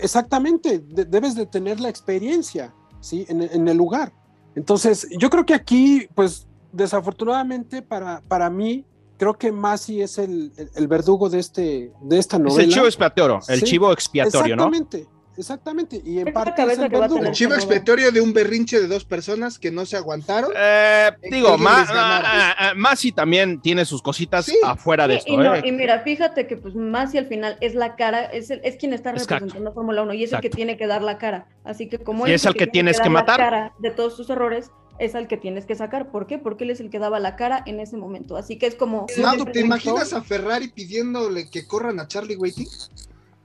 Exactamente, 0.00 0.78
de- 0.80 1.04
debes 1.04 1.34
de 1.34 1.46
tener 1.46 1.80
la 1.80 1.88
experiencia, 1.88 2.74
¿sí? 3.00 3.24
En, 3.28 3.42
en 3.42 3.68
el 3.68 3.76
lugar. 3.76 4.12
Entonces, 4.54 5.06
yo 5.18 5.30
creo 5.30 5.44
que 5.44 5.54
aquí, 5.54 6.08
pues, 6.14 6.46
desafortunadamente 6.72 7.82
para, 7.82 8.20
para 8.28 8.50
mí, 8.50 8.84
creo 9.18 9.34
que 9.34 9.50
Masi 9.52 10.02
es 10.02 10.18
el, 10.18 10.52
el- 10.56 10.70
el 10.74 10.88
verdugo 10.88 11.28
de, 11.28 11.38
este, 11.38 11.92
de 12.02 12.18
esta 12.18 12.36
Es 12.36 12.42
novela. 12.42 12.62
el 12.64 12.70
chivo 12.72 12.86
expiatorio, 12.86 13.40
el 13.48 13.58
Sí, 13.60 13.64
chivo 13.64 13.92
expiatorio, 13.92 14.56
¿no? 14.56 14.64
Exactamente, 14.68 15.06
exactamente. 15.38 16.02
Y 16.04 16.18
en 16.18 16.28
Es 16.28 16.34
parte 16.34 16.62
es 16.62 16.78
el 16.78 16.88
que 16.90 16.98
verdugo. 16.98 17.22
El 17.24 17.32
chivo 17.32 17.54
expiatorio 17.54 18.10
de 18.12 18.20
un 18.20 18.32
berrinche 18.32 18.78
de 18.80 18.86
dos 18.88 19.04
personas 19.04 19.58
que 19.58 19.70
no 19.70 19.84
se 19.86 19.96
aguantaron. 19.96 20.50
Eh, 20.56 21.10
Que 21.22 21.30
digo, 21.36 21.50
les 21.52 21.60
ganara. 21.60 21.90
ah, 22.24 22.54
ah, 22.58 22.72
Masi 22.76 23.12
también 23.12 23.60
tiene 23.60 23.84
sus 23.86 24.02
cositas 24.02 24.44
Sí. 24.46 24.56
afuera 24.64 25.06
de 25.08 25.14
Sí, 25.14 25.18
esto. 25.20 25.32
y, 25.32 25.36
no, 25.36 25.54
¿eh? 25.54 25.62
y 25.64 25.72
mira, 25.72 26.00
fíjate 26.00 26.46
que 26.46 26.56
pues 26.58 26.74
Masi 26.74 27.16
al 27.18 27.26
final 27.26 27.56
es 27.60 27.74
la 27.74 27.96
cara, 27.96 28.24
es, 28.24 28.50
el- 28.50 28.60
es 28.64 28.76
quien 28.76 28.92
está 28.92 29.12
representando 29.12 29.72
Fórmula 29.72 30.02
1 30.02 30.12
y 30.14 30.24
es 30.24 30.32
el 30.32 30.40
que 30.40 30.50
tiene 30.50 30.76
que 30.76 30.86
dar 30.86 31.02
la 31.02 31.16
cara. 31.18 31.46
Así 31.64 31.88
que 31.88 31.98
como 31.98 32.26
Y 32.26 32.32
es 32.32 32.44
el 32.44 32.52
que 32.54 32.66
tiene 32.66 32.92
tienes 32.92 32.96
que 32.98 33.04
dar 33.04 33.12
la 33.12 33.20
matar. 33.20 33.36
cara 33.38 33.72
de 33.78 33.90
todos 33.90 34.16
tus 34.16 34.28
errores, 34.30 34.70
es 34.98 35.14
al 35.14 35.28
que 35.28 35.36
tienes 35.36 35.66
que 35.66 35.74
sacar. 35.74 36.10
¿Por 36.10 36.26
qué? 36.26 36.38
Porque 36.38 36.64
él 36.64 36.70
es 36.70 36.80
el 36.80 36.90
que 36.90 36.98
daba 36.98 37.18
la 37.20 37.36
cara 37.36 37.62
en 37.66 37.80
ese 37.80 37.96
momento. 37.96 38.36
Así 38.36 38.58
que 38.58 38.66
es 38.66 38.74
como... 38.74 39.06
¿te 39.52 39.60
imaginas 39.60 40.12
a 40.12 40.22
Ferrari 40.22 40.68
pidiéndole 40.68 41.50
que 41.50 41.66
corran 41.66 42.00
a 42.00 42.08
Charlie 42.08 42.36
Waiting 42.36 42.68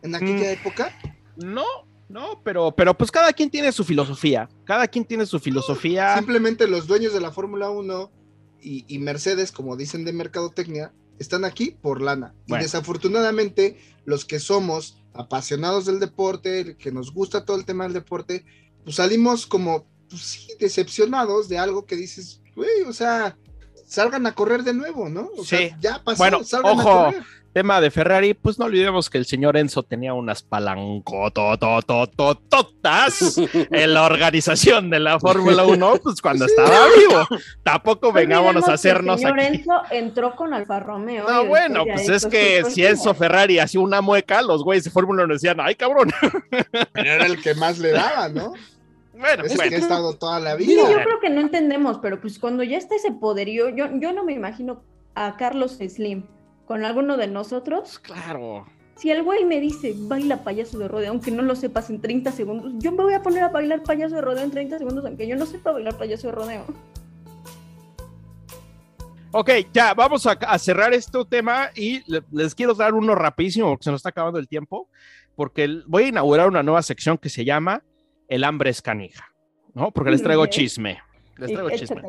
en 0.04 0.16
aquella 0.16 0.50
Mm. 0.52 0.60
época? 0.60 0.98
No, 1.38 1.66
no, 2.10 2.42
pero, 2.44 2.72
pero 2.76 2.98
pues 2.98 3.12
cada 3.12 3.32
quien 3.34 3.50
tiene 3.50 3.72
su 3.72 3.84
filosofía. 3.84 4.50
Cada 4.66 4.88
quien 4.88 5.06
tiene 5.06 5.26
su 5.26 5.40
filosofía. 5.40 6.16
Simplemente 6.18 6.68
los 6.68 6.88
dueños 6.88 7.14
de 7.14 7.22
la 7.22 7.32
Fórmula 7.32 7.70
1 7.70 8.12
y, 8.62 8.86
y 8.88 9.00
Mercedes, 9.00 9.52
como 9.52 9.76
dicen 9.78 10.06
de 10.06 10.14
mercadotecnia, 10.14 10.94
están 11.20 11.46
aquí 11.46 11.72
por 11.82 12.02
lana. 12.02 12.34
Bueno. 12.48 12.62
Y 12.62 12.66
desafortunadamente, 12.66 13.80
los 14.06 14.26
que 14.26 14.40
somos 14.40 14.98
apasionados 15.14 15.86
del 15.86 16.00
deporte, 16.00 16.76
que 16.78 16.92
nos 16.92 17.14
gusta 17.14 17.46
todo 17.46 17.58
el 17.58 17.66
tema 17.66 17.84
del 17.84 17.94
deporte, 17.94 18.46
pues 18.84 18.96
salimos 18.96 19.46
como, 19.46 19.86
pues 20.12 20.22
sí, 20.22 20.48
decepcionados 20.60 21.50
de 21.50 21.58
algo 21.58 21.86
que 21.88 21.96
dices, 21.96 22.40
güey, 22.56 22.84
o 22.88 22.94
sea, 22.94 23.36
salgan 23.88 24.28
a 24.28 24.34
correr 24.36 24.62
de 24.64 24.74
nuevo, 24.76 25.10
¿no? 25.10 25.28
O 25.38 25.44
Sí. 25.44 25.58
sea, 25.58 25.78
ya 25.82 26.04
pasó, 26.04 26.18
Bueno, 26.20 26.44
salgan 26.44 26.80
ojo. 26.80 26.92
a 26.92 27.06
correr. 27.08 27.24
Tema 27.54 27.82
de 27.82 27.92
Ferrari, 27.92 28.34
pues 28.34 28.58
no 28.60 28.64
olvidemos 28.64 29.10
que 29.10 29.18
el 29.18 29.26
señor 29.26 29.58
Enzo 29.58 29.84
tenía 29.84 30.14
unas 30.14 30.42
palancotototototas 30.42 33.38
en 33.72 33.94
la 33.94 34.04
organización 34.04 34.90
de 34.90 35.00
la 35.02 35.20
Fórmula 35.20 35.66
1, 35.66 35.96
pues 36.02 36.22
cuando 36.22 36.48
Sí. 36.48 36.54
estaba 36.58 36.86
vivo. 36.98 37.28
Tampoco 37.64 38.08
No 38.08 38.14
vengámonos 38.14 38.68
a 38.70 38.74
hacernos 38.76 39.22
El 39.22 39.28
señor 39.28 39.40
aquí. 39.42 39.56
Enzo 39.58 39.82
entró 39.92 40.34
con 40.36 40.54
Alfa 40.54 40.80
Romeo. 40.80 41.28
No, 41.30 41.46
bueno, 41.46 41.84
pues 41.86 42.08
es 42.10 42.26
que 42.26 42.64
si 42.70 42.86
Enzo. 42.86 43.14
Ferrari 43.14 43.60
hacía 43.60 43.82
una 43.82 44.00
mueca, 44.02 44.42
los 44.42 44.64
güeyes 44.64 44.86
de 44.86 44.92
Fórmula 44.92 45.24
1 45.26 45.34
decían, 45.34 45.58
ay 45.60 45.76
cabrón. 45.76 46.10
Pero 46.94 47.12
era 47.12 47.26
el 47.26 47.42
que 47.42 47.54
más 47.56 47.78
le 47.80 47.92
daba, 47.92 48.30
¿no? 48.30 48.54
Bueno, 49.14 49.44
Es 49.44 49.56
bueno. 49.56 49.70
que 49.70 49.76
ha 49.76 49.80
estado 49.80 50.14
toda 50.16 50.40
la 50.40 50.58
Sí, 50.58 50.66
vida. 50.68 50.84
yo 50.90 51.04
creo 51.04 51.20
que 51.20 51.30
no 51.30 51.42
entendemos, 51.42 52.00
pero 52.02 52.20
pues 52.22 52.40
cuando 52.40 52.64
ya 52.64 52.78
está 52.78 52.96
ese 52.96 53.12
poderío, 53.12 53.70
yo, 53.70 53.88
yo 54.00 54.14
no 54.14 54.24
me 54.24 54.34
imagino 54.34 54.84
a 55.16 55.36
Carlos 55.38 55.78
Slim 55.86 56.24
con 56.66 56.86
alguno 56.86 57.18
de 57.18 57.28
nosotros. 57.28 58.00
Claro. 58.00 58.66
Si 58.96 59.10
el 59.12 59.24
güey 59.24 59.44
me 59.46 59.60
dice 59.60 59.94
baila 59.98 60.44
payaso 60.44 60.78
de 60.80 60.88
rodeo, 60.88 61.10
aunque 61.10 61.32
no 61.32 61.42
lo 61.42 61.56
sepas 61.56 61.90
en 61.90 62.00
30 62.02 62.32
segundos, 62.32 62.72
yo 62.78 62.92
me 62.92 63.04
voy 63.04 63.14
a 63.14 63.22
poner 63.24 63.44
a 63.44 63.50
bailar 63.50 63.84
payaso 63.84 64.16
de 64.16 64.22
rodeo 64.22 64.44
en 64.44 64.52
30 64.52 64.78
segundos, 64.78 65.04
aunque 65.06 65.28
yo 65.28 65.36
no 65.36 65.46
sepa 65.46 65.72
bailar 65.72 65.98
payaso 65.98 66.28
de 66.28 66.34
rodeo. 66.34 66.66
Ok, 69.34 69.50
ya, 69.74 69.94
vamos 69.94 70.26
a, 70.28 70.32
a 70.32 70.60
cerrar 70.60 70.94
este 70.94 71.18
tema 71.26 71.70
y 71.74 72.04
le- 72.12 72.22
les 72.32 72.54
quiero 72.54 72.74
dar 72.74 72.94
uno 72.94 73.16
rapidísimo 73.16 73.70
porque 73.70 73.86
se 73.86 73.92
nos 73.92 74.00
está 74.00 74.10
acabando 74.10 74.38
el 74.40 74.48
tiempo, 74.48 74.90
porque 75.36 75.64
el- 75.64 75.84
voy 75.88 76.04
a 76.04 76.08
inaugurar 76.08 76.48
una 76.50 76.64
nueva 76.64 76.82
sección 76.82 77.18
que 77.18 77.30
se 77.30 77.46
llama 77.46 77.82
El 78.32 78.46
hambre 78.46 78.70
es 78.70 78.82
canija, 78.82 79.28
¿no? 79.74 79.92
Porque 79.92 80.10
les 80.10 80.24
traigo 80.24 80.46
chisme. 80.46 81.00
Les 81.38 81.52
traigo 81.52 81.70
chisme. 81.72 82.02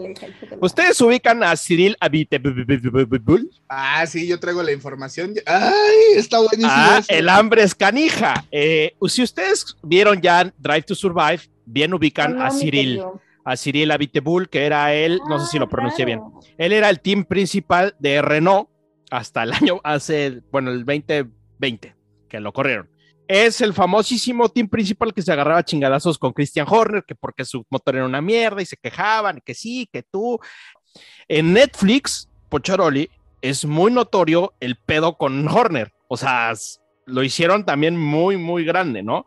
¿Ustedes 0.61 1.01
ubican 1.01 1.43
a 1.43 1.57
Cyril 1.57 1.97
Abiteboul? 1.99 3.51
Ah, 3.69 4.07
sí, 4.07 4.29
yo 4.29 4.39
traigo 4.39 4.63
la 4.63 4.71
información. 4.71 5.35
Ay, 5.45 5.73
está 6.15 6.39
buenísimo. 6.39 6.69
Ah, 6.71 6.99
eso. 7.01 7.13
el 7.13 7.29
hambre 7.29 7.65
es 7.65 7.75
canija. 7.75 8.45
Eh, 8.53 8.95
si 9.09 9.25
ustedes 9.25 9.77
vieron 9.83 10.21
ya 10.21 10.45
Drive 10.59 10.83
to 10.83 10.95
Survive, 10.95 11.41
bien 11.67 11.93
ubican 11.93 12.37
No, 12.37 12.45
a 12.45 12.51
Cyril, 12.53 13.03
a 13.45 13.57
Cyril 13.57 13.91
Abiteboul, 13.91 14.49
que 14.49 14.65
era 14.65 14.95
él, 14.95 15.21
no 15.29 15.41
sé 15.41 15.51
si 15.51 15.59
lo 15.59 15.65
Ah, 15.65 15.71
pronuncié 15.71 16.05
bien. 16.05 16.21
Él 16.57 16.73
era 16.73 16.89
el 16.89 17.01
team 17.01 17.25
principal 17.25 17.97
de 17.99 18.23
Renault 18.23 18.69
hasta 19.11 19.43
el 19.43 19.53
año, 19.55 19.81
hace, 19.83 20.41
bueno, 20.53 20.71
el 20.71 20.85
2020, 20.85 21.97
que 22.29 22.39
lo 22.39 22.53
corrieron. 22.53 22.92
Es 23.35 23.63
el 23.63 23.73
famosísimo 23.73 24.47
team 24.51 24.69
principal 24.69 25.15
que 25.15 25.23
se 25.23 25.33
agarraba 25.33 25.61
a 25.61 25.65
chingadazos 25.65 26.19
con 26.19 26.35
Christian 26.35 26.67
Horner, 26.69 27.03
que 27.03 27.15
porque 27.15 27.47
su 27.47 27.65
motor 27.71 27.97
era 27.97 28.05
una 28.05 28.21
mierda 28.21 28.61
y 28.61 28.67
se 28.67 28.77
quejaban, 28.77 29.41
que 29.43 29.55
sí, 29.55 29.89
que 29.91 30.03
tú. 30.03 30.39
En 31.29 31.55
Netflix, 31.55 32.29
Pocharoli, 32.51 33.09
es 33.41 33.65
muy 33.65 33.91
notorio 33.91 34.53
el 34.61 34.77
pedo 34.77 35.17
con 35.17 35.49
Horner. 35.49 35.95
O 36.09 36.19
sea, 36.19 36.53
lo 37.07 37.23
hicieron 37.23 37.65
también 37.65 37.97
muy, 37.97 38.37
muy 38.37 38.67
grande, 38.67 39.03
¿no? 39.03 39.25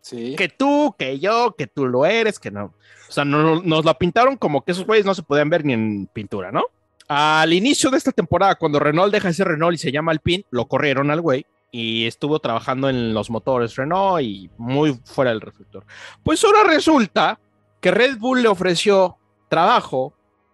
Sí. 0.00 0.36
que 0.36 0.48
tú, 0.48 0.94
que 0.98 1.18
yo, 1.18 1.54
que 1.56 1.66
tú 1.66 1.86
lo 1.86 2.06
eres, 2.06 2.38
que 2.38 2.50
no. 2.50 2.72
O 3.08 3.12
sea, 3.12 3.26
no- 3.26 3.42
no- 3.42 3.62
nos 3.62 3.84
la 3.84 3.92
pintaron 3.98 4.36
como 4.38 4.62
que 4.64 4.72
esos 4.72 4.86
güeyes 4.86 5.04
no 5.04 5.14
se 5.14 5.22
podían 5.22 5.50
ver 5.50 5.66
ni 5.66 5.74
en 5.74 6.06
pintura, 6.12 6.50
¿no? 6.50 6.62
Al 7.08 7.52
inicio 7.52 7.90
de 7.90 7.98
esta 7.98 8.12
temporada, 8.12 8.54
cuando 8.54 8.78
Renault 8.78 9.12
deja 9.12 9.28
de 9.28 9.34
ser 9.34 9.48
Renault 9.48 9.74
y 9.74 9.78
se 9.78 9.92
llama 9.92 10.12
Alpine, 10.12 10.44
lo 10.50 10.66
corrieron 10.66 11.10
al 11.10 11.20
güey 11.20 11.44
y 11.76 12.06
estuvo 12.06 12.38
trabajando 12.38 12.88
en 12.88 13.12
los 13.12 13.30
motores 13.30 13.74
Renault 13.74 14.22
y 14.22 14.48
muy 14.58 14.92
fuera 15.04 15.32
del 15.32 15.40
reflector. 15.40 15.84
Pues 16.22 16.44
ahora 16.44 16.62
resulta 16.62 17.40
que 17.80 17.90
Red 17.90 18.18
Bull 18.18 18.42
le 18.42 18.48
ofreció 18.48 19.16
trabajo 19.48 20.12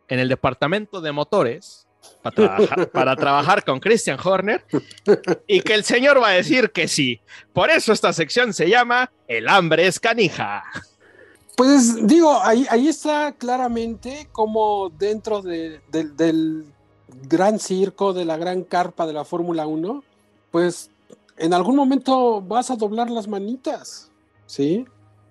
en 0.09 0.19
el 0.19 0.31
departamento 0.31 1.03
de 1.03 1.13
motores 1.13 1.87
para 2.23 2.35
trabajar, 2.35 2.91
para 2.93 3.17
trabajar 3.17 3.65
con 3.67 3.81
Christian 3.81 4.19
Horner 4.25 4.65
y 5.47 5.61
que 5.61 5.75
el 5.75 5.85
señor 5.85 6.23
va 6.23 6.29
a 6.29 6.33
decir 6.33 6.71
que 6.71 6.89
sí. 6.89 7.21
Por 7.53 7.69
eso 7.69 7.93
esta 7.93 8.15
sección 8.15 8.55
se 8.55 8.71
llama 8.71 9.13
El 9.29 9.47
hambre 9.49 9.87
es 9.87 10.01
canija. 10.01 10.65
Pues 11.55 12.07
digo, 12.07 12.41
ahí, 12.43 12.67
ahí 12.71 12.89
está 12.89 13.33
claramente 13.33 14.29
como 14.33 14.89
dentro 14.99 15.43
de- 15.43 15.83
del- 15.93 16.17
del 16.17 16.65
gran 17.29 17.59
circo, 17.59 18.15
de 18.15 18.25
la 18.25 18.39
gran 18.39 18.63
carpa 18.65 19.07
de 19.07 19.13
la 19.13 19.27
Fórmula 19.27 19.67
1, 19.67 20.03
pues 20.51 20.89
en 21.41 21.55
algún 21.55 21.75
momento 21.75 22.43
vas 22.43 22.71
a 22.71 22.77
doblar 22.77 23.11
las 23.11 23.27
manitas, 23.27 24.11
¿sí? 24.47 24.85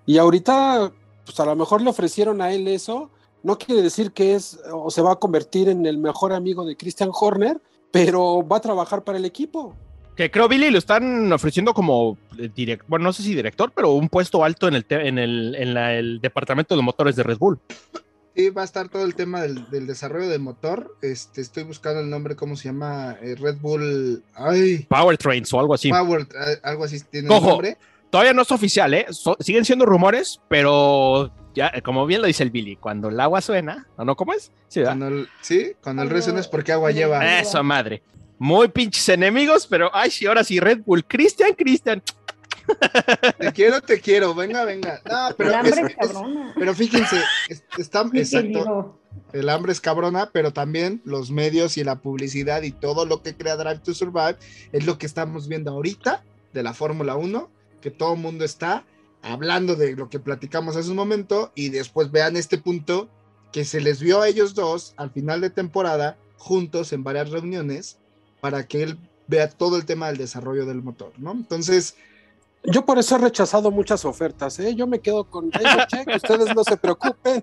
Y 0.06 0.18
ahorita, 0.18 0.92
pues 1.24 1.40
a 1.40 1.46
lo 1.46 1.56
mejor 1.56 1.82
le 1.82 1.90
ofrecieron 1.90 2.42
a 2.42 2.52
él 2.52 2.68
eso, 2.68 3.12
no 3.44 3.58
quiere 3.58 3.82
decir 3.82 4.12
que 4.12 4.34
es 4.34 4.60
o 4.74 4.90
se 4.90 5.02
va 5.02 5.14
a 5.14 5.16
convertir 5.18 5.70
en 5.70 5.86
el 5.86 6.00
mejor 6.00 6.34
amigo 6.34 6.66
de 6.66 6.76
Christian 6.76 7.12
Horner, 7.14 7.62
pero 7.92 8.46
va 8.46 8.58
a 8.58 8.62
trabajar 8.62 9.04
para 9.04 9.18
el 9.20 9.26
equipo. 9.26 9.76
Que 10.16 10.32
creo, 10.32 10.50
Billy, 10.50 10.72
lo 10.72 10.80
están 10.80 11.32
ofreciendo 11.32 11.74
como 11.74 12.18
director, 12.56 12.90
bueno, 12.90 13.06
no 13.06 13.14
sé 13.14 13.24
si 13.24 13.34
director, 13.36 13.72
pero 13.74 13.92
un 13.92 14.10
puesto 14.10 14.44
alto 14.44 14.68
en 14.68 14.76
el, 14.76 14.86
en 14.90 15.18
el, 15.18 15.56
en 15.56 15.78
el 15.78 16.20
departamento 16.20 16.76
de 16.76 16.82
motores 16.82 17.16
de 17.16 17.24
Red 17.24 17.38
Bull. 17.38 17.60
Va 18.48 18.62
a 18.62 18.66
estar 18.66 18.88
todo 18.88 19.04
el 19.04 19.16
tema 19.16 19.42
del, 19.42 19.70
del 19.70 19.86
desarrollo 19.86 20.30
del 20.30 20.40
motor. 20.40 20.96
Este, 21.02 21.42
estoy 21.42 21.64
buscando 21.64 22.00
el 22.00 22.10
nombre, 22.10 22.38
¿cómo 22.38 22.56
se 22.56 22.70
llama? 22.70 23.18
Eh, 23.22 23.36
Red 23.36 23.58
Bull. 23.58 24.24
Ay. 24.34 24.86
Powertrains 24.90 25.54
o 25.54 25.60
algo 25.60 25.74
así. 25.74 25.90
Power, 25.90 26.26
algo 26.64 26.86
así 26.86 27.02
tiene 27.02 27.28
Cojo, 27.28 27.42
el 27.42 27.50
nombre. 27.50 27.78
Todavía 28.10 28.34
no 28.34 28.44
es 28.44 28.52
oficial, 28.52 28.94
¿eh? 28.94 29.08
So, 29.10 29.36
siguen 29.40 29.66
siendo 29.66 29.86
rumores, 29.86 30.40
pero 30.48 31.32
ya, 31.54 31.72
como 31.84 32.06
bien 32.06 32.22
lo 32.22 32.28
dice 32.28 32.44
el 32.44 32.52
Billy, 32.52 32.76
cuando 32.78 33.10
el 33.10 33.20
agua 33.20 33.42
suena, 33.42 33.88
¿o 33.98 34.06
no? 34.06 34.16
¿Cómo 34.16 34.34
es? 34.34 34.52
Sí, 34.68 34.82
cuando 34.82 35.08
el, 35.08 35.28
sí, 35.42 35.74
cuando 35.84 36.04
el 36.04 36.10
río 36.10 36.22
suena 36.22 36.40
es 36.40 36.48
porque 36.48 36.72
agua 36.72 36.92
lleva. 36.92 37.40
Eso, 37.40 37.62
madre. 37.64 38.02
Muy 38.38 38.70
pinches 38.70 39.10
enemigos, 39.10 39.68
pero 39.68 39.92
ay, 39.94 40.10
sí, 40.10 40.26
ahora 40.26 40.44
sí, 40.46 40.60
Red 40.60 40.80
Bull. 40.86 41.06
Cristian, 41.06 41.54
Cristian. 41.54 42.02
Te 43.38 43.54
quiero, 43.54 43.82
te 43.82 44.00
quiero, 44.00 44.34
venga, 44.36 44.66
venga. 44.66 45.02
No, 45.10 45.36
pero, 45.38 45.50
el 45.50 45.56
hambre 45.56 45.82
es, 45.82 45.90
es 45.90 45.96
cabrona. 45.96 46.50
Es, 46.50 46.56
pero 46.58 46.76
fíjense, 46.76 47.22
es, 47.50 47.64
está, 47.78 48.10
exacto. 48.14 49.00
El 49.34 49.50
hambre 49.50 49.72
es 49.72 49.82
cabrona, 49.82 50.30
pero 50.32 50.52
también 50.54 51.02
los 51.06 51.32
medios 51.32 51.78
y 51.78 51.84
la 51.84 51.96
publicidad 51.96 52.64
y 52.64 52.72
todo 52.72 53.06
lo 53.06 53.22
que 53.22 53.36
crea 53.36 53.56
Drive 53.56 53.80
to 53.80 53.94
Survive 53.94 54.38
es 54.72 54.86
lo 54.86 54.98
que 54.98 55.06
estamos 55.06 55.48
viendo 55.48 55.72
ahorita 55.72 56.24
de 56.54 56.64
la 56.64 56.74
Fórmula 56.74 57.16
1, 57.16 57.50
que 57.82 57.92
todo 57.92 58.14
el 58.14 58.20
mundo 58.20 58.46
está 58.46 58.86
hablando 59.22 59.76
de 59.76 59.96
lo 59.96 60.10
que 60.10 60.20
platicamos 60.20 60.76
hace 60.76 60.90
un 60.90 60.96
momento 60.96 61.52
y 61.56 61.70
después 61.70 62.12
vean 62.12 62.38
este 62.38 62.58
punto 62.58 63.10
que 63.52 63.66
se 63.66 63.82
les 63.82 64.00
vio 64.00 64.22
a 64.22 64.28
ellos 64.28 64.54
dos 64.54 64.94
al 64.98 65.12
final 65.12 65.42
de 65.42 65.50
temporada 65.50 66.18
juntos 66.38 66.94
en 66.94 67.04
varias 67.04 67.30
reuniones 67.30 67.98
para 68.42 68.66
que 68.66 68.84
él 68.84 68.98
vea 69.28 69.50
todo 69.50 69.78
el 69.78 69.86
tema 69.86 70.08
del 70.08 70.18
desarrollo 70.18 70.66
del 70.66 70.82
motor, 70.82 71.12
¿no? 71.18 71.32
Entonces, 71.32 71.96
yo 72.64 72.86
por 72.86 73.00
eso 73.00 73.16
he 73.16 73.20
rechazado 73.20 73.72
muchas 73.72 74.04
ofertas, 74.04 74.60
¿eh? 74.60 74.76
Yo 74.76 74.86
me 74.86 75.00
quedo 75.00 75.24
con 75.24 75.50
check, 75.88 76.08
ustedes 76.14 76.54
no 76.54 76.64
se 76.64 76.76
preocupen. 76.76 77.42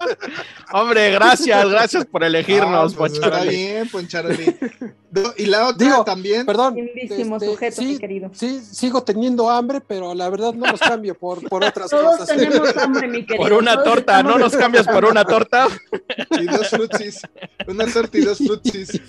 Hombre, 0.72 1.10
gracias, 1.10 1.68
gracias 1.70 2.04
por 2.04 2.22
elegirnos, 2.22 2.92
ah, 2.92 2.96
pues 2.98 3.14
Está 3.14 3.42
bien, 3.42 3.88
Poncharoli. 3.88 4.56
Y 5.38 5.46
la 5.46 5.68
otra 5.68 5.86
Digo, 5.86 6.04
también. 6.04 6.44
Perdón. 6.44 6.76
Este, 6.94 7.24
sujeto, 7.24 7.76
sí, 7.76 7.86
mi 7.86 7.98
querido. 7.98 8.30
Sí, 8.34 8.60
sigo 8.60 9.02
teniendo 9.02 9.48
hambre, 9.48 9.80
pero 9.80 10.14
la 10.14 10.28
verdad 10.28 10.52
no 10.52 10.70
los 10.70 10.80
cambio 10.80 11.14
por, 11.14 11.48
por 11.48 11.64
otras 11.64 11.88
Todos 11.88 12.18
cosas. 12.18 12.36
tenemos 12.36 12.76
hambre, 12.76 13.08
mi 13.08 13.24
querido. 13.24 13.42
Por 13.42 13.54
una 13.54 13.72
Todos 13.72 13.84
torta, 13.84 14.22
¿no 14.22 14.38
nos 14.38 14.54
cambias 14.54 14.86
por 14.86 15.06
una 15.06 15.24
torta? 15.24 15.68
Y 16.38 16.44
dos 16.44 16.68
frutsis. 16.68 17.22
Una 17.66 17.86
torta 17.86 18.18
y 18.18 18.20
dos 18.20 18.38
frutsis. 18.38 19.00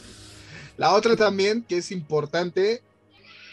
La 0.78 0.94
otra 0.94 1.18
también, 1.18 1.64
que 1.64 1.80
es 1.80 1.92
importante, 1.92 2.82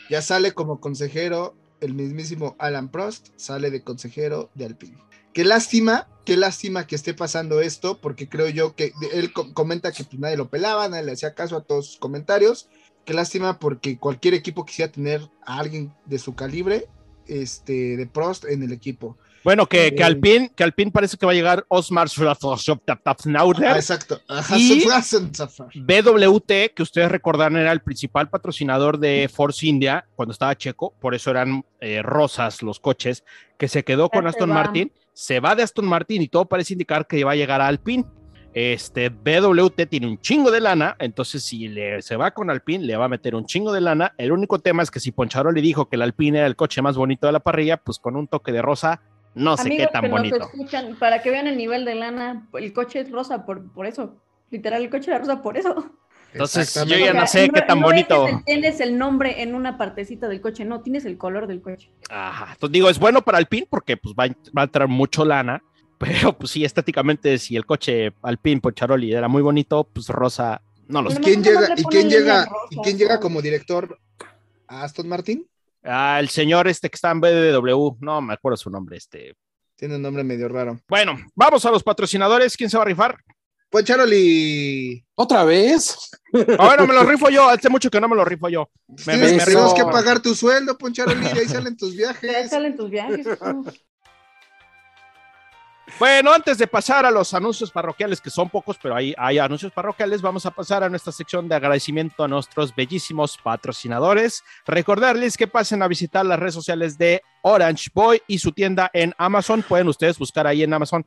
ya 0.08 0.22
sale 0.22 0.52
como 0.52 0.78
consejero 0.78 1.54
el 1.80 1.94
mismísimo 1.94 2.56
Alan 2.58 2.90
Prost, 2.90 3.28
sale 3.36 3.70
de 3.70 3.82
consejero 3.82 4.50
de 4.54 4.66
Alpine. 4.66 4.98
Qué 5.32 5.44
lástima, 5.44 6.08
qué 6.24 6.36
lástima 6.36 6.86
que 6.86 6.94
esté 6.94 7.12
pasando 7.12 7.60
esto, 7.60 8.00
porque 8.00 8.28
creo 8.28 8.48
yo 8.48 8.76
que 8.76 8.92
él 9.12 9.32
co- 9.32 9.52
comenta 9.52 9.90
que 9.92 10.04
pues, 10.04 10.18
nadie 10.20 10.36
lo 10.36 10.48
pelaba, 10.48 10.88
nadie 10.88 11.04
le 11.04 11.12
hacía 11.12 11.34
caso 11.34 11.56
a 11.56 11.64
todos 11.64 11.86
sus 11.86 11.96
comentarios. 11.98 12.68
Qué 13.04 13.14
lástima 13.14 13.58
porque 13.58 13.98
cualquier 13.98 14.34
equipo 14.34 14.64
quisiera 14.64 14.92
tener 14.92 15.28
a 15.44 15.58
alguien 15.58 15.92
de 16.06 16.18
su 16.18 16.34
calibre, 16.34 16.88
este, 17.26 17.96
de 17.96 18.06
Prost 18.06 18.44
en 18.44 18.62
el 18.62 18.72
equipo. 18.72 19.18
Bueno, 19.44 19.66
que, 19.66 19.94
que 19.94 20.02
Eh. 20.02 20.06
Alpine, 20.06 20.50
que 20.56 20.64
Alpine 20.64 20.90
parece 20.90 21.16
que 21.16 21.26
va 21.26 21.32
a 21.32 21.34
llegar 21.34 21.64
Osmar 21.68 22.08
Ah, 22.08 23.14
Schnauder. 23.18 23.76
exacto. 23.76 24.20
Y-. 24.56 24.78
BWT, 25.74 26.72
que 26.74 26.82
ustedes 26.82 27.10
recordarán 27.10 27.56
era 27.56 27.70
el 27.72 27.80
principal 27.80 28.30
patrocinador 28.30 28.98
de 28.98 29.30
Force 29.32 29.66
India 29.66 30.06
cuando 30.16 30.32
estaba 30.32 30.56
Checo, 30.56 30.94
por 31.00 31.14
eso 31.14 31.30
eran 31.30 31.64
eh, 31.80 32.00
rosas 32.02 32.62
los 32.62 32.80
coches, 32.80 33.24
que 33.58 33.68
se 33.68 33.84
quedó 33.84 34.08
con 34.08 34.26
Aston 34.26 34.50
va. 34.50 34.54
Martin, 34.54 34.90
se 35.12 35.40
va 35.40 35.54
de 35.54 35.62
Aston 35.62 35.86
Martin 35.86 36.22
y 36.22 36.28
todo 36.28 36.46
parece 36.46 36.72
indicar 36.72 37.06
que 37.06 37.22
va 37.22 37.32
a 37.32 37.36
llegar 37.36 37.60
a 37.60 37.66
Alpine. 37.68 38.04
Este 38.54 39.08
BWT 39.08 39.88
tiene 39.90 40.06
un 40.06 40.20
chingo 40.20 40.52
de 40.52 40.60
lana, 40.60 40.94
entonces 41.00 41.42
si 41.42 41.66
le, 41.66 42.00
se 42.02 42.14
va 42.16 42.30
con 42.30 42.50
Alpine, 42.50 42.84
le 42.84 42.96
va 42.96 43.06
a 43.06 43.08
meter 43.08 43.34
un 43.34 43.46
chingo 43.46 43.72
de 43.72 43.80
lana. 43.80 44.14
El 44.16 44.30
único 44.30 44.60
tema 44.60 44.82
es 44.84 44.92
que 44.92 45.00
si 45.00 45.10
Poncharoli 45.10 45.60
dijo 45.60 45.88
que 45.88 45.96
el 45.96 46.02
Alpine 46.02 46.38
era 46.38 46.46
el 46.46 46.54
coche 46.54 46.80
más 46.80 46.96
bonito 46.96 47.26
de 47.26 47.32
la 47.32 47.40
parrilla, 47.40 47.78
pues 47.78 47.98
con 47.98 48.14
un 48.14 48.28
toque 48.28 48.52
de 48.52 48.62
rosa, 48.62 49.02
no 49.34 49.56
sé 49.56 49.62
Amigos 49.62 49.86
qué 49.86 49.92
tan 49.92 50.02
que 50.02 50.08
bonito. 50.08 50.38
nos 50.38 50.48
escuchan, 50.48 50.96
para 50.98 51.22
que 51.22 51.30
vean 51.30 51.46
el 51.46 51.56
nivel 51.56 51.84
de 51.84 51.94
lana, 51.94 52.48
el 52.54 52.72
coche 52.72 53.00
es 53.00 53.10
rosa 53.10 53.44
por, 53.44 53.72
por 53.72 53.86
eso. 53.86 54.16
Literal, 54.50 54.82
el 54.82 54.90
coche 54.90 55.10
era 55.10 55.18
rosa 55.18 55.42
por 55.42 55.56
eso. 55.56 55.92
Entonces, 56.32 56.74
yo 56.74 56.96
ya 56.96 57.12
no 57.12 57.22
O 57.22 57.26
sea, 57.26 57.42
sé 57.44 57.48
qué 57.50 57.62
tan 57.62 57.80
no 57.80 57.86
bonito. 57.86 58.26
Es 58.26 58.36
que 58.36 58.42
tienes 58.44 58.80
el 58.80 58.98
nombre 58.98 59.42
en 59.42 59.54
una 59.54 59.78
partecita 59.78 60.28
del 60.28 60.40
coche, 60.40 60.64
no, 60.64 60.80
tienes 60.82 61.04
el 61.04 61.16
color 61.16 61.46
del 61.46 61.62
coche. 61.62 61.90
Ajá. 62.10 62.52
Entonces 62.52 62.72
digo, 62.72 62.90
es 62.90 62.98
bueno 62.98 63.22
para 63.22 63.38
Alpine 63.38 63.66
porque 63.70 63.96
pues 63.96 64.14
va, 64.18 64.24
a- 64.24 64.36
va 64.56 64.62
a 64.62 64.64
entrar 64.64 64.88
mucho 64.88 65.24
lana, 65.24 65.62
pero 65.98 66.36
pues 66.36 66.50
sí, 66.50 66.64
estéticamente, 66.64 67.38
si 67.38 67.56
el 67.56 67.64
coche 67.66 68.12
Alpine 68.22 68.60
Poncharoli 68.60 69.12
era 69.12 69.28
muy 69.28 69.42
bonito, 69.42 69.84
pues 69.92 70.08
rosa, 70.08 70.60
no 70.88 71.02
lo 71.02 71.10
sé. 71.10 71.20
Pero 71.20 71.24
¿Quién 71.24 71.42
llega, 71.44 71.60
le 71.74 71.80
¿Y 71.80 71.84
quién 71.84 72.10
llega, 72.10 72.48
¿y 72.70 72.76
quién 72.78 72.98
llega 72.98 73.20
como 73.20 73.40
director 73.40 73.98
a 74.66 74.82
Aston 74.84 75.08
Martin? 75.08 75.46
Ah, 75.84 76.18
el 76.18 76.28
señor 76.30 76.66
este 76.66 76.88
que 76.88 76.94
está 76.96 77.10
en 77.10 77.20
BDW, 77.20 77.96
no 78.00 78.20
me 78.22 78.34
acuerdo 78.34 78.56
su 78.56 78.70
nombre, 78.70 78.96
este. 78.96 79.34
Tiene 79.76 79.96
un 79.96 80.02
nombre 80.02 80.24
medio 80.24 80.48
raro. 80.48 80.80
Bueno, 80.88 81.16
vamos 81.34 81.64
a 81.66 81.70
los 81.70 81.82
patrocinadores, 81.82 82.56
¿quién 82.56 82.70
se 82.70 82.76
va 82.76 82.84
a 82.84 82.86
rifar? 82.86 83.18
Pues 83.68 83.84
Charoli, 83.84 85.04
¿Otra 85.16 85.42
vez? 85.44 85.96
Ahora 86.58 86.86
me 86.86 86.94
lo 86.94 87.02
rifo 87.02 87.28
yo, 87.28 87.48
hace 87.48 87.68
mucho 87.68 87.90
que 87.90 88.00
no 88.00 88.08
me 88.08 88.14
lo 88.16 88.24
rifo 88.24 88.48
yo. 88.48 88.70
Me- 88.88 88.94
tienes, 89.14 89.32
me- 89.32 89.36
me 89.38 89.44
tenemos 89.44 89.72
rifo- 89.72 89.76
que 89.76 89.84
pagar 89.92 90.20
tu 90.20 90.34
sueldo, 90.34 90.78
Poncharoli, 90.78 91.20
de 91.24 91.40
ahí 91.40 91.48
salen 91.48 91.76
tus 91.76 91.92
Ya 91.96 92.12
viajes. 92.12 92.50
salen 92.50 92.76
tus 92.76 92.88
viajes. 92.88 93.26
¿No? 95.94 95.98
Bueno, 95.98 96.32
antes 96.32 96.58
de 96.58 96.66
pasar 96.66 97.06
a 97.06 97.10
los 97.10 97.34
anuncios 97.34 97.70
parroquiales, 97.70 98.20
que 98.20 98.30
son 98.30 98.50
pocos, 98.50 98.78
pero 98.82 98.96
hay, 98.96 99.14
hay 99.16 99.38
anuncios 99.38 99.72
parroquiales, 99.72 100.22
vamos 100.22 100.44
a 100.46 100.50
pasar 100.50 100.82
a 100.82 100.88
nuestra 100.88 101.12
sección 101.12 101.48
de 101.48 101.54
agradecimiento 101.54 102.24
a 102.24 102.28
nuestros 102.28 102.74
bellísimos 102.74 103.38
patrocinadores. 103.42 104.42
Recordarles 104.66 105.36
que 105.36 105.46
pasen 105.46 105.82
a 105.82 105.88
visitar 105.88 106.26
las 106.26 106.38
redes 106.38 106.54
sociales 106.54 106.98
de 106.98 107.22
Orange 107.42 107.90
Boy 107.94 108.22
y 108.26 108.38
su 108.38 108.52
tienda 108.52 108.90
en 108.92 109.14
Amazon. 109.18 109.62
Pueden 109.62 109.88
ustedes 109.88 110.18
buscar 110.18 110.46
ahí 110.46 110.62
en 110.62 110.72
Amazon 110.72 111.04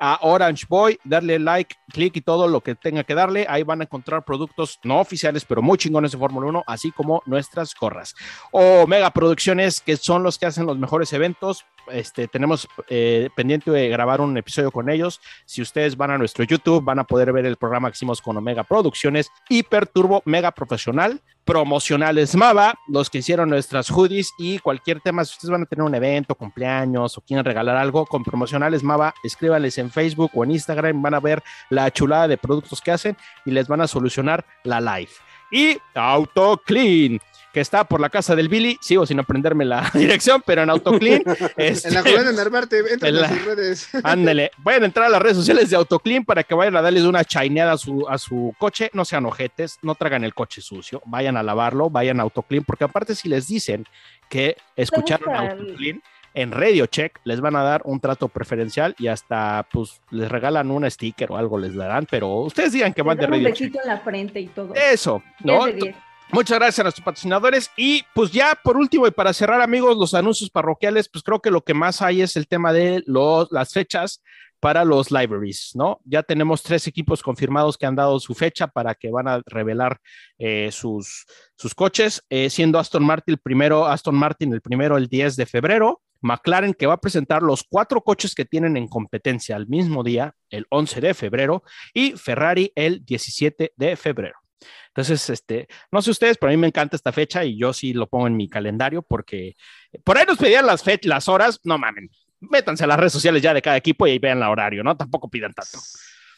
a 0.00 0.18
Orange 0.22 0.64
Boy, 0.68 0.98
darle 1.04 1.38
like, 1.38 1.76
clic 1.92 2.16
y 2.16 2.20
todo 2.22 2.48
lo 2.48 2.62
que 2.62 2.74
tenga 2.74 3.04
que 3.04 3.14
darle. 3.14 3.44
Ahí 3.48 3.62
van 3.62 3.82
a 3.82 3.84
encontrar 3.84 4.24
productos 4.24 4.80
no 4.82 4.98
oficiales, 4.98 5.44
pero 5.44 5.60
muy 5.60 5.76
chingones 5.76 6.12
de 6.12 6.18
Fórmula 6.18 6.46
1, 6.48 6.64
así 6.66 6.90
como 6.90 7.22
nuestras 7.26 7.74
gorras. 7.74 8.14
O 8.50 8.86
Mega 8.86 9.10
Producciones, 9.10 9.80
que 9.80 9.98
son 9.98 10.22
los 10.22 10.38
que 10.38 10.46
hacen 10.46 10.64
los 10.64 10.78
mejores 10.78 11.12
eventos. 11.12 11.66
Este, 11.90 12.28
tenemos 12.28 12.68
eh, 12.88 13.28
pendiente 13.34 13.70
de 13.70 13.88
grabar 13.88 14.20
un 14.20 14.36
episodio 14.36 14.70
con 14.70 14.88
ellos. 14.90 15.20
Si 15.44 15.62
ustedes 15.62 15.96
van 15.96 16.10
a 16.10 16.18
nuestro 16.18 16.44
YouTube, 16.44 16.84
van 16.84 16.98
a 16.98 17.04
poder 17.04 17.32
ver 17.32 17.46
el 17.46 17.56
programa 17.56 17.90
que 17.90 17.94
hicimos 17.94 18.20
con 18.20 18.36
Omega 18.36 18.64
Producciones, 18.64 19.30
Hiper 19.48 19.86
Turbo 19.86 20.22
Mega 20.24 20.52
Profesional, 20.52 21.20
Promocionales 21.44 22.36
Mava, 22.36 22.74
los 22.88 23.10
que 23.10 23.18
hicieron 23.18 23.48
nuestras 23.48 23.90
hoodies 23.90 24.32
y 24.38 24.58
cualquier 24.58 25.00
tema. 25.00 25.24
Si 25.24 25.32
ustedes 25.32 25.50
van 25.50 25.62
a 25.62 25.66
tener 25.66 25.84
un 25.84 25.94
evento, 25.94 26.34
cumpleaños 26.34 27.18
o 27.18 27.20
quieren 27.22 27.44
regalar 27.44 27.76
algo 27.76 28.06
con 28.06 28.22
Promocionales 28.22 28.82
Mava, 28.82 29.14
escríbanles 29.24 29.78
en 29.78 29.90
Facebook 29.90 30.30
o 30.34 30.44
en 30.44 30.52
Instagram, 30.52 31.02
van 31.02 31.14
a 31.14 31.20
ver 31.20 31.42
la 31.70 31.90
chulada 31.90 32.28
de 32.28 32.38
productos 32.38 32.80
que 32.80 32.92
hacen 32.92 33.16
y 33.44 33.50
les 33.50 33.66
van 33.66 33.80
a 33.80 33.88
solucionar 33.88 34.44
la 34.64 34.80
live. 34.80 35.10
Y 35.50 35.76
Auto 35.94 36.62
Clean, 36.64 37.20
que 37.52 37.60
está 37.60 37.84
por 37.84 38.00
la 38.00 38.10
casa 38.10 38.36
del 38.36 38.48
Billy, 38.48 38.78
sigo 38.80 39.04
sin 39.06 39.18
aprenderme 39.18 39.64
la 39.64 39.90
dirección, 39.94 40.42
pero 40.46 40.62
en 40.62 40.70
Auto 40.70 40.92
Clean. 40.98 41.22
este, 41.56 41.88
En 41.88 41.94
la 41.94 42.02
colonia 42.02 42.32
Narvarte, 42.32 42.78
entra 42.92 43.08
En 43.08 43.20
la- 43.20 43.28
sus 43.28 43.44
redes. 43.44 43.88
Ándele, 44.04 44.50
vayan 44.58 44.82
a 44.84 44.86
entrar 44.86 45.06
a 45.06 45.08
las 45.08 45.20
redes 45.22 45.36
sociales 45.36 45.68
de 45.70 45.76
AutoClean 45.76 46.24
para 46.24 46.44
que 46.44 46.54
vayan 46.54 46.76
a 46.76 46.82
darles 46.82 47.02
una 47.04 47.24
chaineada 47.24 47.72
a 47.72 47.78
su, 47.78 48.06
a 48.08 48.18
su 48.18 48.54
coche. 48.58 48.90
No 48.92 49.04
sean 49.04 49.26
ojetes, 49.26 49.78
no 49.82 49.94
tragan 49.94 50.22
el 50.24 50.34
coche 50.34 50.60
sucio, 50.62 51.02
vayan 51.06 51.36
a 51.36 51.42
lavarlo, 51.42 51.90
vayan 51.90 52.20
a 52.20 52.22
AutoClean, 52.22 52.64
porque 52.64 52.84
aparte 52.84 53.14
si 53.14 53.28
les 53.28 53.48
dicen 53.48 53.84
que 54.28 54.56
escucharon 54.76 55.34
AutoClean 55.34 56.02
en 56.34 56.52
Radio 56.52 56.86
Check, 56.86 57.18
les 57.24 57.40
van 57.40 57.56
a 57.56 57.64
dar 57.64 57.82
un 57.84 57.98
trato 57.98 58.28
preferencial 58.28 58.94
y 59.00 59.08
hasta 59.08 59.66
pues 59.72 60.00
les 60.12 60.28
regalan 60.30 60.70
un 60.70 60.88
sticker 60.88 61.32
o 61.32 61.36
algo 61.36 61.58
les 61.58 61.74
darán, 61.74 62.06
pero 62.08 62.28
ustedes 62.42 62.70
digan 62.72 62.92
que 62.94 63.02
van 63.02 63.18
de 63.18 63.24
un 63.24 63.30
Radio 63.32 63.48
Check. 63.48 63.58
besito 63.72 63.80
en 63.82 63.88
la 63.88 63.98
frente 63.98 64.38
y 64.40 64.46
todo. 64.46 64.72
Eso, 64.76 65.20
¿no? 65.42 65.64
10 65.64 65.74
de 65.74 65.82
10. 65.86 65.96
Muchas 66.32 66.58
gracias 66.58 66.78
a 66.78 66.82
nuestros 66.84 67.04
patrocinadores. 67.04 67.70
Y 67.76 68.04
pues 68.14 68.30
ya 68.30 68.56
por 68.62 68.76
último 68.76 69.06
y 69.06 69.10
para 69.10 69.32
cerrar, 69.32 69.60
amigos, 69.60 69.96
los 69.96 70.14
anuncios 70.14 70.48
parroquiales, 70.48 71.08
pues 71.08 71.24
creo 71.24 71.40
que 71.40 71.50
lo 71.50 71.62
que 71.62 71.74
más 71.74 72.02
hay 72.02 72.22
es 72.22 72.36
el 72.36 72.46
tema 72.46 72.72
de 72.72 73.02
los, 73.06 73.50
las 73.50 73.72
fechas 73.72 74.22
para 74.60 74.84
los 74.84 75.10
libraries, 75.10 75.72
¿no? 75.74 76.00
Ya 76.04 76.22
tenemos 76.22 76.62
tres 76.62 76.86
equipos 76.86 77.22
confirmados 77.22 77.76
que 77.76 77.86
han 77.86 77.96
dado 77.96 78.20
su 78.20 78.34
fecha 78.34 78.68
para 78.68 78.94
que 78.94 79.10
van 79.10 79.26
a 79.26 79.40
revelar 79.46 79.98
eh, 80.38 80.68
sus, 80.70 81.24
sus 81.56 81.74
coches, 81.74 82.22
eh, 82.28 82.50
siendo 82.50 82.78
Aston 82.78 83.04
Martin 83.04 83.32
el 83.32 83.38
primero, 83.38 83.86
Aston 83.86 84.14
Martin 84.14 84.52
el 84.52 84.60
primero 84.60 84.98
el 84.98 85.08
10 85.08 85.36
de 85.36 85.46
febrero, 85.46 86.02
McLaren 86.20 86.74
que 86.74 86.86
va 86.86 86.94
a 86.94 87.00
presentar 87.00 87.42
los 87.42 87.64
cuatro 87.64 88.02
coches 88.02 88.34
que 88.34 88.44
tienen 88.44 88.76
en 88.76 88.86
competencia 88.86 89.56
al 89.56 89.66
mismo 89.66 90.04
día, 90.04 90.34
el 90.50 90.66
11 90.68 91.00
de 91.00 91.14
febrero, 91.14 91.64
y 91.94 92.12
Ferrari 92.12 92.70
el 92.76 93.04
17 93.04 93.72
de 93.74 93.96
febrero. 93.96 94.39
Entonces, 94.88 95.30
este, 95.30 95.68
no 95.90 96.02
sé 96.02 96.10
ustedes, 96.10 96.36
pero 96.38 96.50
a 96.50 96.54
mí 96.54 96.56
me 96.56 96.66
encanta 96.66 96.96
esta 96.96 97.12
fecha 97.12 97.44
y 97.44 97.58
yo 97.58 97.72
sí 97.72 97.92
lo 97.92 98.08
pongo 98.08 98.26
en 98.26 98.36
mi 98.36 98.48
calendario 98.48 99.02
porque 99.02 99.56
por 100.04 100.18
ahí 100.18 100.24
nos 100.26 100.38
pedían 100.38 100.66
las, 100.66 100.82
las 101.04 101.28
horas, 101.28 101.60
no 101.64 101.78
mamen, 101.78 102.10
métanse 102.40 102.84
a 102.84 102.86
las 102.86 102.98
redes 102.98 103.12
sociales 103.12 103.42
ya 103.42 103.54
de 103.54 103.62
cada 103.62 103.76
equipo 103.76 104.06
y 104.06 104.12
ahí 104.12 104.18
vean 104.18 104.38
el 104.38 104.44
horario, 104.44 104.82
¿no? 104.82 104.96
Tampoco 104.96 105.28
pidan 105.28 105.52
tanto. 105.52 105.78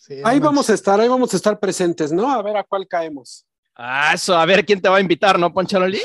Sí, 0.00 0.20
ahí 0.24 0.40
vamos 0.40 0.68
a 0.68 0.74
estar, 0.74 1.00
ahí 1.00 1.08
vamos 1.08 1.32
a 1.32 1.36
estar 1.36 1.58
presentes, 1.60 2.12
¿no? 2.12 2.30
A 2.30 2.42
ver 2.42 2.56
a 2.56 2.64
cuál 2.64 2.88
caemos. 2.88 3.46
Ah, 3.74 4.12
eso, 4.14 4.36
a 4.36 4.44
ver 4.44 4.66
quién 4.66 4.82
te 4.82 4.88
va 4.88 4.98
a 4.98 5.00
invitar, 5.00 5.38
¿no, 5.38 5.52
Poncharoli? 5.52 6.00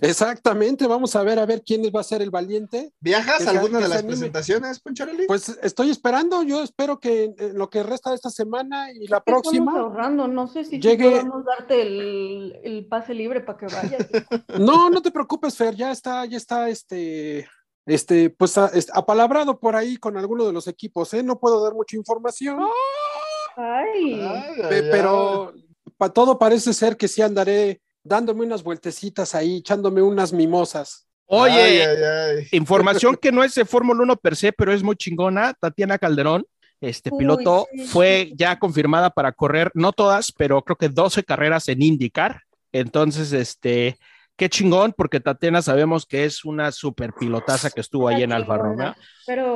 Exactamente, 0.00 0.86
vamos 0.88 1.14
a 1.14 1.22
ver 1.22 1.38
a 1.38 1.46
ver 1.46 1.62
quién 1.64 1.82
va 1.94 2.00
a 2.00 2.04
ser 2.04 2.22
el 2.22 2.30
valiente. 2.30 2.92
¿Viajas 3.00 3.46
a 3.46 3.50
alguna 3.50 3.78
de 3.78 3.88
las 3.88 4.02
presentaciones, 4.02 4.80
Poncharoli? 4.80 5.26
Pues 5.28 5.56
estoy 5.62 5.90
esperando, 5.90 6.42
yo 6.42 6.62
espero 6.62 6.98
que 6.98 7.34
en 7.38 7.56
lo 7.56 7.70
que 7.70 7.84
resta 7.84 8.10
de 8.10 8.16
esta 8.16 8.30
semana 8.30 8.92
y 8.92 9.06
la 9.06 9.22
próxima. 9.22 9.70
Estamos 9.70 9.92
ahorrando, 9.92 10.26
no 10.26 10.48
sé 10.48 10.64
si 10.64 10.80
llegue... 10.80 11.10
podemos 11.10 11.44
darte 11.44 11.82
el, 11.82 12.60
el, 12.64 12.86
pase 12.86 13.14
libre 13.14 13.40
para 13.40 13.58
que 13.58 13.66
vayas. 13.66 14.08
no, 14.58 14.90
no 14.90 15.00
te 15.00 15.12
preocupes, 15.12 15.56
Fer, 15.56 15.76
ya 15.76 15.92
está, 15.92 16.24
ya 16.24 16.36
está 16.36 16.68
este. 16.68 17.48
Este, 17.86 18.30
pues 18.30 18.56
apalabrado 18.94 19.60
por 19.60 19.76
ahí 19.76 19.98
con 19.98 20.16
alguno 20.16 20.46
de 20.46 20.54
los 20.54 20.66
equipos, 20.68 21.12
¿eh? 21.12 21.22
No 21.22 21.38
puedo 21.38 21.62
dar 21.62 21.74
mucha 21.74 21.96
información. 21.96 22.58
Ay. 23.56 24.20
Ay, 24.22 24.62
ay 24.62 24.82
pero 24.90 25.52
todo 26.10 26.38
parece 26.38 26.72
ser 26.72 26.96
que 26.96 27.08
sí 27.08 27.22
andaré 27.22 27.80
dándome 28.02 28.44
unas 28.44 28.62
vueltecitas 28.62 29.34
ahí, 29.34 29.58
echándome 29.58 30.02
unas 30.02 30.32
mimosas. 30.32 31.06
Oye, 31.26 31.84
información 32.52 33.16
que 33.16 33.32
no 33.32 33.42
es 33.42 33.54
de 33.54 33.64
Fórmula 33.64 34.02
1 34.02 34.16
per 34.16 34.36
se, 34.36 34.52
pero 34.52 34.72
es 34.72 34.82
muy 34.82 34.96
chingona. 34.96 35.54
Tatiana 35.54 35.98
Calderón, 35.98 36.44
este 36.80 37.10
piloto, 37.10 37.66
fue 37.86 38.32
ya 38.36 38.58
confirmada 38.58 39.10
para 39.10 39.32
correr, 39.32 39.70
no 39.74 39.92
todas, 39.92 40.32
pero 40.32 40.62
creo 40.62 40.76
que 40.76 40.88
12 40.88 41.24
carreras 41.24 41.68
en 41.68 41.82
IndyCar. 41.82 42.42
Entonces, 42.72 43.32
este, 43.32 43.98
qué 44.36 44.48
chingón, 44.50 44.92
porque 44.96 45.20
Tatiana 45.20 45.62
sabemos 45.62 46.04
que 46.04 46.24
es 46.24 46.44
una 46.44 46.72
super 46.72 47.14
pilotaza 47.14 47.70
que 47.70 47.80
estuvo 47.80 48.08
ahí 48.08 48.22
en 48.22 48.32
Alfa 48.32 48.58
Romeo. 48.58 48.94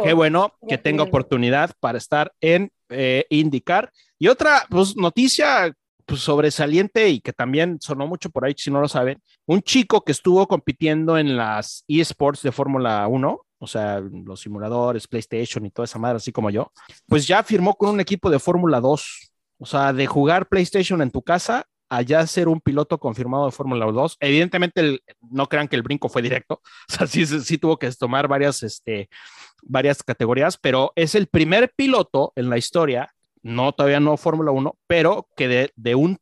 Qué 0.04 0.12
bueno 0.14 0.54
que 0.68 0.78
tenga 0.78 1.02
oportunidad 1.02 1.72
para 1.80 1.98
estar 1.98 2.32
en 2.40 2.70
eh, 2.88 3.26
IndyCar. 3.28 3.92
Y 4.18 4.28
otra 4.28 4.64
pues, 4.70 4.96
noticia 4.96 5.74
pues, 6.08 6.22
sobresaliente 6.22 7.10
y 7.10 7.20
que 7.20 7.34
también 7.34 7.78
sonó 7.82 8.06
mucho 8.06 8.30
por 8.30 8.46
ahí, 8.46 8.54
si 8.56 8.70
no 8.70 8.80
lo 8.80 8.88
saben, 8.88 9.22
un 9.44 9.60
chico 9.60 10.02
que 10.02 10.12
estuvo 10.12 10.48
compitiendo 10.48 11.18
en 11.18 11.36
las 11.36 11.84
eSports 11.86 12.42
de 12.42 12.50
Fórmula 12.50 13.06
1, 13.06 13.46
o 13.58 13.66
sea, 13.66 14.00
los 14.00 14.40
simuladores, 14.40 15.06
PlayStation 15.06 15.66
y 15.66 15.70
toda 15.70 15.84
esa 15.84 15.98
madre, 15.98 16.16
así 16.16 16.32
como 16.32 16.48
yo, 16.48 16.72
pues 17.06 17.26
ya 17.26 17.42
firmó 17.42 17.74
con 17.74 17.90
un 17.90 18.00
equipo 18.00 18.30
de 18.30 18.38
Fórmula 18.38 18.80
2. 18.80 19.32
O 19.60 19.66
sea, 19.66 19.92
de 19.92 20.06
jugar 20.06 20.48
PlayStation 20.48 21.02
en 21.02 21.10
tu 21.10 21.20
casa 21.20 21.66
a 21.90 22.02
ya 22.02 22.26
ser 22.26 22.48
un 22.48 22.60
piloto 22.60 22.98
confirmado 22.98 23.46
de 23.46 23.52
Fórmula 23.52 23.84
2. 23.84 24.16
Evidentemente, 24.20 25.00
no 25.30 25.46
crean 25.46 25.68
que 25.68 25.76
el 25.76 25.82
brinco 25.82 26.08
fue 26.08 26.22
directo, 26.22 26.62
o 26.88 26.92
sea, 26.92 27.06
sí, 27.06 27.26
sí 27.26 27.58
tuvo 27.58 27.78
que 27.78 27.90
tomar 27.92 28.28
varias, 28.28 28.62
este, 28.62 29.10
varias 29.62 30.02
categorías, 30.02 30.56
pero 30.56 30.92
es 30.96 31.14
el 31.14 31.26
primer 31.26 31.72
piloto 31.76 32.32
en 32.34 32.48
la 32.48 32.56
historia 32.56 33.12
no 33.42 33.72
todavía 33.72 34.00
no 34.00 34.16
Fórmula 34.16 34.50
1, 34.50 34.76
pero 34.86 35.28
que 35.36 35.70
de, 35.74 35.94
un 35.94 36.18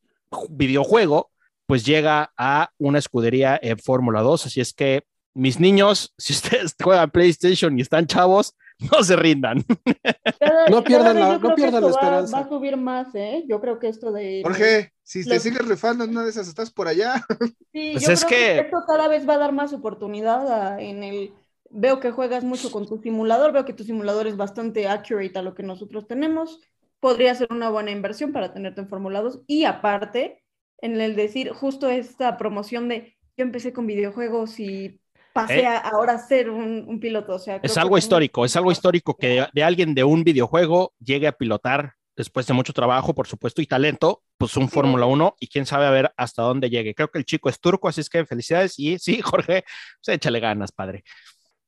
videojuego, 0.51 1.31
pues 1.67 1.85
llega 1.85 2.33
a 2.37 2.71
una 2.79 2.99
escudería 2.99 3.59
en 3.61 3.79
Fórmula 3.79 4.23
2. 4.23 4.47
Así 4.47 4.61
es 4.61 4.73
que, 4.73 5.05
mis 5.35 5.61
niños, 5.61 6.15
si 6.19 6.33
ustedes 6.33 6.75
juegan 6.83 7.11
PlayStation 7.11 7.79
y 7.79 7.83
están 7.83 8.07
chavos, 8.07 8.55
no 8.79 9.03
se 9.03 9.17
rindan. 9.17 9.65
no 10.71 10.85
pierdan 10.85 11.19
la, 11.19 11.39
no 11.39 11.55
pierdan 11.55 11.83
la 11.83 11.91
esperanza. 11.91 12.37
Va, 12.37 12.45
a 12.45 12.49
subir 12.49 12.77
más, 12.77 13.15
¿eh? 13.15 13.45
Yo 13.49 13.61
creo 13.61 13.79
que 13.79 13.89
esto 13.89 14.13
de. 14.13 14.43
Jorge, 14.43 14.93
si 15.03 15.25
te 15.25 15.41
sigues 15.41 15.67
refando 15.67 16.05
en 16.05 16.11
una 16.11 16.25
de 16.25 16.31
esas, 16.31 16.49
estás 16.49 16.71
por 16.71 16.89
allá. 16.89 17.25
Sí, 17.73 17.91
pues 17.93 18.07
yo 18.07 18.13
es 18.13 18.25
creo 18.25 18.39
que... 18.39 18.59
esto 18.61 18.79
cada 18.87 19.07
vez 19.07 19.29
va 19.29 19.35
a 19.35 19.39
dar 19.39 19.53
más 19.53 19.75
oportunidad 19.75 20.81
en 20.81 21.03
el. 21.03 21.35
Veo 21.69 22.01
que 22.01 22.11
juegas 22.11 22.43
mucho 22.43 22.71
con 22.71 22.87
tu 22.87 22.97
simulador, 22.97 23.53
veo 23.53 23.67
que 23.67 23.75
tu 23.75 23.85
simulador 23.85 24.27
es 24.27 24.39
bastante 24.39 24.89
accurate 24.89 25.39
a 25.39 25.43
lo 25.43 25.55
que 25.55 25.63
nosotros 25.63 26.07
tenemos 26.07 26.61
podría 27.01 27.35
ser 27.35 27.49
una 27.51 27.71
buena 27.71 27.91
inversión 27.91 28.33
para 28.33 28.53
tenerte 28.53 28.81
en 28.81 28.89
Fórmula 28.89 29.21
2. 29.23 29.43
Y 29.47 29.65
aparte, 29.65 30.43
en 30.79 31.01
el 31.01 31.17
decir 31.17 31.51
justo 31.51 31.89
esta 31.89 32.37
promoción 32.37 32.89
de 32.89 33.17
yo 33.37 33.45
empecé 33.45 33.73
con 33.73 33.87
videojuegos 33.87 34.59
y 34.59 34.99
pasé 35.35 35.61
eh. 35.61 35.67
a 35.67 35.79
ahora 35.79 36.19
ser 36.19 36.49
un, 36.49 36.99
piloto. 37.01 37.35
O 37.35 37.39
sea, 37.39 37.61
es 37.63 37.77
algo 37.77 37.99
histórico, 37.99 38.45
es 38.45 38.57
algo 38.57 38.73
histórico 38.73 39.17
que 39.17 39.47
de, 39.53 39.63
alguien 39.63 39.95
de 39.95 40.05
un 40.05 40.25
videojuego 40.25 40.95
llegue 40.99 41.27
a 41.27 41.33
pilotar 41.33 41.95
después 42.17 42.47
de 42.47 42.55
mucho 42.55 42.73
trabajo, 42.73 43.15
por 43.15 43.27
supuesto, 43.27 43.61
y 43.61 43.67
talento, 43.67 44.23
pues 44.39 44.57
un 44.57 44.71
Fórmula 44.71 45.05
1 45.05 45.37
y 45.39 45.49
quién 45.49 45.67
sabe 45.67 45.85
a 45.85 45.91
ver 45.91 46.15
hasta 46.17 46.43
dónde 46.43 46.71
llegue. 46.71 46.95
Creo 46.95 47.11
que 47.11 47.19
el 47.19 47.27
chico 47.27 47.51
es 47.51 47.61
turco, 47.61 47.89
así 47.89 48.01
es 48.01 48.09
que 48.09 48.25
felicidades 48.25 48.79
y 48.79 48.99
sí, 48.99 49.21
Jorge, 49.23 49.65
pues 50.03 50.17
échale 50.17 50.41
ganas, 50.41 50.73
padre. 50.73 51.05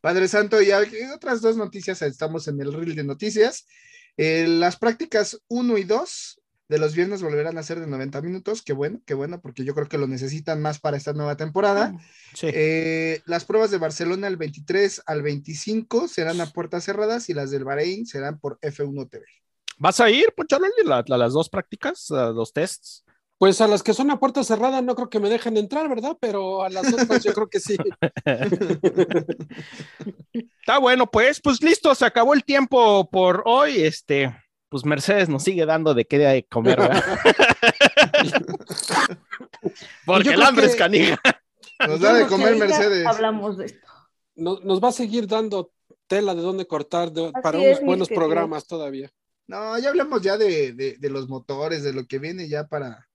Padre 0.01 0.27
Santo, 0.29 0.63
y 0.63 0.71
otras 1.15 1.43
dos 1.43 1.57
noticias, 1.57 2.01
estamos 2.03 2.49
en 2.49 2.61
el 2.63 2.73
reel 2.73 2.95
de 2.95 3.05
noticias. 3.05 3.67
Eh, 4.19 4.47
las 4.49 4.77
prácticas 4.77 5.41
1 5.49 5.79
y 5.79 5.85
2 5.85 6.41
de 6.69 6.79
los 6.79 6.95
viernes 6.95 7.23
volverán 7.23 7.57
a 7.57 7.63
ser 7.63 7.81
de 7.81 7.87
90 7.87 8.21
minutos. 8.21 8.63
Qué 8.63 8.75
bueno, 8.75 9.01
qué 9.07 9.15
bueno, 9.15 9.41
porque 9.41 9.65
yo 9.65 9.75
creo 9.75 9.89
que 9.89 9.97
lo 9.97 10.07
necesitan 10.07 10.61
más 10.61 10.79
para 10.81 10.97
esta 10.97 11.15
nueva 11.15 11.37
temporada. 11.37 11.97
Eh, 12.43 13.23
las 13.25 13.45
pruebas 13.45 13.71
de 13.71 13.79
Barcelona 13.79 14.27
el 14.27 14.37
23 14.37 15.03
al 15.07 15.23
25 15.23 16.09
serán 16.09 16.41
a 16.41 16.47
puertas 16.47 16.85
cerradas 16.85 17.31
y 17.31 17.35
las 17.35 17.51
del 17.51 17.65
Bahrein 17.65 18.07
serán 18.07 18.39
por 18.39 18.59
F1 18.61 19.09
TV. 19.09 19.25
¿Vas 19.79 20.01
a 20.01 20.11
ir, 20.11 20.35
Ponchalo, 20.37 20.67
a, 20.93 21.05
las 21.17 21.33
dos 21.33 21.49
prácticas, 21.49 22.11
a 22.11 22.31
los 22.31 22.53
tests? 22.53 23.05
Pues 23.39 23.61
a 23.61 23.69
las 23.69 23.85
que 23.85 23.95
son 23.95 24.11
a 24.11 24.19
puerta 24.19 24.43
cerrada 24.43 24.83
no 24.83 24.97
creo 24.97 25.09
que 25.09 25.21
me 25.21 25.31
dejen 25.31 25.57
entrar, 25.57 25.89
¿verdad? 25.89 26.17
Pero 26.21 26.65
a 26.65 26.71
las 26.71 26.93
otras 26.93 27.23
yo 27.23 27.33
creo 27.33 27.49
que 27.49 27.61
sí. 27.61 27.77
Está 30.33 30.79
bueno, 30.81 31.09
pues, 31.09 31.41
pues 31.41 31.63
listo, 31.63 31.95
se 31.95 32.05
acabó 32.05 32.35
el 32.35 32.43
tiempo 32.43 33.09
por 33.09 33.45
hoy. 33.47 33.81
Este, 33.81 34.37
pues 34.69 34.85
Mercedes 34.85 35.29
nos 35.29 35.45
sigue 35.45 35.67
dando 35.67 35.95
de 35.95 36.05
qué 36.05 36.19
de 36.19 36.45
comer, 36.51 36.81
¿verdad? 36.81 37.05
Porque 40.05 40.31
el 40.31 40.43
hambre 40.43 40.67
es 40.67 40.75
canija. 40.75 41.17
Nos 41.87 42.01
da 42.01 42.15
de 42.15 42.27
comer 42.27 42.57
Mercedes. 42.57 43.07
Hablamos 43.07 43.57
de 43.57 43.67
esto. 43.67 43.87
Nos, 44.35 44.65
nos, 44.65 44.83
va 44.83 44.89
a 44.89 44.93
seguir 44.93 45.29
dando 45.29 45.71
tela 46.09 46.35
de 46.35 46.43
dónde 46.43 46.67
cortar 46.67 47.13
para 47.41 47.59
unos 47.59 47.81
buenos 47.83 48.09
programas 48.09 48.67
todavía. 48.67 49.13
No, 49.47 49.79
ya 49.79 49.91
hablamos 49.91 50.23
ya 50.23 50.37
de, 50.37 50.73
de 50.73 51.11
los 51.11 51.29
motores, 51.29 51.85
de 51.85 51.93
lo 51.93 52.05
que 52.07 52.19
viene 52.19 52.49
ya 52.49 52.67
para, 52.67 53.08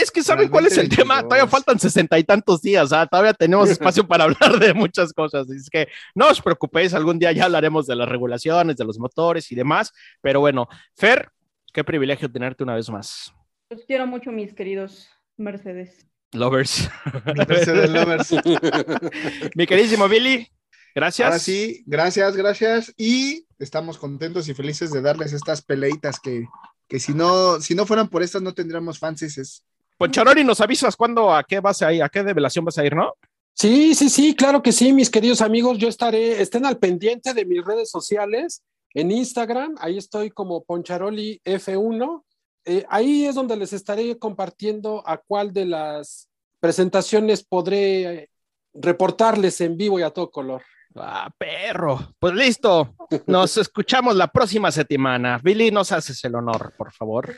es 0.00 0.10
que 0.10 0.22
saben 0.22 0.48
cuál 0.48 0.66
es 0.66 0.76
el 0.78 0.88
tema, 0.88 1.22
todavía 1.22 1.46
faltan 1.46 1.78
sesenta 1.78 2.18
y 2.18 2.24
tantos 2.24 2.62
días, 2.62 2.90
todavía 3.10 3.34
tenemos 3.34 3.70
espacio 3.70 4.06
para 4.06 4.24
hablar 4.24 4.58
de 4.58 4.74
muchas 4.74 5.12
cosas, 5.12 5.48
es 5.50 5.68
que 5.70 5.88
no 6.14 6.28
os 6.28 6.40
preocupéis, 6.40 6.94
algún 6.94 7.18
día 7.18 7.32
ya 7.32 7.44
hablaremos 7.44 7.86
de 7.86 7.96
las 7.96 8.08
regulaciones, 8.08 8.76
de 8.76 8.84
los 8.84 8.98
motores 8.98 9.50
y 9.52 9.54
demás, 9.54 9.92
pero 10.20 10.40
bueno, 10.40 10.68
Fer, 10.96 11.28
qué 11.72 11.84
privilegio 11.84 12.30
tenerte 12.30 12.62
una 12.64 12.74
vez 12.74 12.90
más. 12.90 13.32
Los 13.70 13.84
quiero 13.84 14.06
mucho, 14.06 14.30
mis 14.30 14.52
queridos 14.52 15.08
Mercedes. 15.36 16.06
Lovers. 16.32 16.90
Mercedes 17.36 17.90
Lovers. 17.90 18.32
Mi 19.54 19.66
queridísimo 19.66 20.08
Billy, 20.08 20.48
gracias. 20.94 21.26
Ahora 21.26 21.38
sí, 21.38 21.82
gracias, 21.86 22.36
gracias, 22.36 22.94
y 22.96 23.46
estamos 23.58 23.98
contentos 23.98 24.48
y 24.48 24.54
felices 24.54 24.90
de 24.92 25.02
darles 25.02 25.32
estas 25.32 25.62
peleitas 25.62 26.18
que 26.20 26.46
que 26.88 26.98
si 26.98 27.12
no, 27.12 27.60
si 27.60 27.74
no 27.74 27.86
fueran 27.86 28.08
por 28.08 28.22
estas 28.22 28.42
no 28.42 28.54
tendríamos 28.54 28.98
fanses. 28.98 29.64
Poncharoli, 29.98 30.44
nos 30.44 30.60
avisas 30.60 30.96
cuándo, 30.96 31.34
a 31.34 31.44
qué 31.44 31.60
vas 31.60 31.82
a 31.82 31.92
ir, 31.92 32.02
a 32.02 32.08
qué 32.08 32.22
develación 32.22 32.64
vas 32.64 32.78
a 32.78 32.84
ir, 32.84 32.94
¿no? 32.94 33.14
Sí, 33.54 33.94
sí, 33.94 34.08
sí, 34.08 34.34
claro 34.34 34.62
que 34.62 34.72
sí, 34.72 34.92
mis 34.92 35.10
queridos 35.10 35.42
amigos, 35.42 35.78
yo 35.78 35.88
estaré, 35.88 36.40
estén 36.40 36.64
al 36.64 36.78
pendiente 36.78 37.34
de 37.34 37.44
mis 37.44 37.64
redes 37.64 37.90
sociales, 37.90 38.62
en 38.94 39.10
Instagram, 39.10 39.76
ahí 39.78 39.98
estoy 39.98 40.30
como 40.30 40.64
Poncharoli 40.64 41.40
F1, 41.44 42.24
eh, 42.64 42.84
ahí 42.88 43.24
es 43.24 43.34
donde 43.34 43.56
les 43.56 43.72
estaré 43.72 44.18
compartiendo 44.18 45.02
a 45.06 45.18
cuál 45.18 45.52
de 45.52 45.66
las 45.66 46.28
presentaciones 46.60 47.42
podré 47.42 48.30
reportarles 48.74 49.60
en 49.60 49.76
vivo 49.76 49.98
y 49.98 50.02
a 50.02 50.10
todo 50.10 50.30
color. 50.30 50.62
Ah, 50.96 51.30
perro. 51.36 52.14
Pues 52.18 52.34
listo. 52.34 52.94
Nos 53.26 53.56
escuchamos 53.56 54.14
la 54.16 54.28
próxima 54.28 54.70
semana. 54.70 55.38
Billy, 55.42 55.70
nos 55.70 55.92
haces 55.92 56.22
el 56.24 56.34
honor, 56.34 56.72
por 56.76 56.92
favor. 56.92 57.34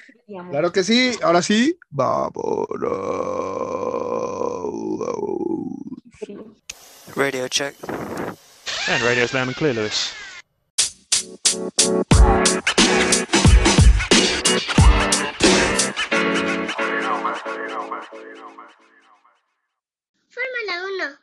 Claro 0.50 0.72
que 0.72 0.82
sí. 0.82 1.12
Ahora 1.22 1.42
sí. 1.42 1.78
Vámonos. 1.90 2.34
Radio 7.14 7.48
check. 7.48 7.74
And 8.88 9.02
radio's 9.02 9.32
loud 9.32 9.48
and 9.48 9.56
clear, 9.56 9.74
Lewis. 9.74 10.12
Fórmula 20.28 20.84
1. 21.08 21.18